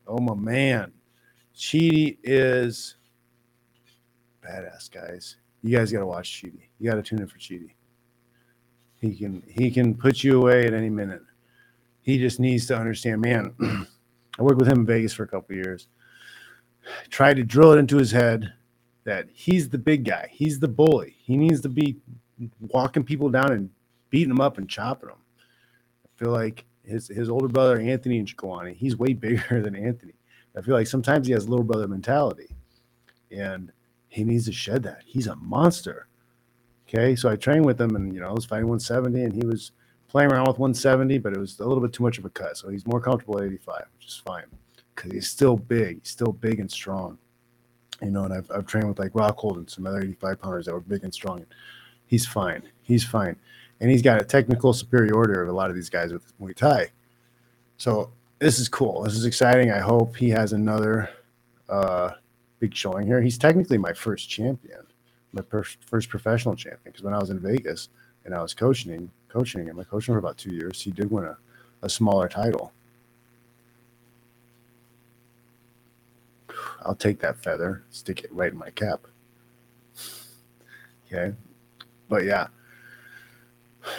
Oh 0.08 0.20
my 0.20 0.36
man. 0.36 0.92
Chidi 1.56 2.18
is 2.24 2.96
badass, 4.44 4.92
guys. 4.92 5.38
You 5.64 5.78
guys 5.78 5.92
gotta 5.92 6.06
watch 6.06 6.42
Chidi. 6.42 6.70
You 6.80 6.90
gotta 6.90 7.04
tune 7.04 7.22
in 7.22 7.28
for 7.28 7.38
Chidi. 7.38 7.72
He 9.00 9.16
can 9.16 9.44
he 9.48 9.72
can 9.72 9.96
put 9.96 10.24
you 10.24 10.42
away 10.42 10.66
at 10.66 10.74
any 10.74 10.90
minute. 10.90 11.22
He 12.02 12.18
just 12.18 12.40
needs 12.40 12.68
to 12.68 12.78
understand, 12.78 13.22
man. 13.22 13.54
I 14.40 14.44
worked 14.44 14.60
with 14.60 14.68
him 14.68 14.80
in 14.80 14.86
Vegas 14.86 15.14
for 15.14 15.24
a 15.24 15.28
couple 15.28 15.56
years. 15.56 15.88
Tried 17.10 17.36
to 17.36 17.44
drill 17.44 17.74
it 17.74 17.78
into 17.78 17.98
his 17.98 18.12
head 18.12 18.54
that 19.12 19.28
he's 19.34 19.68
the 19.68 19.78
big 19.78 20.06
guy. 20.06 20.30
He's 20.32 20.58
the 20.58 20.70
bully. 20.70 21.18
He 21.22 21.36
needs 21.36 21.60
to 21.62 21.70
be 21.70 21.98
walking 22.62 23.04
people 23.04 23.28
down 23.28 23.52
and 23.52 23.70
beating 24.10 24.30
them 24.30 24.40
up 24.40 24.58
and 24.58 24.70
chopping 24.70 25.10
them. 25.10 25.18
I 26.06 26.24
feel 26.24 26.32
like 26.32 26.64
his 26.84 27.10
his 27.10 27.30
older 27.30 27.50
brother 27.50 27.78
Anthony 27.78 28.24
Njokuani, 28.24 28.74
he's 28.74 28.96
way 28.96 29.12
bigger 29.26 29.62
than 29.62 29.76
Anthony. 29.76 30.14
I 30.58 30.62
feel 30.62 30.76
like 30.76 30.88
sometimes 30.88 31.28
he 31.28 31.34
has 31.34 31.50
little 31.50 31.66
brother 31.66 31.90
mentality, 31.90 32.56
and 33.30 33.74
he 34.08 34.24
needs 34.24 34.46
to 34.46 34.54
shed 34.54 34.84
that. 34.84 35.02
He's 35.06 35.28
a 35.28 35.36
monster. 35.36 36.08
Okay, 36.88 37.14
so 37.18 37.30
I 37.30 37.36
trained 37.36 37.66
with 37.66 37.80
him, 37.80 37.98
and 37.98 38.14
you 38.14 38.22
know 38.22 38.30
I 38.30 38.34
was 38.34 38.46
fighting 38.46 38.68
170, 38.68 39.24
and 39.24 39.34
he 39.34 39.46
was 39.46 39.74
playing 40.08 40.32
around 40.32 40.48
with 40.48 40.58
170, 40.58 41.18
but 41.18 41.34
it 41.34 41.40
was 41.40 41.60
a 41.60 41.68
little 41.68 41.84
bit 41.84 41.92
too 41.92 42.04
much 42.04 42.18
of 42.18 42.24
a 42.24 42.30
cut. 42.30 42.56
So 42.56 42.70
he's 42.70 42.88
more 42.88 43.02
comfortable 43.02 43.40
at 43.40 43.46
85, 43.46 43.84
which 43.98 44.08
is 44.08 44.22
fine 44.26 44.46
because 44.96 45.12
he's 45.12 45.28
still 45.28 45.58
big. 45.58 46.00
He's 46.00 46.12
still 46.12 46.32
big 46.32 46.62
and 46.62 46.72
strong. 46.72 47.18
You 48.02 48.12
know, 48.12 48.24
and 48.24 48.34
I've, 48.34 48.50
I've 48.52 48.66
trained 48.66 48.88
with 48.88 49.00
like 49.00 49.14
Rockhold 49.14 49.58
and 49.58 49.70
some 49.70 49.86
other 49.86 50.02
85 50.02 50.42
pounders 50.42 50.66
that 50.66 50.74
were 50.74 50.80
big 50.80 51.04
and 51.04 51.14
strong. 51.14 51.46
He's 52.08 52.26
fine. 52.26 52.64
He's 52.82 53.04
fine. 53.04 53.36
And 53.80 53.90
he's 53.90 54.02
got 54.02 54.22
a 54.22 54.26
technical 54.26 54.74
superiority 54.74 55.40
of 55.40 55.48
a 55.48 55.52
lot 55.52 55.70
of 55.70 55.76
these 55.76 55.90
guys 55.90 56.12
with 56.12 56.38
Muay 56.40 56.56
Thai. 56.56 56.92
So 57.78 58.12
this 58.40 58.60
is 58.60 58.70
cool. 58.70 59.04
This 59.04 59.14
is 59.14 59.26
exciting. 59.26 59.72
I 59.72 59.80
hope 59.80 60.16
he 60.16 60.30
has 60.30 60.54
another 60.54 61.10
uh, 61.70 62.12
big 62.60 62.76
showing 62.76 63.08
here. 63.08 63.22
He's 63.22 63.38
technically 63.38 63.78
my 63.78 63.94
first 63.94 64.30
champion, 64.30 64.82
my 65.32 65.44
first, 65.50 65.78
first 65.86 66.10
professional 66.10 66.56
champion. 66.56 66.82
Because 66.86 67.04
when 67.04 67.14
I 67.14 67.20
was 67.20 67.30
in 67.30 67.40
Vegas 67.40 67.90
and 68.26 68.36
I 68.36 68.42
was 68.42 68.54
coaching, 68.54 69.10
coaching 69.30 69.66
him, 69.66 69.80
I 69.80 69.84
coached 69.84 70.10
him 70.10 70.16
for 70.16 70.20
about 70.20 70.38
two 70.38 70.54
years. 70.54 70.82
He 70.82 70.92
did 70.92 71.10
win 71.10 71.26
a, 71.26 71.38
a 71.82 71.90
smaller 71.90 72.28
title. 72.28 72.72
I'll 76.84 76.96
take 76.96 77.20
that 77.22 77.42
feather, 77.44 77.84
stick 77.90 78.24
it 78.24 78.34
right 78.34 78.52
in 78.52 78.58
my 78.58 78.70
cap. 78.72 79.08
Okay. 81.06 81.36
But 82.10 82.26
yeah, 82.26 82.48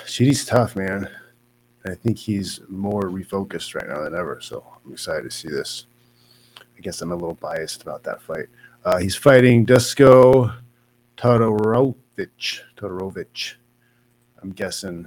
Chidi's 0.07 0.45
tough, 0.45 0.77
man. 0.77 1.09
I 1.87 1.95
think 1.95 2.19
he's 2.19 2.61
more 2.69 3.03
refocused 3.03 3.75
right 3.75 3.89
now 3.89 4.03
than 4.03 4.15
ever. 4.15 4.39
So 4.41 4.65
I'm 4.85 4.93
excited 4.93 5.25
to 5.25 5.31
see 5.31 5.49
this. 5.49 5.87
I 6.59 6.81
guess 6.81 7.01
I'm 7.03 7.13
a 7.13 7.17
little 7.17 7.35
biased 7.35 7.83
about 7.83 8.05
that 8.05 8.23
fight. 8.23 8.47
Uh, 8.85 8.99
he's 8.99 9.17
fighting 9.17 9.67
Dusko 9.67 10.55
Todorovic. 11.17 12.61
Todorovic. 12.77 13.55
I'm 14.43 14.51
guessing. 14.53 15.07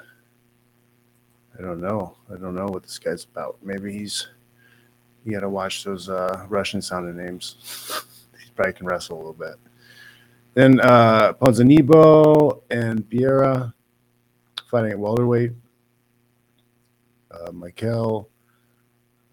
I 1.58 1.62
don't 1.62 1.82
know. 1.82 2.18
I 2.34 2.38
don't 2.38 2.56
know 2.56 2.66
what 2.68 2.84
this 2.84 3.00
guy's 3.00 3.24
about. 3.26 3.58
Maybe 3.62 3.94
he's. 3.94 4.28
You 5.26 5.34
got 5.34 5.42
to 5.42 5.50
watch 5.50 5.84
those 5.84 6.08
uh, 6.08 6.46
Russian 6.48 6.82
sounding 6.82 7.18
names. 7.18 8.06
he 8.40 8.52
probably 8.56 8.74
can 8.74 8.86
wrestle 8.86 9.18
a 9.18 9.20
little 9.20 9.34
bit. 9.34 9.56
Then 10.54 10.80
uh, 10.80 11.34
and 11.40 13.10
Biera 13.10 13.74
fighting 14.70 14.92
at 14.92 15.00
welterweight. 15.00 15.52
Uh, 17.32 17.52
Michael 17.52 18.30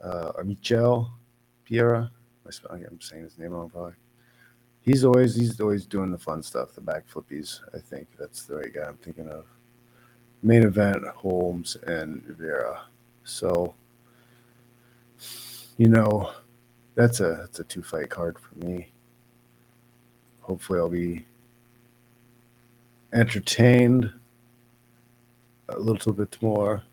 uh, 0.03 0.33
or 0.35 0.45
Michel 0.45 1.13
Piera. 1.69 2.11
I'm 2.45 3.01
saying 3.01 3.23
his 3.23 3.39
name 3.39 3.51
wrong, 3.53 3.71
probably. 3.71 3.95
He's 4.81 5.05
always 5.05 5.37
he's 5.37 5.61
always 5.61 5.87
doing 5.87 6.11
the 6.11 6.19
fun 6.19 6.43
stuff, 6.43 6.75
the 6.75 6.81
back 6.81 7.09
flippies. 7.09 7.61
I 7.73 7.79
think 7.79 8.09
that's 8.19 8.45
the 8.45 8.57
right 8.57 8.75
guy 8.75 8.83
I'm 8.83 8.97
thinking 8.97 9.29
of. 9.29 9.47
Main 10.43 10.65
event 10.65 11.07
Holmes 11.07 11.77
and 11.87 12.23
Vera. 12.25 12.83
So, 13.23 13.75
you 15.83 15.89
know, 15.89 16.31
that's 16.95 17.19
a 17.19 17.31
that's 17.41 17.59
a 17.59 17.65
two 17.65 17.83
fight 17.83 18.09
card 18.09 18.39
for 18.39 18.55
me. 18.65 18.93
Hopefully, 20.43 20.79
I'll 20.79 20.89
be 20.89 21.27
entertained 23.13 24.13
a 25.69 25.81
little 25.81 26.13
bit 26.13 26.41
more. 26.41 26.85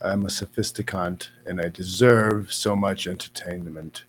I'm 0.00 0.26
a 0.26 0.30
sophisticant 0.30 1.30
and 1.46 1.60
I 1.60 1.68
deserve 1.68 2.52
so 2.52 2.74
much 2.74 3.06
entertainment. 3.06 4.02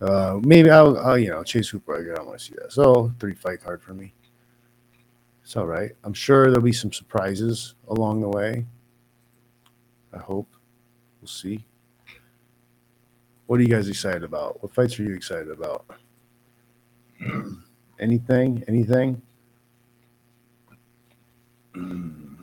Uh, 0.00 0.38
maybe 0.40 0.70
I'll, 0.70 0.96
I'll, 0.96 1.18
you 1.18 1.30
know, 1.30 1.42
Chase 1.42 1.70
Hooper. 1.70 1.96
I 1.96 2.14
don't 2.14 2.28
want 2.28 2.38
to 2.38 2.44
see 2.44 2.54
that. 2.62 2.70
So 2.72 3.12
three 3.18 3.34
fight 3.34 3.62
card 3.62 3.82
for 3.82 3.94
me. 3.94 4.14
It's 5.42 5.56
all 5.56 5.66
right. 5.66 5.90
I'm 6.04 6.14
sure 6.14 6.44
there'll 6.44 6.62
be 6.62 6.72
some 6.72 6.92
surprises 6.92 7.74
along 7.88 8.20
the 8.20 8.28
way. 8.28 8.64
I 10.12 10.18
hope. 10.18 10.48
We'll 11.20 11.28
see. 11.28 11.64
What 13.50 13.58
are 13.58 13.64
you 13.64 13.68
guys 13.68 13.88
excited 13.88 14.22
about? 14.22 14.62
What 14.62 14.72
fights 14.72 14.96
are 15.00 15.02
you 15.02 15.12
excited 15.12 15.50
about? 15.50 15.84
Anything? 17.98 18.62
Anything? 18.68 19.20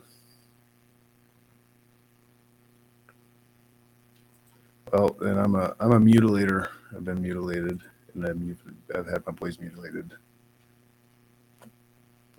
Well, 4.92 5.16
then 5.20 5.38
I'm 5.38 5.54
a 5.54 5.74
I'm 5.80 5.92
a 5.92 6.00
mutilator. 6.00 6.68
I've 6.94 7.04
been 7.04 7.20
mutilated, 7.20 7.80
and 8.14 8.26
I've, 8.26 8.96
I've 8.98 9.06
had 9.06 9.26
my 9.26 9.32
boys 9.32 9.58
mutilated. 9.58 10.12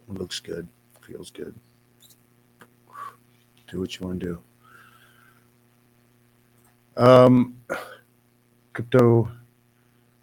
Looks 0.08 0.40
good, 0.40 0.68
feels 1.02 1.30
good. 1.30 1.54
Do 3.68 3.82
what 3.82 4.00
you 4.00 4.08
want 4.08 4.20
to 4.22 4.26
do. 4.26 4.42
Um, 6.98 7.62
crypto 8.80 9.30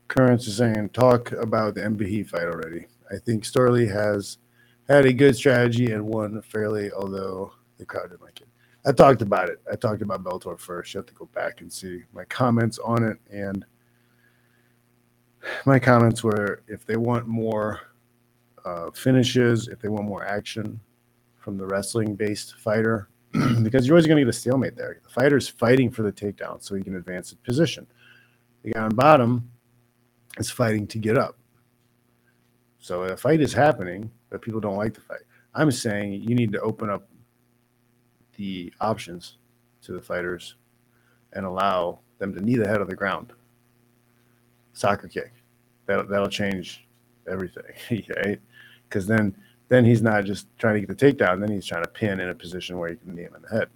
currency 0.08 0.50
saying 0.50 0.88
talk 0.88 1.30
about 1.32 1.74
the 1.74 1.82
MVP 1.82 2.26
fight 2.26 2.44
already. 2.44 2.86
I 3.12 3.18
think 3.18 3.44
Storley 3.44 3.86
has 3.92 4.38
had 4.88 5.04
a 5.04 5.12
good 5.12 5.36
strategy 5.36 5.92
and 5.92 6.06
won 6.06 6.40
fairly, 6.40 6.90
although 6.90 7.52
the 7.76 7.84
crowd 7.84 8.08
didn't 8.08 8.22
like 8.22 8.40
it. 8.40 8.48
I 8.86 8.92
talked 8.92 9.20
about 9.20 9.50
it. 9.50 9.60
I 9.70 9.76
talked 9.76 10.00
about 10.00 10.24
Bellator 10.24 10.58
first. 10.58 10.94
You 10.94 10.98
have 11.00 11.06
to 11.06 11.12
go 11.12 11.26
back 11.34 11.60
and 11.60 11.70
see 11.70 12.04
my 12.14 12.24
comments 12.24 12.78
on 12.78 13.04
it. 13.04 13.18
And 13.30 13.62
my 15.66 15.78
comments 15.78 16.24
were 16.24 16.62
if 16.66 16.86
they 16.86 16.96
want 16.96 17.26
more 17.26 17.80
uh, 18.64 18.90
finishes, 18.92 19.68
if 19.68 19.80
they 19.80 19.88
want 19.88 20.06
more 20.06 20.24
action 20.24 20.80
from 21.36 21.58
the 21.58 21.66
wrestling 21.66 22.14
based 22.14 22.54
fighter, 22.56 23.10
because 23.62 23.86
you're 23.86 23.96
always 23.96 24.06
going 24.06 24.16
to 24.16 24.24
get 24.24 24.30
a 24.30 24.32
stalemate 24.32 24.76
there. 24.76 24.98
The 25.02 25.10
fighter's 25.10 25.46
fighting 25.46 25.90
for 25.90 26.02
the 26.04 26.12
takedown 26.12 26.62
so 26.62 26.74
he 26.74 26.82
can 26.82 26.96
advance 26.96 27.28
his 27.28 27.38
position. 27.40 27.86
The 28.66 28.72
guy 28.72 28.80
on 28.80 28.96
bottom 28.96 29.48
is 30.38 30.50
fighting 30.50 30.88
to 30.88 30.98
get 30.98 31.16
up. 31.16 31.38
So 32.80 33.04
a 33.04 33.16
fight 33.16 33.40
is 33.40 33.52
happening, 33.52 34.10
but 34.28 34.42
people 34.42 34.58
don't 34.58 34.74
like 34.74 34.92
the 34.92 35.00
fight. 35.02 35.20
I'm 35.54 35.70
saying 35.70 36.14
you 36.14 36.34
need 36.34 36.50
to 36.50 36.60
open 36.60 36.90
up 36.90 37.08
the 38.36 38.72
options 38.80 39.38
to 39.82 39.92
the 39.92 40.02
fighters 40.02 40.56
and 41.34 41.46
allow 41.46 42.00
them 42.18 42.34
to 42.34 42.40
knee 42.40 42.56
the 42.56 42.66
head 42.66 42.80
of 42.80 42.88
the 42.88 42.96
ground. 42.96 43.32
Soccer 44.72 45.06
kick. 45.06 45.32
That 45.86 46.08
that'll 46.08 46.28
change 46.28 46.88
everything, 47.30 47.62
right? 48.16 48.40
Because 48.88 49.06
then 49.06 49.36
then 49.68 49.84
he's 49.84 50.02
not 50.02 50.24
just 50.24 50.48
trying 50.58 50.74
to 50.74 50.84
get 50.84 50.98
the 50.98 51.12
takedown, 51.12 51.38
then 51.38 51.52
he's 51.52 51.66
trying 51.66 51.84
to 51.84 51.90
pin 51.90 52.18
in 52.18 52.30
a 52.30 52.34
position 52.34 52.78
where 52.78 52.90
you 52.90 52.96
can 52.96 53.14
knee 53.14 53.22
him 53.22 53.36
in 53.36 53.42
the 53.42 53.48
head. 53.48 53.68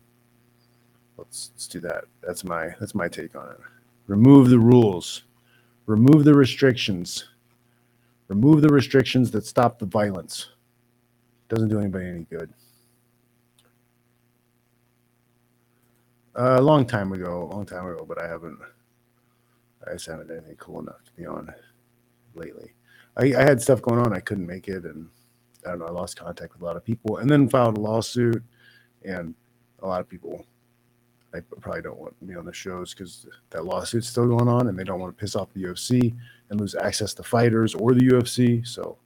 Let's 1.16 1.52
let's 1.54 1.68
do 1.68 1.78
that. 1.78 2.06
That's 2.22 2.42
my 2.42 2.74
that's 2.80 2.96
my 2.96 3.06
take 3.06 3.36
on 3.36 3.50
it. 3.50 3.60
Remove 4.10 4.50
the 4.50 4.58
rules. 4.58 5.22
Remove 5.86 6.24
the 6.24 6.34
restrictions. 6.34 7.28
Remove 8.26 8.60
the 8.60 8.68
restrictions 8.68 9.30
that 9.30 9.46
stop 9.46 9.78
the 9.78 9.86
violence. 9.86 10.48
Doesn't 11.48 11.68
do 11.68 11.78
anybody 11.78 12.08
any 12.08 12.24
good. 12.24 12.52
a 16.34 16.60
long 16.60 16.86
time 16.86 17.12
ago, 17.12 17.44
a 17.44 17.54
long 17.54 17.64
time 17.64 17.86
ago, 17.86 18.04
but 18.04 18.20
I 18.20 18.26
haven't. 18.26 18.58
I 19.86 19.92
just 19.92 20.06
haven't 20.06 20.30
anything 20.30 20.56
cool 20.56 20.80
enough 20.80 21.04
to 21.04 21.12
be 21.12 21.24
on 21.24 21.48
lately. 22.34 22.72
I, 23.16 23.26
I 23.26 23.42
had 23.42 23.62
stuff 23.62 23.80
going 23.80 24.00
on, 24.00 24.12
I 24.12 24.20
couldn't 24.20 24.46
make 24.46 24.66
it, 24.66 24.84
and 24.84 25.08
I 25.64 25.70
don't 25.70 25.78
know. 25.78 25.86
I 25.86 25.90
lost 25.90 26.18
contact 26.18 26.52
with 26.54 26.62
a 26.62 26.64
lot 26.64 26.76
of 26.76 26.84
people, 26.84 27.18
and 27.18 27.30
then 27.30 27.48
filed 27.48 27.78
a 27.78 27.80
lawsuit, 27.80 28.42
and 29.04 29.36
a 29.80 29.86
lot 29.86 30.00
of 30.00 30.08
people. 30.08 30.44
I 31.32 31.40
probably 31.60 31.82
don't 31.82 31.98
want 31.98 32.26
be 32.26 32.34
on 32.34 32.44
the 32.44 32.52
shows 32.52 32.92
because 32.92 33.26
that 33.50 33.64
lawsuit's 33.64 34.08
still 34.08 34.26
going 34.26 34.48
on, 34.48 34.68
and 34.68 34.78
they 34.78 34.84
don't 34.84 35.00
want 35.00 35.16
to 35.16 35.20
piss 35.20 35.36
off 35.36 35.52
the 35.54 35.62
UFC 35.62 36.14
and 36.48 36.60
lose 36.60 36.74
access 36.74 37.14
to 37.14 37.22
fighters 37.22 37.74
or 37.74 37.94
the 37.94 38.00
UFC. 38.00 38.66
So, 38.66 38.98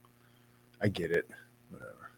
I 0.81 0.87
get 0.87 1.11
it. 1.11 1.29
Whatever. 1.69 2.11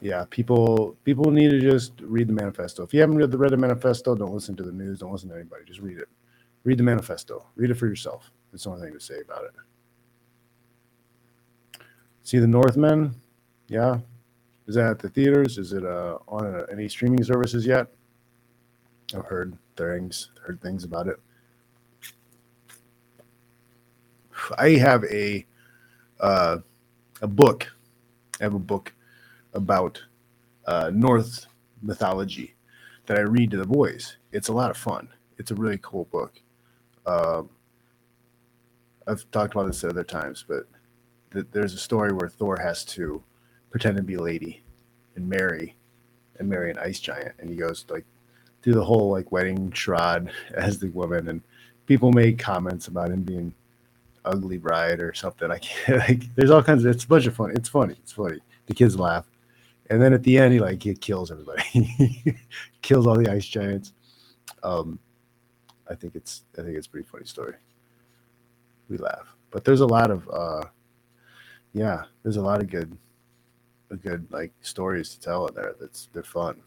Yeah, 0.00 0.24
people 0.30 0.96
people 1.04 1.30
need 1.30 1.50
to 1.50 1.60
just 1.60 1.92
read 2.02 2.28
the 2.28 2.32
manifesto. 2.32 2.82
If 2.82 2.92
you 2.92 3.00
haven't 3.00 3.16
read 3.16 3.30
the 3.30 3.38
read 3.38 3.52
the 3.52 3.56
manifesto, 3.56 4.16
don't 4.16 4.34
listen 4.34 4.56
to 4.56 4.64
the 4.64 4.72
news. 4.72 4.98
Don't 4.98 5.12
listen 5.12 5.28
to 5.28 5.36
anybody. 5.36 5.64
Just 5.64 5.80
read 5.80 5.98
it. 5.98 6.08
Read 6.64 6.78
the 6.78 6.82
manifesto. 6.82 7.46
Read 7.54 7.70
it 7.70 7.74
for 7.74 7.86
yourself. 7.86 8.30
That's 8.50 8.64
the 8.64 8.70
only 8.70 8.82
thing 8.82 8.94
to 8.94 9.00
say 9.00 9.20
about 9.20 9.44
it. 9.44 9.52
See 12.22 12.38
the 12.38 12.46
Northman? 12.48 13.14
Yeah. 13.68 13.98
Is 14.66 14.76
that 14.76 14.90
at 14.90 14.98
the 14.98 15.08
theaters? 15.10 15.58
Is 15.58 15.72
it 15.72 15.84
uh, 15.84 16.18
on 16.28 16.46
uh, 16.46 16.66
any 16.72 16.88
streaming 16.88 17.22
services 17.24 17.66
yet? 17.66 17.88
I've 19.14 19.26
heard 19.26 19.56
things 19.76 20.30
heard 20.46 20.60
things 20.62 20.84
about 20.84 21.08
it. 21.08 21.20
I 24.58 24.70
have 24.70 25.04
a 25.04 25.46
uh, 26.20 26.58
a 27.22 27.26
book. 27.26 27.72
I 28.40 28.44
have 28.44 28.54
a 28.54 28.58
book 28.58 28.92
about 29.52 30.02
uh, 30.66 30.90
mythology 31.82 32.54
that 33.06 33.18
I 33.18 33.22
read 33.22 33.50
to 33.52 33.56
the 33.58 33.66
boys. 33.66 34.16
It's 34.32 34.48
a 34.48 34.52
lot 34.52 34.70
of 34.70 34.76
fun. 34.76 35.08
It's 35.38 35.50
a 35.50 35.54
really 35.54 35.78
cool 35.82 36.06
book. 36.06 36.40
Uh, 37.06 37.42
I've 39.06 39.30
talked 39.30 39.54
about 39.54 39.66
this 39.66 39.84
at 39.84 39.90
other 39.90 40.04
times, 40.04 40.44
but 40.46 40.66
th- 41.32 41.46
there's 41.52 41.74
a 41.74 41.78
story 41.78 42.12
where 42.12 42.28
Thor 42.28 42.58
has 42.58 42.84
to 42.86 43.22
pretend 43.74 43.96
to 43.96 44.04
be 44.04 44.14
a 44.14 44.22
lady 44.22 44.62
and 45.16 45.28
marry 45.28 45.74
and 46.38 46.48
marry 46.48 46.70
an 46.70 46.78
ice 46.78 47.00
giant, 47.00 47.34
and 47.40 47.50
he 47.50 47.56
goes 47.56 47.84
like 47.88 48.04
do 48.62 48.72
the 48.72 48.84
whole 48.84 49.10
like 49.10 49.32
wedding 49.32 49.72
shroud 49.72 50.30
as 50.54 50.78
the 50.78 50.90
woman, 50.90 51.26
and 51.26 51.42
people 51.86 52.12
make 52.12 52.38
comments 52.38 52.86
about 52.86 53.10
him 53.10 53.24
being 53.24 53.52
ugly 54.24 54.58
bride 54.58 55.00
or 55.00 55.12
something. 55.12 55.50
I 55.50 55.58
can't 55.58 55.98
like. 56.08 56.32
There's 56.36 56.52
all 56.52 56.62
kinds 56.62 56.84
of. 56.84 56.94
It's 56.94 57.02
a 57.02 57.08
bunch 57.08 57.26
of 57.26 57.34
fun. 57.34 57.50
It's 57.50 57.68
funny. 57.68 57.94
It's 57.94 58.12
funny. 58.12 58.38
The 58.66 58.74
kids 58.74 58.96
laugh, 58.96 59.26
and 59.90 60.00
then 60.00 60.12
at 60.12 60.22
the 60.22 60.38
end, 60.38 60.52
he 60.52 60.60
like 60.60 60.80
he 60.80 60.94
kills 60.94 61.32
everybody. 61.32 62.38
kills 62.82 63.08
all 63.08 63.16
the 63.16 63.28
ice 63.28 63.44
giants. 63.44 63.92
Um, 64.62 65.00
I 65.90 65.96
think 65.96 66.14
it's 66.14 66.44
I 66.56 66.62
think 66.62 66.76
it's 66.76 66.86
a 66.86 66.90
pretty 66.90 67.08
funny 67.08 67.24
story. 67.24 67.54
We 68.88 68.98
laugh, 68.98 69.34
but 69.50 69.64
there's 69.64 69.80
a 69.80 69.86
lot 69.86 70.12
of 70.12 70.30
uh, 70.32 70.62
yeah, 71.72 72.04
there's 72.22 72.36
a 72.36 72.42
lot 72.42 72.62
of 72.62 72.70
good, 72.70 72.96
good 73.96 74.26
like 74.30 74.52
stories 74.60 75.10
to 75.10 75.20
tell 75.20 75.46
in 75.46 75.54
there. 75.54 75.74
That's 75.80 76.08
they're 76.12 76.22
fun. 76.22 76.60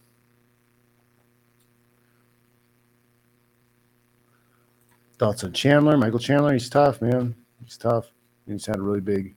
Thoughts 5.20 5.44
on 5.44 5.52
Chandler? 5.52 5.98
Michael 5.98 6.20
Chandler, 6.20 6.54
he's 6.54 6.70
tough, 6.70 7.02
man. 7.02 7.36
He's 7.64 7.78
tough. 7.78 8.12
He's 8.48 8.66
had 8.66 8.78
a 8.78 8.82
really 8.82 9.02
big 9.02 9.36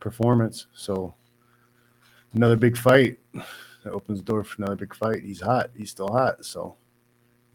performance. 0.00 0.66
So 0.74 1.14
another 2.34 2.56
big 2.56 2.76
fight 2.76 3.18
that 3.32 3.92
opens 3.92 4.18
the 4.18 4.24
door 4.24 4.42
for 4.42 4.60
another 4.60 4.76
big 4.76 4.94
fight. 4.94 5.22
He's 5.22 5.40
hot. 5.40 5.70
He's 5.76 5.90
still 5.90 6.08
hot. 6.08 6.44
So 6.44 6.76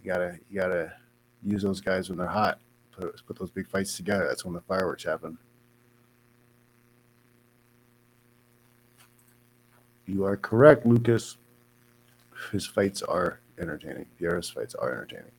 you 0.01 0.05
gotta 0.05 0.39
you 0.49 0.59
gotta 0.59 0.93
use 1.43 1.63
those 1.63 1.82
guys 1.82 2.09
when 2.09 2.17
they're 2.17 2.28
hot. 2.28 2.59
Put, 2.91 3.26
put 3.28 3.38
those 3.38 3.51
big 3.51 3.67
fights 3.67 3.97
together. 3.97 4.26
That's 4.28 4.45
when 4.45 4.53
the 4.53 4.61
fireworks 4.61 5.03
happen. 5.03 5.38
You 10.05 10.25
are 10.25 10.37
correct, 10.37 10.85
Lucas. 10.85 11.37
His 12.51 12.65
fights 12.65 13.01
are 13.01 13.39
entertaining. 13.59 14.05
Pierre's 14.19 14.49
fights 14.49 14.75
are 14.75 14.91
entertaining. 14.91 15.31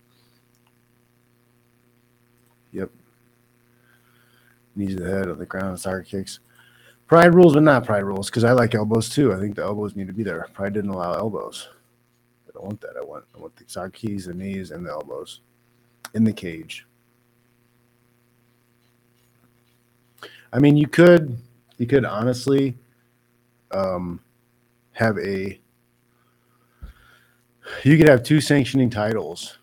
Yep. 2.73 2.91
Knees 4.75 4.97
to 4.97 5.03
the 5.03 5.11
head 5.11 5.29
on 5.29 5.39
the 5.39 5.47
ground, 5.47 5.79
soccer 5.79 6.03
kicks. 6.03 6.41
Pride 7.07 7.35
rules, 7.35 7.55
but 7.55 7.63
not 7.63 7.87
pride 7.87 8.03
rules, 8.05 8.29
because 8.29 8.45
I 8.45 8.53
like 8.53 8.75
elbows 8.75 9.09
too. 9.09 9.33
I 9.33 9.39
think 9.39 9.55
the 9.57 9.63
elbows 9.63 9.95
need 9.95 10.09
to 10.09 10.13
be 10.13 10.25
there. 10.25 10.49
Pride 10.53 10.75
didn't 10.75 10.91
allow 10.91 11.13
elbows. 11.15 11.69
I 12.49 12.53
don't 12.53 12.65
want 12.65 12.81
that. 12.81 12.97
I 13.01 13.05
want 13.05 13.25
I 13.35 13.39
want 13.39 13.55
the 13.57 13.65
soccer 13.69 13.91
keys, 13.91 14.27
the 14.27 14.35
knees, 14.35 14.73
and 14.73 14.85
the 14.85 14.91
elbows 14.91 15.41
in 16.15 16.25
the 16.25 16.33
cage. 16.33 16.85
I 20.53 20.59
mean, 20.59 20.77
you 20.77 20.89
could 20.89 21.37
you 21.79 21.87
could 21.87 22.05
honestly 22.05 22.75
um, 23.71 24.21
have 24.97 25.19
a 25.19 25.61
you 27.85 27.99
could 27.99 28.09
have 28.09 28.23
two 28.23 28.41
sanctioning 28.41 28.89
titles, 28.89 29.59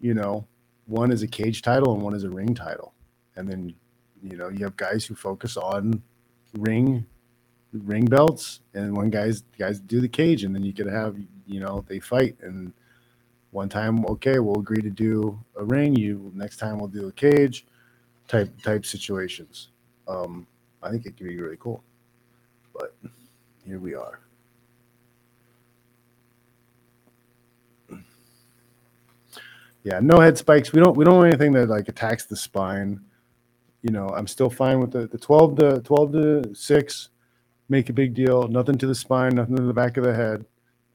you 0.00 0.14
know, 0.14 0.46
one 0.86 1.12
is 1.12 1.22
a 1.22 1.26
cage 1.26 1.60
title 1.60 1.92
and 1.92 2.02
one 2.02 2.14
is 2.14 2.24
a 2.24 2.30
ring 2.30 2.54
title. 2.54 2.94
And 3.36 3.46
then, 3.46 3.74
you 4.22 4.36
know, 4.36 4.48
you 4.48 4.64
have 4.64 4.76
guys 4.76 5.04
who 5.04 5.14
focus 5.14 5.56
on 5.56 6.02
ring 6.54 7.04
ring 7.72 8.04
belts 8.04 8.60
and 8.74 8.94
one 8.94 9.08
guys 9.10 9.42
guys 9.58 9.80
do 9.80 10.00
the 10.00 10.08
cage 10.08 10.44
and 10.44 10.54
then 10.54 10.62
you 10.62 10.72
could 10.72 10.86
have, 10.86 11.16
you 11.46 11.60
know, 11.60 11.84
they 11.86 12.00
fight 12.00 12.36
and 12.40 12.72
one 13.50 13.68
time, 13.68 14.06
okay, 14.06 14.38
we'll 14.38 14.58
agree 14.58 14.80
to 14.80 14.90
do 14.90 15.38
a 15.56 15.64
ring, 15.64 15.94
you 15.94 16.32
next 16.34 16.56
time 16.56 16.78
we'll 16.78 16.88
do 16.88 17.08
a 17.08 17.12
cage 17.12 17.66
type 18.26 18.50
type 18.62 18.86
situations. 18.86 19.68
Um, 20.08 20.46
I 20.82 20.90
think 20.90 21.04
it 21.04 21.18
could 21.18 21.28
be 21.28 21.38
really 21.38 21.58
cool. 21.60 21.84
But 22.72 22.94
here 23.66 23.78
we 23.78 23.94
are. 23.94 24.20
Yeah, 29.84 29.98
no 30.00 30.20
head 30.20 30.38
spikes. 30.38 30.72
We 30.72 30.80
don't 30.80 30.96
we 30.96 31.04
don't 31.04 31.16
want 31.16 31.28
anything 31.28 31.52
that 31.52 31.68
like 31.68 31.88
attacks 31.88 32.24
the 32.24 32.36
spine. 32.36 33.00
You 33.82 33.90
know, 33.90 34.08
I'm 34.10 34.28
still 34.28 34.50
fine 34.50 34.78
with 34.78 34.92
the, 34.92 35.08
the 35.08 35.18
12 35.18 35.56
to 35.56 35.80
12 35.80 36.12
to 36.12 36.54
6. 36.54 37.08
Make 37.68 37.88
a 37.88 37.92
big 37.92 38.14
deal. 38.14 38.46
Nothing 38.46 38.78
to 38.78 38.86
the 38.86 38.94
spine, 38.94 39.34
nothing 39.34 39.56
to 39.56 39.62
the 39.62 39.72
back 39.72 39.96
of 39.96 40.04
the 40.04 40.14
head. 40.14 40.44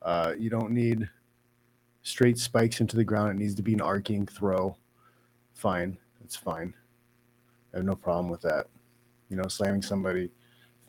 Uh, 0.01 0.33
you 0.37 0.49
don't 0.49 0.71
need 0.71 1.09
straight 2.03 2.37
spikes 2.37 2.79
into 2.79 2.95
the 2.95 3.03
ground. 3.03 3.31
It 3.31 3.43
needs 3.43 3.55
to 3.55 3.61
be 3.61 3.73
an 3.73 3.81
arcing 3.81 4.25
throw. 4.25 4.77
Fine. 5.53 5.97
It's 6.23 6.35
fine. 6.35 6.73
I 7.73 7.77
have 7.77 7.85
no 7.85 7.95
problem 7.95 8.29
with 8.29 8.41
that. 8.41 8.67
You 9.29 9.35
know, 9.35 9.47
slamming 9.49 9.81
somebody 9.81 10.29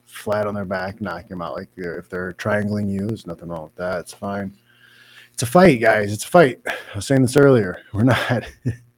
flat 0.05 0.47
on 0.47 0.55
their 0.55 0.65
back, 0.65 1.01
knocking 1.01 1.31
them 1.31 1.43
out 1.43 1.55
like 1.55 1.69
if 1.77 2.09
they're 2.09 2.33
triangling 2.35 2.89
you, 2.89 3.09
there's 3.09 3.27
nothing 3.27 3.49
wrong 3.49 3.65
with 3.65 3.75
that. 3.75 3.99
It's 4.01 4.13
fine 4.13 4.55
it's 5.39 5.45
a 5.45 5.47
fight, 5.47 5.81
guys. 5.81 6.13
It's 6.13 6.25
a 6.25 6.29
fight. 6.29 6.61
I 6.67 6.97
was 6.97 7.07
saying 7.07 7.23
this 7.23 7.37
earlier. 7.37 7.81
We're 7.93 8.03
not, 8.03 8.43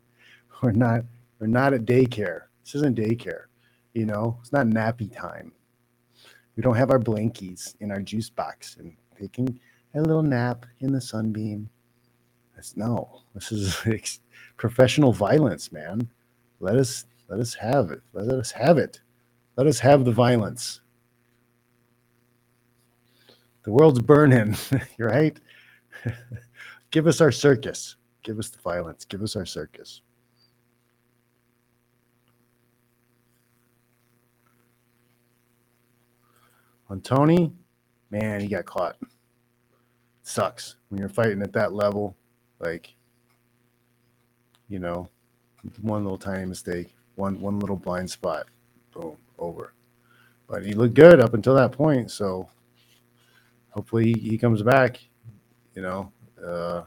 we're 0.62 0.72
not, 0.72 1.03
we're 1.38 1.49
not 1.49 1.74
at 1.74 1.84
daycare. 1.84 2.45
This 2.64 2.76
isn't 2.76 2.97
daycare. 2.97 3.43
You 3.93 4.07
know, 4.07 4.38
it's 4.41 4.51
not 4.51 4.64
nappy 4.64 5.14
time. 5.14 5.53
We 6.57 6.62
don't 6.62 6.76
have 6.76 6.91
our 6.91 6.99
blankies 6.99 7.74
in 7.80 7.91
our 7.91 8.01
juice 8.01 8.30
box 8.30 8.78
and 8.78 8.97
taking 9.20 9.61
a 9.95 10.01
little 10.01 10.22
nap 10.22 10.64
in 10.78 10.93
the 10.95 11.01
sunbeam. 11.03 11.68
That's 12.55 12.74
no. 12.74 13.20
This 13.34 13.53
is 13.53 14.18
professional 14.57 15.12
violence, 15.12 15.70
man. 15.70 16.11
Let 16.59 16.76
us 16.76 17.05
let 17.28 17.38
us 17.38 17.53
have 17.53 17.91
it. 17.91 18.01
Let 18.14 18.30
us 18.30 18.51
have 18.53 18.78
it. 18.78 19.03
Let 19.59 19.66
us 19.66 19.78
have 19.80 20.07
the 20.07 20.12
violence. 20.12 20.80
The 23.64 23.72
world's 23.72 24.01
burning, 24.01 24.57
right? 24.99 25.38
Give 26.90 27.07
us 27.07 27.20
our 27.20 27.32
circus. 27.32 27.96
Give 28.22 28.38
us 28.38 28.51
the 28.51 28.61
violence. 28.61 29.05
Give 29.05 29.22
us 29.22 29.36
our 29.36 29.46
circus. 29.46 30.03
On 36.90 37.01
Tony, 37.01 37.53
man, 38.11 38.40
he 38.40 38.48
got 38.48 38.66
caught. 38.66 38.96
sucks 40.22 40.76
when 40.88 41.01
you're 41.01 41.09
fighting 41.09 41.42
at 41.42 41.53
that 41.55 41.72
level. 41.74 42.16
Like, 42.61 42.94
you 44.68 44.78
know, 44.78 45.09
one 45.82 46.05
little 46.05 46.18
tiny 46.18 46.46
mistake, 46.46 46.94
one 47.16 47.40
one 47.40 47.61
little 47.61 47.76
blind 47.76 48.11
spot, 48.11 48.46
boom, 48.92 49.16
over. 49.38 49.74
But 50.48 50.64
he 50.64 50.74
looked 50.74 50.94
good 50.94 51.20
up 51.20 51.34
until 51.34 51.55
that 51.57 51.72
point. 51.72 52.11
So 52.11 52.48
hopefully 53.70 54.14
he 54.14 54.38
comes 54.38 54.62
back 54.62 55.01
you 55.75 55.83
know, 55.83 56.12
uh, 56.45 56.83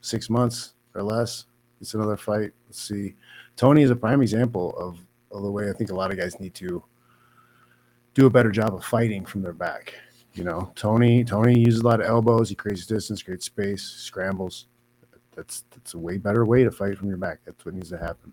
six 0.00 0.30
months 0.30 0.74
or 0.94 1.02
less. 1.02 1.46
It's 1.80 1.94
another 1.94 2.16
fight. 2.16 2.52
Let's 2.66 2.80
see. 2.80 3.14
Tony 3.56 3.82
is 3.82 3.90
a 3.90 3.96
prime 3.96 4.22
example 4.22 4.76
of, 4.78 4.98
of 5.30 5.42
the 5.42 5.50
way 5.50 5.68
I 5.68 5.72
think 5.72 5.90
a 5.90 5.94
lot 5.94 6.10
of 6.10 6.18
guys 6.18 6.38
need 6.38 6.54
to 6.54 6.82
do 8.14 8.26
a 8.26 8.30
better 8.30 8.50
job 8.50 8.74
of 8.74 8.84
fighting 8.84 9.24
from 9.24 9.42
their 9.42 9.52
back. 9.52 9.94
You 10.34 10.44
know, 10.44 10.72
Tony 10.74 11.24
Tony 11.24 11.58
uses 11.58 11.80
a 11.80 11.86
lot 11.86 12.00
of 12.00 12.06
elbows. 12.06 12.48
He 12.48 12.54
creates 12.54 12.86
distance, 12.86 13.22
creates 13.22 13.46
space, 13.46 13.82
scrambles. 13.82 14.66
That's 15.36 15.64
that's 15.70 15.94
a 15.94 15.98
way 15.98 16.18
better 16.18 16.44
way 16.46 16.64
to 16.64 16.70
fight 16.70 16.96
from 16.96 17.08
your 17.08 17.18
back. 17.18 17.40
That's 17.44 17.64
what 17.64 17.74
needs 17.74 17.90
to 17.90 17.98
happen. 17.98 18.32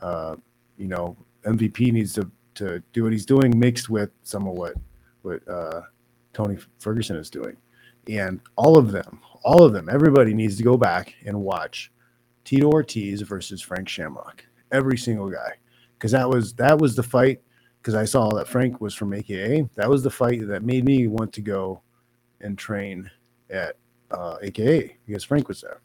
Uh, 0.00 0.36
you 0.76 0.88
know, 0.88 1.16
MVP 1.44 1.92
needs 1.92 2.12
to 2.14 2.28
to 2.54 2.82
do 2.92 3.04
what 3.04 3.12
he's 3.12 3.26
doing 3.26 3.56
mixed 3.56 3.88
with 3.88 4.10
some 4.22 4.48
of 4.48 4.54
what 4.54 4.74
what 5.22 5.46
uh, 5.48 5.82
Tony 6.32 6.56
Ferguson 6.80 7.16
is 7.16 7.30
doing. 7.30 7.56
And 8.08 8.40
all 8.56 8.76
of 8.76 8.92
them, 8.92 9.20
all 9.44 9.62
of 9.62 9.72
them, 9.72 9.88
everybody 9.88 10.34
needs 10.34 10.56
to 10.56 10.62
go 10.62 10.76
back 10.76 11.14
and 11.24 11.40
watch 11.40 11.92
Tito 12.44 12.70
Ortiz 12.70 13.22
versus 13.22 13.60
Frank 13.60 13.88
Shamrock. 13.88 14.44
Every 14.72 14.98
single 14.98 15.30
guy. 15.30 15.54
Because 15.94 16.12
that 16.12 16.28
was 16.28 16.54
that 16.54 16.78
was 16.78 16.96
the 16.96 17.02
fight. 17.02 17.40
Because 17.80 17.94
I 17.94 18.04
saw 18.04 18.30
that 18.34 18.48
Frank 18.48 18.80
was 18.80 18.94
from 18.94 19.12
AKA. 19.12 19.68
That 19.74 19.90
was 19.90 20.02
the 20.02 20.10
fight 20.10 20.46
that 20.48 20.62
made 20.62 20.84
me 20.84 21.08
want 21.08 21.32
to 21.34 21.40
go 21.40 21.82
and 22.40 22.56
train 22.56 23.10
at 23.50 23.76
uh, 24.10 24.36
AKA 24.42 24.96
because 25.06 25.24
Frank 25.24 25.48
was 25.48 25.60
there. 25.60 25.80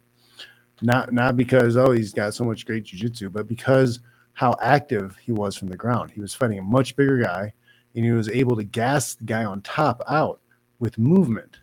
Not 0.81 1.11
not 1.11 1.35
because 1.35 1.75
oh 1.75 1.91
he's 1.91 2.13
got 2.13 2.33
so 2.33 2.43
much 2.43 2.65
great 2.65 2.85
jujitsu, 2.85 3.31
but 3.31 3.47
because 3.47 3.99
how 4.33 4.55
active 4.61 5.17
he 5.17 5.31
was 5.31 5.55
from 5.55 5.67
the 5.67 5.77
ground. 5.77 6.11
He 6.11 6.21
was 6.21 6.35
fighting 6.35 6.59
a 6.59 6.63
much 6.63 6.95
bigger 6.95 7.17
guy, 7.17 7.51
and 7.95 8.05
he 8.05 8.11
was 8.11 8.29
able 8.29 8.55
to 8.55 8.63
gas 8.63 9.15
the 9.15 9.23
guy 9.23 9.43
on 9.43 9.61
top 9.61 10.03
out 10.07 10.39
with 10.79 10.99
movement. 10.99 11.57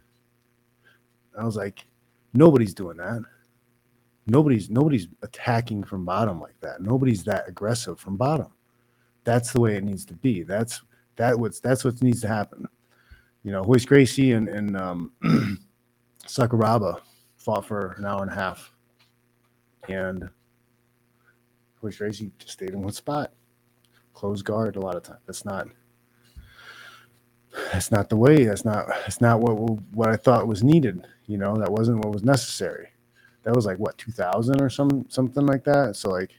I 1.39 1.45
was 1.45 1.57
like, 1.57 1.87
nobody's 2.33 2.75
doing 2.75 2.97
that. 2.99 3.23
Nobody's 4.27 4.71
nobody's 4.71 5.09
attacking 5.23 5.85
from 5.85 6.05
bottom 6.05 6.41
like 6.41 6.59
that. 6.61 6.81
Nobody's 6.81 7.25
that 7.25 7.49
aggressive 7.49 7.99
from 7.99 8.17
bottom. 8.17 8.49
That's 9.25 9.53
the 9.53 9.61
way 9.61 9.77
it 9.77 9.85
needs 9.85 10.05
to 10.07 10.15
be. 10.15 10.43
That's 10.43 10.83
that 11.17 11.39
what's 11.39 11.61
that's 11.61 11.85
what 11.85 12.03
needs 12.03 12.21
to 12.23 12.29
happen. 12.29 12.67
You 13.43 13.53
know, 13.53 13.63
Royce 13.63 13.85
Gracie 13.85 14.33
and 14.33 14.49
and 14.49 14.77
um, 14.77 15.13
Sakuraba 16.27 17.01
fought 17.37 17.67
for 17.67 17.93
an 17.99 18.07
hour 18.07 18.23
and 18.23 18.31
a 18.31 18.35
half, 18.35 18.73
and 19.89 20.29
Royce 21.83 21.99
Gracie 21.99 22.33
just 22.39 22.53
stayed 22.53 22.71
in 22.71 22.83
one 22.83 22.93
spot, 22.93 23.33
closed 24.15 24.47
guard 24.47 24.77
a 24.77 24.81
lot 24.81 24.97
of 24.97 25.03
time. 25.03 25.19
That's 25.27 25.45
not 25.45 25.69
that's 27.73 27.91
not 27.91 28.09
the 28.09 28.17
way. 28.17 28.45
That's 28.45 28.65
not 28.65 28.89
that's 28.89 29.21
not 29.21 29.41
what 29.41 29.55
what 29.93 30.09
I 30.09 30.17
thought 30.17 30.49
was 30.49 30.65
needed. 30.65 31.07
You 31.27 31.39
know, 31.39 31.57
that 31.57 31.73
wasn't 31.73 32.05
what 32.05 32.13
was 32.13 32.25
necessary. 32.25 32.89
That 33.45 33.55
was 33.55 33.67
like 33.67 33.79
what 33.79 33.99
2000 33.99 34.61
or 34.61 34.69
some 34.69 35.07
something 35.09 35.47
like 35.47 35.65
that. 35.65 35.97
So 35.97 36.11
like 36.11 36.33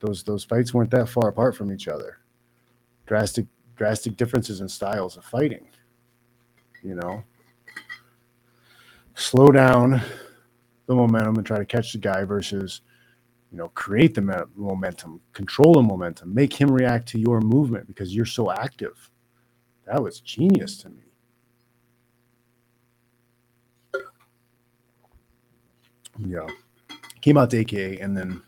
those 0.00 0.22
those 0.22 0.44
fights 0.44 0.72
weren't 0.72 0.90
that 0.90 1.08
far 1.08 1.28
apart 1.28 1.56
from 1.56 1.72
each 1.72 1.88
other. 1.88 2.18
Drastic 3.06 3.46
drastic 3.76 4.16
differences 4.16 4.60
in 4.60 4.68
styles 4.68 5.16
of 5.16 5.24
fighting. 5.24 5.68
You 6.82 6.94
know, 6.94 7.24
slow 9.14 9.48
down 9.48 10.00
the 10.86 10.94
momentum 10.94 11.36
and 11.36 11.46
try 11.46 11.58
to 11.58 11.64
catch 11.64 11.92
the 11.92 11.98
guy 11.98 12.24
versus 12.24 12.82
you 13.50 13.58
know 13.58 13.68
create 13.70 14.14
the 14.14 14.48
momentum 14.54 15.20
control 15.32 15.74
the 15.74 15.82
momentum 15.82 16.32
make 16.32 16.52
him 16.52 16.70
react 16.70 17.08
to 17.08 17.18
your 17.18 17.40
movement 17.40 17.86
because 17.86 18.14
you're 18.14 18.24
so 18.24 18.52
active 18.52 19.10
that 19.86 20.02
was 20.02 20.20
genius 20.20 20.78
to 20.78 20.90
me. 20.90 21.02
Yeah. 26.18 26.46
Came 27.20 27.36
out 27.36 27.50
to 27.50 27.58
aka 27.58 27.98
and 27.98 28.16
then 28.16 28.42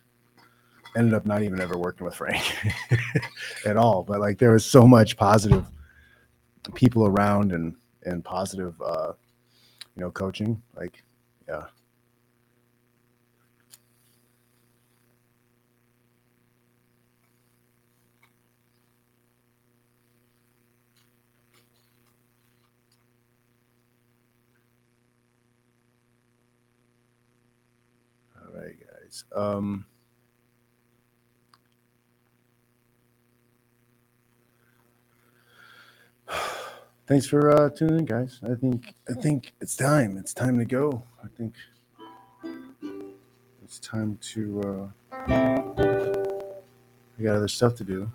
ended 0.96 1.14
up 1.14 1.26
not 1.26 1.42
even 1.42 1.60
ever 1.60 1.76
working 1.76 2.04
with 2.04 2.14
frank 2.14 2.56
at 3.66 3.76
all. 3.76 4.02
But 4.02 4.20
like 4.20 4.38
there 4.38 4.52
was 4.52 4.64
so 4.64 4.86
much 4.86 5.16
positive 5.16 5.64
people 6.74 7.06
around 7.06 7.52
and 7.52 7.74
and 8.04 8.24
positive 8.24 8.80
uh 8.82 9.12
you 9.96 10.02
know 10.02 10.10
coaching. 10.10 10.60
Like 10.74 11.02
yeah 11.48 11.64
guys. 29.08 29.24
Um, 29.34 29.84
thanks 37.06 37.26
for 37.26 37.50
uh, 37.50 37.70
tuning 37.70 38.00
in, 38.00 38.04
guys. 38.04 38.40
I 38.44 38.54
think 38.54 38.94
I 39.08 39.14
think 39.14 39.52
it's 39.60 39.76
time. 39.76 40.16
It's 40.18 40.34
time 40.34 40.58
to 40.58 40.64
go. 40.64 41.02
I 41.22 41.28
think 41.36 41.54
it's 43.64 43.78
time 43.78 44.18
to. 44.32 44.60
Uh, 44.60 44.88
we 47.18 47.24
got 47.24 47.36
other 47.36 47.48
stuff 47.48 47.74
to 47.76 47.84
do, 47.84 48.10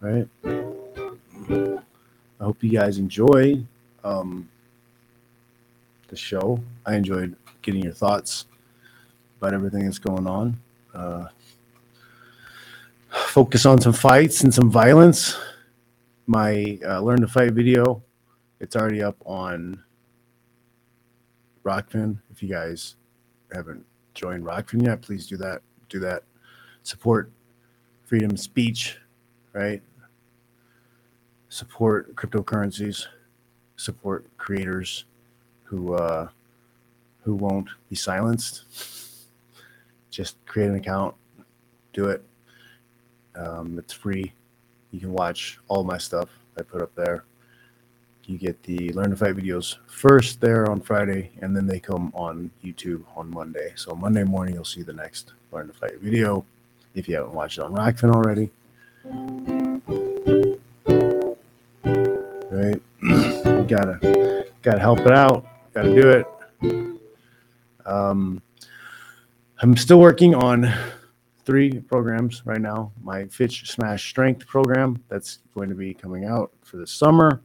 right? 0.00 0.28
I 2.38 2.44
hope 2.44 2.62
you 2.62 2.70
guys 2.70 2.98
enjoy 2.98 3.64
um, 4.04 4.48
the 6.08 6.16
show. 6.16 6.60
I 6.84 6.96
enjoyed 6.96 7.36
getting 7.62 7.82
your 7.82 7.92
thoughts 7.92 8.46
about 9.38 9.54
everything 9.54 9.84
that's 9.84 9.98
going 9.98 10.26
on. 10.26 10.58
Uh, 10.94 11.26
focus 13.08 13.66
on 13.66 13.80
some 13.80 13.92
fights 13.92 14.42
and 14.42 14.52
some 14.52 14.70
violence. 14.70 15.36
My 16.26 16.78
uh, 16.86 17.00
Learn 17.00 17.20
to 17.20 17.28
Fight 17.28 17.52
video, 17.52 18.02
it's 18.60 18.76
already 18.76 19.02
up 19.02 19.16
on 19.24 19.82
Rokfin. 21.64 22.18
If 22.30 22.42
you 22.42 22.48
guys 22.48 22.96
haven't 23.52 23.84
joined 24.14 24.44
Rokfin 24.44 24.84
yet, 24.84 25.02
please 25.02 25.26
do 25.26 25.36
that. 25.38 25.62
Do 25.88 26.00
that. 26.00 26.22
Support 26.82 27.30
freedom 28.04 28.30
of 28.32 28.40
speech, 28.40 28.98
right? 29.52 29.82
Support 31.48 32.14
cryptocurrencies. 32.16 33.06
Support 33.76 34.24
creators 34.38 35.04
who 35.66 35.94
uh, 35.94 36.28
who 37.22 37.34
won't 37.34 37.68
be 37.90 37.96
silenced. 37.96 38.64
Just 40.10 40.36
create 40.46 40.68
an 40.68 40.76
account, 40.76 41.14
do 41.92 42.06
it. 42.06 42.24
Um, 43.34 43.78
it's 43.78 43.92
free. 43.92 44.32
You 44.92 45.00
can 45.00 45.12
watch 45.12 45.58
all 45.68 45.84
my 45.84 45.98
stuff 45.98 46.30
I 46.58 46.62
put 46.62 46.80
up 46.80 46.94
there. 46.94 47.24
You 48.24 48.38
get 48.38 48.60
the 48.62 48.88
Learn 48.92 49.10
to 49.10 49.16
Fight 49.16 49.36
videos 49.36 49.76
first 49.86 50.40
there 50.40 50.70
on 50.70 50.80
Friday, 50.80 51.32
and 51.42 51.54
then 51.54 51.66
they 51.66 51.78
come 51.78 52.12
on 52.14 52.50
YouTube 52.64 53.02
on 53.14 53.30
Monday. 53.30 53.72
So 53.76 53.94
Monday 53.94 54.24
morning, 54.24 54.54
you'll 54.54 54.64
see 54.64 54.82
the 54.82 54.92
next 54.92 55.32
Learn 55.52 55.68
to 55.68 55.72
Fight 55.72 56.00
video 56.00 56.44
if 56.94 57.08
you 57.08 57.14
haven't 57.16 57.34
watched 57.34 57.58
it 57.58 57.62
on 57.62 57.72
Rokfin 57.72 58.12
already. 58.12 58.50
Right? 62.50 62.82
gotta 63.68 64.46
gotta 64.62 64.80
help 64.80 65.00
it 65.00 65.12
out. 65.12 65.46
Gotta 65.76 65.94
do 65.94 66.08
it. 66.08 66.26
Um, 67.84 68.40
I'm 69.60 69.76
still 69.76 70.00
working 70.00 70.34
on 70.34 70.72
three 71.44 71.80
programs 71.80 72.40
right 72.46 72.62
now. 72.62 72.92
My 73.02 73.26
Fitch 73.26 73.70
Smash 73.70 74.08
Strength 74.08 74.46
program 74.46 75.04
that's 75.10 75.40
going 75.54 75.68
to 75.68 75.74
be 75.74 75.92
coming 75.92 76.24
out 76.24 76.50
for 76.62 76.78
the 76.78 76.86
summer. 76.86 77.42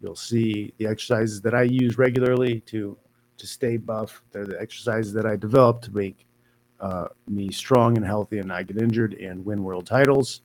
You'll 0.00 0.14
see 0.14 0.72
the 0.78 0.86
exercises 0.86 1.40
that 1.40 1.52
I 1.52 1.62
use 1.62 1.98
regularly 1.98 2.60
to 2.66 2.96
to 3.38 3.46
stay 3.48 3.76
buff. 3.76 4.22
They're 4.30 4.46
the 4.46 4.60
exercises 4.60 5.12
that 5.14 5.26
I 5.26 5.34
developed 5.34 5.82
to 5.86 5.96
make 5.96 6.28
uh, 6.78 7.08
me 7.26 7.50
strong 7.50 7.96
and 7.96 8.06
healthy 8.06 8.38
and 8.38 8.46
not 8.46 8.68
get 8.68 8.80
injured 8.80 9.14
and 9.14 9.44
win 9.44 9.64
world 9.64 9.84
titles. 9.84 10.42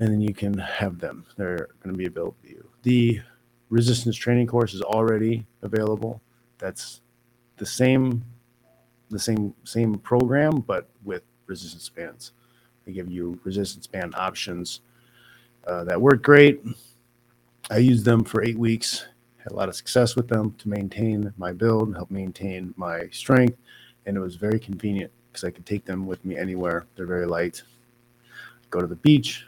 And 0.00 0.10
then 0.10 0.20
you 0.20 0.34
can 0.34 0.52
have 0.58 0.98
them. 0.98 1.24
They're 1.38 1.68
going 1.82 1.94
to 1.94 1.98
be 1.98 2.08
available 2.08 2.36
to 2.42 2.48
you. 2.50 2.68
The 2.82 3.22
resistance 3.72 4.14
training 4.16 4.46
course 4.46 4.74
is 4.74 4.82
already 4.82 5.46
available. 5.62 6.20
That's 6.58 7.00
the 7.56 7.66
same 7.66 8.22
the 9.08 9.18
same 9.18 9.54
same 9.64 9.94
program, 9.98 10.60
but 10.60 10.88
with 11.04 11.22
resistance 11.46 11.88
bands. 11.88 12.32
They 12.84 12.92
give 12.92 13.10
you 13.10 13.40
resistance 13.44 13.86
band 13.86 14.14
options 14.14 14.80
uh, 15.66 15.84
that 15.84 16.00
work 16.00 16.22
great. 16.22 16.62
I 17.70 17.78
used 17.78 18.04
them 18.04 18.24
for 18.24 18.42
eight 18.42 18.58
weeks. 18.58 19.06
Had 19.38 19.52
a 19.52 19.56
lot 19.56 19.68
of 19.68 19.74
success 19.74 20.16
with 20.16 20.28
them 20.28 20.54
to 20.58 20.68
maintain 20.68 21.32
my 21.36 21.52
build, 21.52 21.88
and 21.88 21.96
help 21.96 22.10
maintain 22.10 22.74
my 22.76 23.08
strength, 23.10 23.56
and 24.06 24.16
it 24.16 24.20
was 24.20 24.36
very 24.36 24.60
convenient 24.60 25.10
because 25.28 25.44
I 25.44 25.50
could 25.50 25.64
take 25.64 25.84
them 25.84 26.06
with 26.06 26.24
me 26.24 26.36
anywhere. 26.36 26.86
They're 26.94 27.06
very 27.06 27.26
light. 27.26 27.62
Go 28.70 28.80
to 28.80 28.86
the 28.86 28.96
beach, 28.96 29.46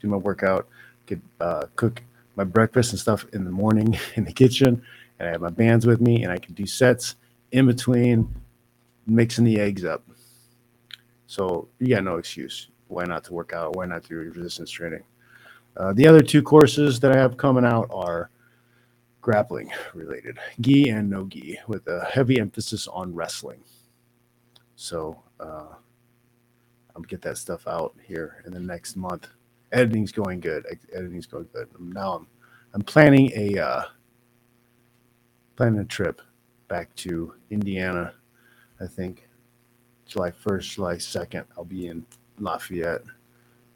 do 0.00 0.08
my 0.08 0.16
workout, 0.16 0.68
could 1.06 1.22
uh, 1.40 1.66
cook 1.76 2.02
my 2.36 2.44
breakfast 2.44 2.92
and 2.92 3.00
stuff 3.00 3.26
in 3.32 3.44
the 3.44 3.50
morning 3.50 3.98
in 4.14 4.24
the 4.24 4.32
kitchen, 4.32 4.82
and 5.18 5.28
I 5.28 5.32
have 5.32 5.40
my 5.40 5.50
bands 5.50 5.86
with 5.86 6.00
me, 6.00 6.22
and 6.22 6.32
I 6.32 6.38
can 6.38 6.54
do 6.54 6.66
sets 6.66 7.16
in 7.52 7.66
between 7.66 8.28
mixing 9.06 9.44
the 9.44 9.58
eggs 9.60 9.84
up. 9.84 10.02
So 11.26 11.68
you 11.78 11.94
got 11.94 12.04
no 12.04 12.16
excuse. 12.16 12.68
Why 12.88 13.04
not 13.04 13.24
to 13.24 13.32
work 13.32 13.52
out? 13.52 13.76
Why 13.76 13.86
not 13.86 14.08
do 14.08 14.16
resistance 14.16 14.70
training? 14.70 15.04
Uh, 15.76 15.92
the 15.92 16.06
other 16.06 16.20
two 16.20 16.42
courses 16.42 16.98
that 17.00 17.12
I 17.12 17.16
have 17.16 17.36
coming 17.36 17.64
out 17.64 17.88
are 17.92 18.30
grappling 19.20 19.70
related, 19.94 20.38
gi 20.60 20.88
and 20.88 21.08
no 21.08 21.24
gi, 21.26 21.58
with 21.68 21.86
a 21.86 22.04
heavy 22.06 22.40
emphasis 22.40 22.88
on 22.88 23.14
wrestling. 23.14 23.62
So 24.76 25.22
uh, 25.38 25.66
I'll 26.96 27.02
get 27.02 27.22
that 27.22 27.38
stuff 27.38 27.66
out 27.68 27.94
here 28.02 28.42
in 28.46 28.52
the 28.52 28.60
next 28.60 28.96
month. 28.96 29.28
Editing's 29.72 30.12
going 30.12 30.40
good. 30.40 30.66
Editing's 30.94 31.26
going 31.26 31.48
good. 31.52 31.68
Now 31.78 32.14
I'm 32.14 32.26
I'm 32.74 32.82
planning 32.82 33.32
a 33.36 33.58
uh, 33.58 33.84
planning 35.56 35.80
a 35.80 35.84
trip 35.84 36.22
back 36.68 36.94
to 36.96 37.34
Indiana. 37.50 38.14
I 38.80 38.86
think 38.86 39.28
July 40.06 40.30
1st, 40.32 40.74
July 40.74 40.96
2nd, 40.96 41.44
I'll 41.56 41.64
be 41.64 41.88
in 41.88 42.06
Lafayette, 42.38 43.02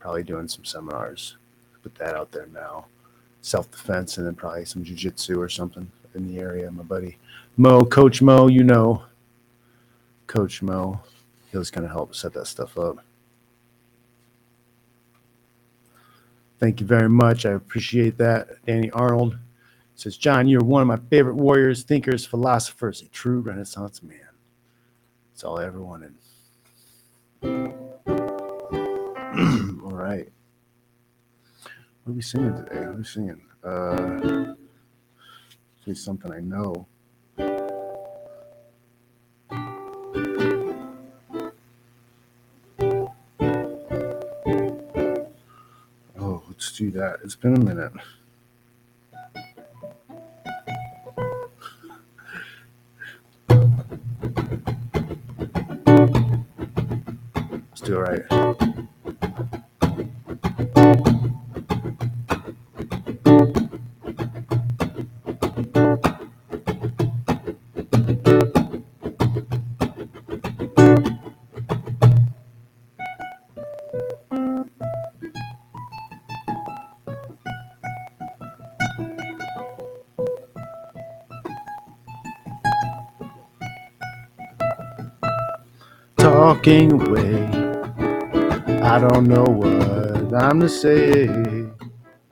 probably 0.01 0.23
doing 0.25 0.49
some 0.49 0.65
seminars. 0.65 1.37
Put 1.83 1.95
that 1.97 2.15
out 2.17 2.33
there 2.33 2.49
now. 2.53 2.87
self 3.43 3.71
defense, 3.71 4.19
and 4.19 4.27
then 4.27 4.35
probably 4.35 4.65
some 4.65 4.85
jujitsu 4.85 5.39
or 5.39 5.49
something 5.49 5.91
in 6.15 6.27
the 6.29 6.41
area. 6.41 6.71
My 6.71 6.83
buddy 6.85 7.19
Mo, 7.57 7.85
Coach 7.85 8.23
Mo, 8.23 8.49
you 8.49 8.65
know, 8.65 9.05
Coach 10.27 10.63
Mo, 10.63 11.01
he 11.53 11.59
was 11.59 11.71
going 11.71 11.87
to 11.87 11.93
help 11.93 12.15
set 12.15 12.33
that 12.35 12.47
stuff 12.47 12.79
up. 12.79 12.99
Thank 16.65 16.81
you 16.81 16.87
very 16.87 17.11
much. 17.11 17.45
I 17.45 17.51
appreciate 17.51 18.17
that. 18.17 18.49
Danny 18.65 18.91
Arnold 18.93 19.37
says, 19.97 20.17
Jon, 20.17 20.49
you're 20.49 20.65
one 20.65 20.81
of 20.81 20.89
my 20.89 20.97
favorite 21.11 21.35
warriors, 21.35 21.83
thinkers, 21.83 22.25
philosophers, 22.25 23.03
a 23.03 23.09
true 23.09 23.41
Renaissance 23.41 24.03
man. 24.03 24.31
That's 25.29 25.45
all 25.45 25.61
I 25.61 25.67
ever 25.67 25.83
wanted. 25.83 26.15
all 27.45 27.51
right. 29.91 30.27
What 32.05 32.13
are 32.13 32.15
we 32.15 32.23
singing 32.23 32.57
today? 32.57 32.79
What 32.79 32.87
are 32.87 32.95
we 32.95 33.05
singing? 33.05 33.43
Uh, 33.63 34.55
say 35.85 35.93
something 35.93 36.33
I 36.33 36.41
know. 36.41 36.87
Do 46.75 46.91
that. 46.91 47.21
It's 47.23 47.37
been 47.37 47.57
a 47.57 47.61
minute. 47.61 47.93
Let's 57.71 57.81
do 57.83 58.01
it 58.01 58.29
right. 58.31 58.64
Talking 86.65 86.93
away. 86.93 87.47
I 88.81 88.99
don't 88.99 89.27
know 89.27 89.45
what 89.45 90.35
I'm 90.43 90.61
to 90.61 90.69
say. 90.71 91.29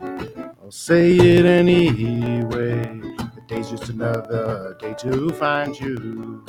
I'll 0.00 0.70
say 0.70 1.16
it 1.18 1.44
anyway. 1.44 2.82
The 3.34 3.42
day's 3.46 3.68
just 3.68 3.90
another 3.90 4.74
day 4.80 4.94
to 5.00 5.28
find 5.34 5.78
you 5.78 6.46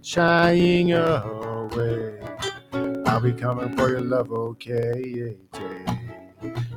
shying 0.00 0.94
away. 0.94 2.18
I'll 3.04 3.20
be 3.20 3.34
coming 3.34 3.76
for 3.76 3.90
your 3.90 4.00
love, 4.00 4.32
okay? 4.32 5.36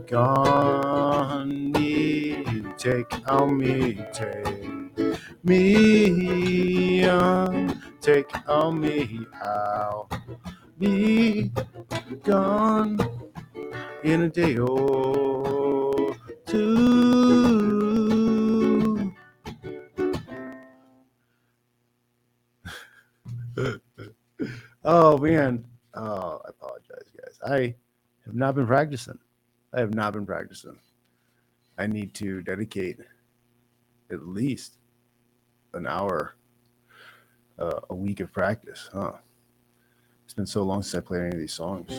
Take 0.05 0.20
me, 1.47 2.43
take 2.78 3.30
on 3.30 3.57
me, 3.57 4.05
take 4.11 5.17
me 5.45 7.05
on, 7.07 7.59
take 8.14 8.49
on 8.49 8.82
me. 8.82 9.20
I'll 9.39 10.10
be 10.80 11.51
gone 12.24 12.99
in 14.03 14.24
a 14.24 14.30
day 14.30 14.57
or 14.57 16.16
two. 16.47 17.53
oh 24.84 25.20
man. 25.20 25.64
Oh, 25.93 26.41
I 26.43 26.49
apologize, 26.49 27.12
guys. 27.16 27.39
I 27.45 27.76
have 28.26 28.34
not 28.34 28.55
been 28.55 28.66
practicing. 28.66 29.20
I 29.72 29.82
have 29.82 29.93
not 29.93 30.14
been 30.14 30.26
practicing. 30.26 30.80
I 31.78 31.86
need 31.86 32.16
to 32.16 32.41
dedicate 32.41 32.97
at 34.12 34.26
least 34.28 34.80
an 35.76 35.86
hour 35.86 36.34
uh, 37.60 37.80
a 37.89 37.95
week 37.95 38.20
of 38.20 38.32
practice, 38.32 38.89
huh? 38.93 39.14
It's 40.26 40.34
been 40.34 40.45
so 40.45 40.64
long 40.64 40.84
since 40.84 40.95
I 40.95 41.05
played 41.05 41.22
any 41.22 41.32
of 41.32 41.39
these 41.39 41.53
songs. 41.53 41.91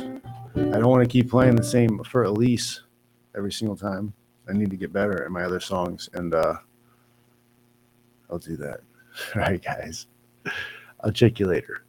I 0.54 0.78
don't 0.78 0.88
want 0.88 1.02
to 1.02 1.08
keep 1.08 1.28
playing 1.30 1.56
the 1.56 1.64
same 1.64 2.02
for 2.04 2.24
Elise 2.24 2.82
every 3.36 3.52
single 3.52 3.76
time. 3.76 4.12
I 4.48 4.52
need 4.52 4.70
to 4.70 4.76
get 4.76 4.92
better 4.92 5.24
at 5.24 5.30
my 5.30 5.42
other 5.42 5.60
songs, 5.60 6.08
and 6.14 6.34
uh, 6.34 6.54
I'll 8.30 8.38
do 8.38 8.56
that. 8.56 8.80
All 9.34 9.42
right, 9.42 9.62
guys. 9.62 10.06
I'll 11.02 11.12
check 11.12 11.40
you 11.40 11.46
later. 11.46 11.84